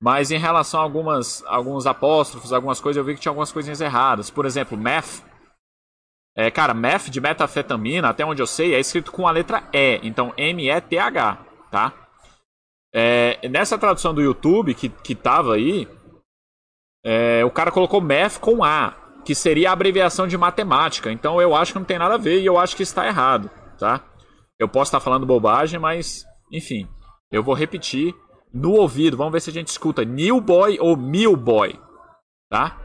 Mas 0.00 0.30
em 0.30 0.38
relação 0.38 0.80
a 0.80 0.82
algumas, 0.82 1.42
alguns 1.46 1.86
apóstrofos, 1.86 2.52
algumas 2.52 2.80
coisas, 2.80 2.98
eu 2.98 3.04
vi 3.04 3.14
que 3.14 3.20
tinha 3.20 3.30
algumas 3.30 3.52
coisinhas 3.52 3.80
erradas. 3.80 4.30
Por 4.30 4.44
exemplo, 4.44 4.76
meth. 4.76 5.22
É, 6.36 6.50
cara, 6.50 6.74
meth 6.74 7.08
de 7.08 7.20
metafetamina, 7.20 8.08
até 8.08 8.24
onde 8.24 8.42
eu 8.42 8.46
sei, 8.46 8.74
é 8.74 8.80
escrito 8.80 9.12
com 9.12 9.26
a 9.28 9.30
letra 9.30 9.68
E. 9.72 10.00
Então, 10.02 10.32
M-E-T-H, 10.36 11.38
tá? 11.70 11.92
É, 12.94 13.48
nessa 13.48 13.78
tradução 13.78 14.12
do 14.12 14.20
YouTube 14.20 14.74
que, 14.74 14.88
que 14.88 15.14
tava 15.14 15.54
aí, 15.54 15.88
é, 17.04 17.44
o 17.44 17.50
cara 17.50 17.70
colocou 17.70 18.00
meth 18.00 18.38
com 18.38 18.62
A 18.62 19.02
que 19.24 19.34
seria 19.34 19.70
a 19.70 19.72
abreviação 19.72 20.26
de 20.26 20.36
matemática. 20.36 21.10
Então 21.10 21.40
eu 21.40 21.54
acho 21.54 21.72
que 21.72 21.78
não 21.78 21.86
tem 21.86 21.98
nada 21.98 22.14
a 22.14 22.18
ver 22.18 22.40
e 22.40 22.46
eu 22.46 22.58
acho 22.58 22.76
que 22.76 22.82
está 22.82 23.06
errado, 23.06 23.50
tá? 23.78 24.04
Eu 24.58 24.68
posso 24.68 24.88
estar 24.88 25.00
falando 25.00 25.26
bobagem, 25.26 25.78
mas 25.78 26.24
enfim, 26.52 26.88
eu 27.30 27.42
vou 27.42 27.54
repetir 27.54 28.14
no 28.52 28.72
ouvido. 28.72 29.16
Vamos 29.16 29.32
ver 29.32 29.40
se 29.40 29.50
a 29.50 29.52
gente 29.52 29.68
escuta 29.68 30.04
New 30.04 30.40
Boy 30.40 30.78
ou 30.80 30.96
Mil 30.96 31.36
Boy, 31.36 31.78
tá? 32.50 32.78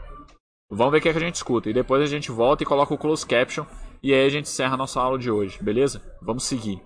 Vamos 0.70 0.92
ver 0.92 0.98
o 0.98 1.00
que, 1.00 1.08
é 1.08 1.12
que 1.12 1.18
a 1.18 1.22
gente 1.22 1.36
escuta 1.36 1.70
e 1.70 1.72
depois 1.72 2.02
a 2.02 2.06
gente 2.06 2.30
volta 2.30 2.62
e 2.62 2.66
coloca 2.66 2.92
o 2.92 2.98
close 2.98 3.26
caption 3.26 3.64
e 4.02 4.12
aí 4.12 4.26
a 4.26 4.28
gente 4.28 4.44
encerra 4.44 4.74
a 4.74 4.76
nossa 4.76 5.00
aula 5.00 5.18
de 5.18 5.30
hoje, 5.30 5.58
beleza? 5.62 6.02
Vamos 6.22 6.44
seguir. 6.44 6.80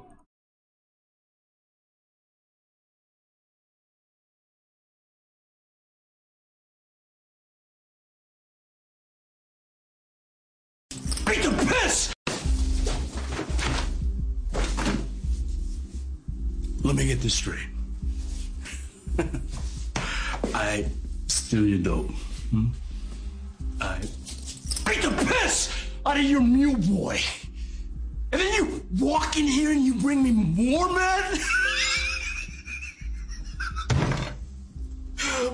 This 17.22 17.34
straight. 17.34 17.68
I 20.54 20.84
steal 21.28 21.66
your 21.66 21.78
dope. 21.78 22.10
Hmm? 22.50 22.66
I 23.80 24.00
beat 24.86 25.02
the 25.02 25.10
piss 25.26 25.72
out 26.04 26.16
of 26.18 26.24
your 26.24 26.40
mule 26.40 26.76
boy. 26.76 27.20
And 28.32 28.40
then 28.40 28.52
you 28.54 28.82
walk 28.98 29.36
in 29.36 29.46
here 29.46 29.70
and 29.70 29.84
you 29.84 29.94
bring 29.94 30.22
me 30.22 30.32
more, 30.32 30.92
man? 30.92 31.38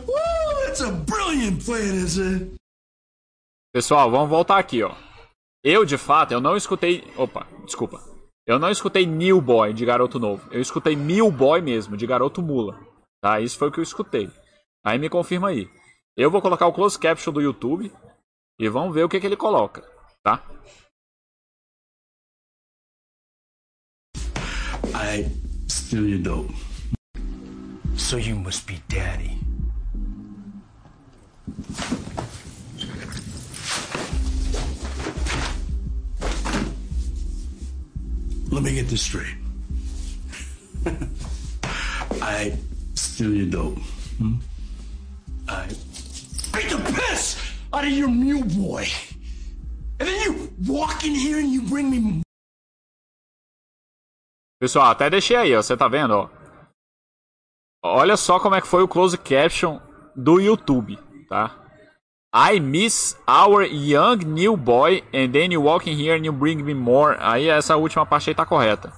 Woo, 0.06 0.14
that's 0.66 0.80
a 0.80 0.92
brilliant 0.92 1.64
plan, 1.64 1.94
is 1.94 2.18
it? 2.18 2.48
Pessoal, 3.72 4.10
vamos 4.10 4.30
voltar 4.30 4.58
aqui, 4.58 4.82
ó. 4.82 4.94
Eu, 5.62 5.84
de 5.84 5.98
fato, 5.98 6.32
eu 6.32 6.40
não 6.40 6.56
escutei. 6.56 7.04
Opa, 7.16 7.46
desculpa. 7.64 8.17
Eu 8.48 8.58
não 8.58 8.70
escutei 8.70 9.04
New 9.04 9.42
Boy 9.42 9.74
de 9.74 9.84
Garoto 9.84 10.18
Novo. 10.18 10.48
Eu 10.50 10.62
escutei 10.62 10.96
Mil 10.96 11.30
Boy 11.30 11.60
mesmo, 11.60 11.98
de 11.98 12.06
Garoto 12.06 12.40
Mula. 12.40 12.80
Tá? 13.20 13.38
Isso 13.42 13.58
foi 13.58 13.68
o 13.68 13.70
que 13.70 13.78
eu 13.78 13.82
escutei. 13.82 14.30
Aí 14.82 14.98
me 14.98 15.10
confirma 15.10 15.48
aí. 15.48 15.68
Eu 16.16 16.30
vou 16.30 16.40
colocar 16.40 16.66
o 16.66 16.72
close 16.72 16.98
caption 16.98 17.30
do 17.30 17.42
YouTube 17.42 17.92
e 18.58 18.68
vamos 18.70 18.94
ver 18.94 19.04
o 19.04 19.08
que, 19.08 19.20
que 19.20 19.26
ele 19.26 19.36
coloca, 19.36 19.82
tá? 20.22 20.42
I 24.94 25.28
steal 25.68 26.06
your 26.06 26.22
dope. 26.22 26.54
So 27.98 28.18
you 28.18 28.34
must 28.34 28.66
be 28.66 28.82
daddy. 28.88 29.38
Let 38.50 38.62
me 38.62 38.74
get 38.74 38.88
this 38.88 39.02
straight. 39.02 39.36
I 42.22 42.56
steal 42.94 43.34
your 43.34 43.46
dope. 43.46 43.78
Hmm? 44.18 44.36
I 45.48 45.66
beat 46.52 46.70
the 46.70 46.78
piss 46.94 47.36
out 47.72 47.84
of 47.84 47.90
your 47.90 48.08
mule 48.08 48.44
boy. 48.44 48.86
And 50.00 50.08
then 50.08 50.20
you 50.22 50.52
walk 50.66 51.04
in 51.04 51.14
here 51.14 51.38
and 51.38 51.52
you 51.52 51.62
bring 51.62 51.90
me. 51.90 52.22
Pessoal, 54.60 54.90
até 54.90 55.08
deixei 55.10 55.36
aí, 55.36 55.54
ó. 55.54 55.62
Você 55.62 55.76
tá 55.76 55.86
vendo, 55.88 56.14
ó? 56.14 56.30
Olha 57.82 58.16
só 58.16 58.40
como 58.40 58.54
é 58.56 58.60
que 58.60 58.66
foi 58.66 58.82
o 58.82 58.88
close 58.88 59.16
caption 59.16 59.78
do 60.16 60.40
YouTube, 60.40 60.98
tá? 61.28 61.67
I 62.40 62.60
miss 62.60 63.16
our 63.26 63.64
young 63.64 64.18
new 64.18 64.56
boy 64.56 65.02
and 65.12 65.32
then 65.32 65.50
you 65.50 65.60
walk 65.60 65.88
in 65.88 65.96
here 65.96 66.14
and 66.14 66.24
you 66.24 66.32
bring 66.32 66.62
me 66.62 66.72
more. 66.72 67.16
Aí 67.18 67.48
essa 67.48 67.76
última 67.76 68.06
parte 68.06 68.30
aí 68.30 68.34
tá 68.34 68.46
correta. 68.46 68.92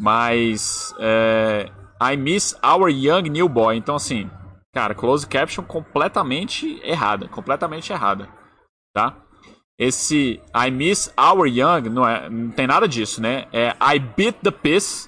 Mas 0.00 0.94
é, 0.98 1.70
I 2.00 2.16
miss 2.16 2.54
our 2.64 2.88
young 2.88 3.28
new 3.28 3.46
boy. 3.50 3.76
Então 3.76 3.96
assim, 3.96 4.30
cara, 4.74 4.94
close 4.94 5.26
caption 5.26 5.62
completamente 5.62 6.80
errada, 6.82 7.28
completamente 7.28 7.92
errada, 7.92 8.26
tá? 8.94 9.14
Esse 9.78 10.40
I 10.54 10.70
miss 10.70 11.12
our 11.20 11.46
young 11.46 11.90
não 11.90 12.08
é, 12.08 12.30
não 12.30 12.50
tem 12.50 12.66
nada 12.66 12.88
disso, 12.88 13.20
né? 13.20 13.46
É 13.52 13.76
I 13.78 13.98
beat 13.98 14.36
the 14.42 14.50
piss 14.50 15.06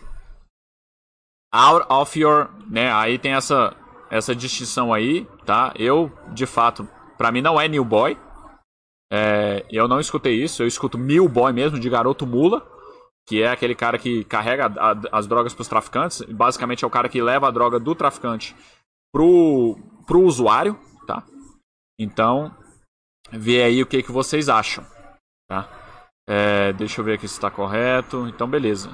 out 1.51 1.87
of 1.89 2.21
your, 2.21 2.51
né? 2.69 2.93
Aí 2.93 3.19
tem 3.19 3.33
essa 3.33 3.75
essa 4.11 4.35
distinção 4.35 4.93
aí, 4.93 5.27
tá? 5.47 5.73
Eu, 5.77 6.13
de 6.33 6.47
fato, 6.47 6.89
para 7.19 7.31
mim 7.31 7.43
não 7.43 7.61
é 7.61 7.69
New 7.69 7.85
Boy. 7.85 8.17
É, 9.13 9.67
eu 9.71 9.89
não 9.89 10.01
escutei 10.01 10.43
isso, 10.43 10.63
eu 10.63 10.67
escuto 10.67 10.97
Mil 10.97 11.29
Boy 11.29 11.53
mesmo, 11.53 11.79
de 11.79 11.91
Garoto 11.91 12.27
Mula, 12.27 12.67
que 13.27 13.43
é 13.43 13.51
aquele 13.51 13.75
cara 13.75 13.99
que 13.99 14.25
carrega 14.25 14.67
a, 14.67 15.19
as 15.19 15.27
drogas 15.27 15.53
pros 15.53 15.69
traficantes. 15.69 16.23
Basicamente 16.23 16.85
é 16.85 16.87
o 16.87 16.91
cara 16.91 17.09
que 17.09 17.21
leva 17.21 17.49
a 17.49 17.51
droga 17.51 17.79
do 17.81 17.95
traficante 17.95 18.55
pro, 19.13 19.77
pro 20.07 20.23
usuário, 20.23 20.79
tá? 21.07 21.23
Então, 21.99 22.57
vê 23.31 23.63
aí 23.63 23.83
o 23.83 23.87
que, 23.87 24.03
que 24.03 24.13
vocês 24.13 24.49
acham, 24.49 24.85
tá? 25.51 25.69
É, 26.29 26.75
deixa 26.75 27.01
eu 27.01 27.05
ver 27.05 27.15
aqui 27.15 27.27
se 27.27 27.35
está 27.35 27.51
correto. 27.51 28.29
Então, 28.29 28.49
beleza. 28.49 28.91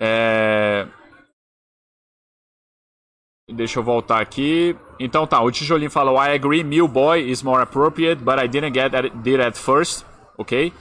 É... 0.00 0.43
Deixa 3.54 3.78
eu 3.78 3.82
voltar 3.82 4.20
aqui. 4.20 4.76
Então 4.98 5.26
tá, 5.26 5.40
o 5.40 5.50
tijolinho 5.50 5.90
falou: 5.90 6.16
I 6.16 6.34
agree, 6.34 6.64
Mill 6.64 6.88
Boy 6.88 7.30
is 7.30 7.42
more 7.42 7.62
appropriate, 7.62 8.22
but 8.22 8.38
I 8.38 8.48
didn't 8.48 8.74
get 8.74 8.94
it 8.94 9.40
at 9.40 9.56
first. 9.56 10.04
Ok? 10.36 10.72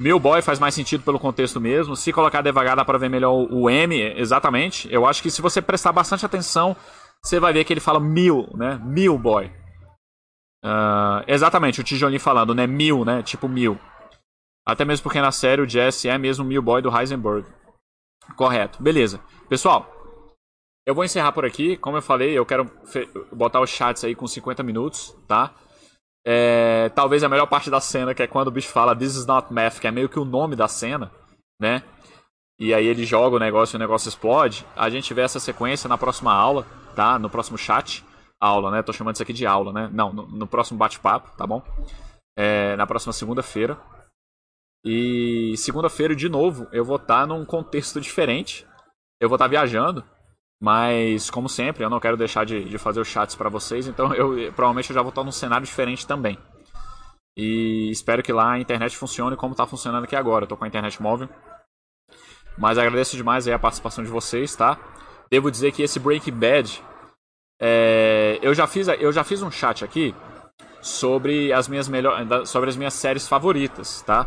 Mill 0.00 0.20
Boy 0.20 0.42
faz 0.42 0.58
mais 0.58 0.74
sentido 0.74 1.02
pelo 1.02 1.18
contexto 1.18 1.60
mesmo. 1.60 1.96
Se 1.96 2.12
colocar 2.12 2.40
devagar 2.40 2.76
dá 2.76 2.84
pra 2.84 2.98
ver 2.98 3.08
melhor 3.08 3.32
o 3.50 3.68
M, 3.68 4.00
exatamente. 4.16 4.88
Eu 4.92 5.06
acho 5.06 5.22
que 5.22 5.30
se 5.30 5.42
você 5.42 5.60
prestar 5.60 5.92
bastante 5.92 6.24
atenção, 6.24 6.76
você 7.22 7.40
vai 7.40 7.52
ver 7.52 7.64
que 7.64 7.72
ele 7.72 7.80
fala 7.80 7.98
Mill, 7.98 8.48
né? 8.54 8.80
Mill 8.84 9.18
Boy. 9.18 9.46
Uh, 10.64 11.22
exatamente, 11.26 11.80
o 11.80 11.84
tijolinho 11.84 12.20
falando, 12.20 12.54
né? 12.54 12.66
Mill, 12.66 13.04
né? 13.04 13.22
Tipo 13.22 13.48
Mill. 13.48 13.78
Até 14.66 14.84
mesmo 14.84 15.02
porque 15.02 15.20
na 15.20 15.32
série 15.32 15.62
o 15.62 15.68
Jesse 15.68 16.08
é 16.08 16.18
mesmo 16.18 16.44
Mill 16.44 16.62
Boy 16.62 16.80
do 16.80 16.96
Heisenberg. 16.96 17.46
Correto, 18.36 18.82
beleza. 18.82 19.20
Pessoal, 19.48 19.97
eu 20.88 20.94
vou 20.94 21.04
encerrar 21.04 21.32
por 21.32 21.44
aqui. 21.44 21.76
Como 21.76 21.98
eu 21.98 22.02
falei, 22.02 22.32
eu 22.32 22.46
quero 22.46 22.64
botar 23.30 23.60
os 23.60 23.68
chats 23.68 24.04
aí 24.04 24.14
com 24.14 24.26
50 24.26 24.62
minutos, 24.62 25.14
tá? 25.28 25.54
É, 26.26 26.88
talvez 26.94 27.22
a 27.22 27.28
melhor 27.28 27.46
parte 27.46 27.68
da 27.68 27.78
cena, 27.78 28.14
que 28.14 28.22
é 28.22 28.26
quando 28.26 28.48
o 28.48 28.50
bicho 28.50 28.70
fala 28.70 28.96
This 28.96 29.14
is 29.14 29.26
not 29.26 29.52
math, 29.52 29.80
que 29.80 29.86
é 29.86 29.90
meio 29.90 30.08
que 30.08 30.18
o 30.18 30.24
nome 30.24 30.56
da 30.56 30.66
cena, 30.66 31.12
né? 31.60 31.82
E 32.58 32.72
aí 32.72 32.86
ele 32.86 33.04
joga 33.04 33.36
o 33.36 33.38
negócio 33.38 33.74
e 33.74 33.76
o 33.76 33.78
negócio 33.78 34.08
explode. 34.08 34.64
A 34.74 34.88
gente 34.88 35.12
vê 35.12 35.20
essa 35.20 35.38
sequência 35.38 35.88
na 35.88 35.98
próxima 35.98 36.32
aula, 36.32 36.66
tá? 36.96 37.18
No 37.18 37.28
próximo 37.28 37.58
chat. 37.58 38.02
Aula, 38.40 38.70
né? 38.70 38.82
Tô 38.82 38.90
chamando 38.90 39.16
isso 39.16 39.22
aqui 39.22 39.34
de 39.34 39.44
aula, 39.44 39.74
né? 39.74 39.90
Não, 39.92 40.10
no, 40.10 40.26
no 40.26 40.46
próximo 40.46 40.78
bate-papo, 40.78 41.36
tá 41.36 41.46
bom? 41.46 41.62
É, 42.34 42.76
na 42.76 42.86
próxima 42.86 43.12
segunda-feira. 43.12 43.78
E 44.82 45.54
segunda-feira, 45.58 46.16
de 46.16 46.30
novo, 46.30 46.66
eu 46.72 46.82
vou 46.82 46.96
estar 46.96 47.20
tá 47.20 47.26
num 47.26 47.44
contexto 47.44 48.00
diferente. 48.00 48.66
Eu 49.20 49.28
vou 49.28 49.36
estar 49.36 49.44
tá 49.44 49.50
viajando, 49.50 50.02
mas 50.60 51.30
como 51.30 51.48
sempre, 51.48 51.84
eu 51.84 51.90
não 51.90 52.00
quero 52.00 52.16
deixar 52.16 52.44
de, 52.44 52.64
de 52.64 52.78
fazer 52.78 53.00
os 53.00 53.08
chats 53.08 53.36
para 53.36 53.48
vocês, 53.48 53.86
então 53.86 54.12
eu 54.14 54.52
provavelmente 54.52 54.90
eu 54.90 54.94
já 54.94 55.02
vou 55.02 55.10
estar 55.10 55.22
num 55.22 55.32
cenário 55.32 55.66
diferente 55.66 56.06
também. 56.06 56.38
E 57.36 57.88
espero 57.92 58.20
que 58.20 58.32
lá 58.32 58.52
a 58.52 58.58
internet 58.58 58.96
funcione 58.96 59.36
como 59.36 59.52
está 59.52 59.64
funcionando 59.64 60.02
aqui 60.02 60.16
agora. 60.16 60.42
Eu 60.42 60.48
tô 60.48 60.56
com 60.56 60.64
a 60.64 60.68
internet 60.68 61.00
móvel. 61.00 61.28
Mas 62.58 62.76
agradeço 62.76 63.16
demais 63.16 63.46
a 63.46 63.56
participação 63.56 64.02
de 64.02 64.10
vocês, 64.10 64.56
tá? 64.56 64.76
Devo 65.30 65.48
dizer 65.48 65.70
que 65.70 65.80
esse 65.80 66.00
Breaking 66.00 66.32
Bad, 66.32 66.82
é, 67.60 68.40
eu 68.42 68.52
já 68.52 68.66
fiz 68.66 68.88
eu 68.88 69.12
já 69.12 69.22
fiz 69.22 69.40
um 69.40 69.52
chat 69.52 69.84
aqui 69.84 70.12
sobre 70.80 71.52
as 71.52 71.68
minhas 71.68 71.86
melhor, 71.88 72.44
sobre 72.44 72.68
as 72.68 72.76
minhas 72.76 72.94
séries 72.94 73.28
favoritas, 73.28 74.02
tá? 74.02 74.26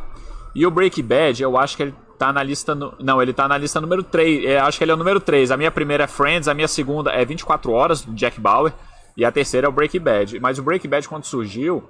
E 0.55 0.65
o 0.65 0.71
Breaking 0.71 1.03
Bad, 1.03 1.43
eu 1.43 1.57
acho 1.57 1.75
que 1.75 1.83
ele 1.83 1.95
tá 2.25 2.31
na 2.31 2.43
lista. 2.43 2.75
No... 2.75 2.93
Não, 2.99 3.21
ele 3.21 3.33
tá 3.33 3.47
na 3.47 3.57
lista 3.57 3.81
número 3.81 4.03
3. 4.03 4.43
Eu 4.43 4.51
é, 4.51 4.59
acho 4.59 4.77
que 4.77 4.83
ele 4.83 4.91
é 4.91 4.93
o 4.93 4.97
número 4.97 5.19
3. 5.19 5.49
A 5.49 5.57
minha 5.57 5.71
primeira 5.71 6.03
é 6.03 6.07
Friends, 6.07 6.47
a 6.47 6.53
minha 6.53 6.67
segunda 6.67 7.11
é 7.11 7.25
24 7.25 7.71
Horas, 7.71 8.03
do 8.03 8.13
Jack 8.13 8.39
Bauer. 8.39 8.73
E 9.17 9.25
a 9.25 9.31
terceira 9.31 9.65
é 9.65 9.69
o 9.69 9.73
Breaking 9.73 9.99
Bad. 9.99 10.39
Mas 10.39 10.59
o 10.59 10.63
Breaking 10.63 10.89
Bad, 10.89 11.09
quando 11.09 11.25
surgiu, 11.25 11.89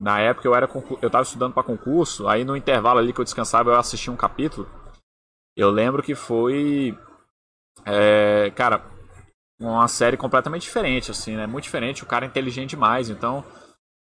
na 0.00 0.18
época 0.18 0.48
eu 0.48 0.54
era 0.54 0.68
eu 1.02 1.10
tava 1.10 1.22
estudando 1.22 1.52
para 1.52 1.62
concurso, 1.62 2.26
aí 2.26 2.44
no 2.44 2.56
intervalo 2.56 2.98
ali 2.98 3.12
que 3.12 3.20
eu 3.20 3.24
descansava 3.24 3.70
eu 3.70 3.78
assisti 3.78 4.10
um 4.10 4.16
capítulo. 4.16 4.68
Eu 5.56 5.70
lembro 5.70 6.02
que 6.02 6.14
foi. 6.14 6.98
É, 7.84 8.50
cara, 8.56 8.82
uma 9.60 9.86
série 9.86 10.16
completamente 10.16 10.62
diferente, 10.62 11.10
assim, 11.10 11.36
né? 11.36 11.46
Muito 11.46 11.64
diferente, 11.64 12.02
o 12.02 12.06
cara 12.06 12.24
é 12.24 12.28
inteligente 12.28 12.70
demais, 12.70 13.10
então. 13.10 13.44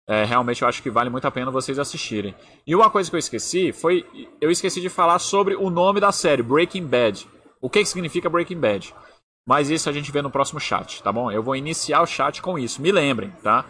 É, 0.08 0.24
realmente 0.24 0.62
eu 0.62 0.68
acho 0.68 0.82
que 0.82 0.90
vale 0.90 1.10
muito 1.10 1.28
a 1.28 1.32
pena 1.32 1.52
vocês 1.52 1.78
assistirem. 1.78 2.34
E 2.66 2.74
uma 2.74 2.90
coisa 2.90 3.10
que 3.10 3.16
eu 3.16 3.20
esqueci 3.20 3.74
foi. 3.74 4.06
Eu 4.40 4.50
esqueci 4.50 4.80
de 4.80 4.90
falar 4.90 5.20
sobre 5.20 5.56
o 5.56 5.70
nome 5.70 6.00
da 6.00 6.14
série, 6.14 6.42
Breaking 6.42 6.86
Bad. 6.86 7.28
O 7.60 7.70
que, 7.70 7.80
que 7.80 7.90
significa 7.90 8.30
Breaking 8.30 8.60
Bad? 8.60 8.96
Mas 9.46 9.70
isso 9.70 9.90
a 9.90 9.94
gente 9.94 10.12
vê 10.12 10.22
no 10.22 10.32
próximo 10.32 10.60
chat, 10.60 11.04
tá 11.04 11.12
bom? 11.12 11.32
Eu 11.32 11.44
vou 11.44 11.56
iniciar 11.56 12.02
o 12.02 12.08
chat 12.08 12.42
com 12.42 12.58
isso. 12.58 12.82
Me 12.82 12.92
lembrem, 12.92 13.32
tá? 13.44 13.66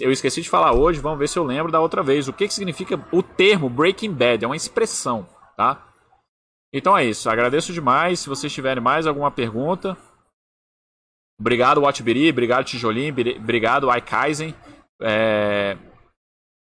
Eu 0.00 0.12
esqueci 0.12 0.42
de 0.42 0.50
falar 0.50 0.72
hoje, 0.72 1.00
vamos 1.00 1.18
ver 1.18 1.28
se 1.28 1.38
eu 1.38 1.44
lembro 1.44 1.72
da 1.72 1.80
outra 1.80 2.02
vez. 2.02 2.28
O 2.28 2.32
que, 2.32 2.46
que 2.46 2.54
significa 2.54 3.02
o 3.10 3.22
termo 3.22 3.70
Breaking 3.70 4.12
Bad? 4.12 4.44
É 4.44 4.48
uma 4.48 4.56
expressão, 4.56 5.26
tá? 5.56 5.86
Então 6.72 6.96
é 6.96 7.04
isso. 7.04 7.28
Agradeço 7.30 7.72
demais. 7.72 8.20
Se 8.20 8.28
vocês 8.28 8.52
tiverem 8.52 8.82
mais 8.82 9.06
alguma 9.06 9.30
pergunta. 9.30 9.96
Obrigado, 11.40 11.80
Watbiri. 11.80 12.30
Obrigado, 12.30 12.64
Tijolinho. 12.64 13.14
Obrigado, 13.38 13.90
Aikaizen. 13.90 14.54
É... 15.00 15.76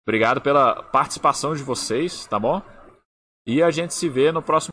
Obrigado 0.06 0.42
pela 0.42 0.84
participação 0.84 1.56
de 1.56 1.64
vocês, 1.64 2.26
tá 2.28 2.38
bom? 2.38 2.62
E 3.46 3.62
a 3.62 3.72
gente 3.72 3.94
se 3.94 4.08
vê 4.10 4.32
no 4.32 4.42
próximo. 4.42 4.62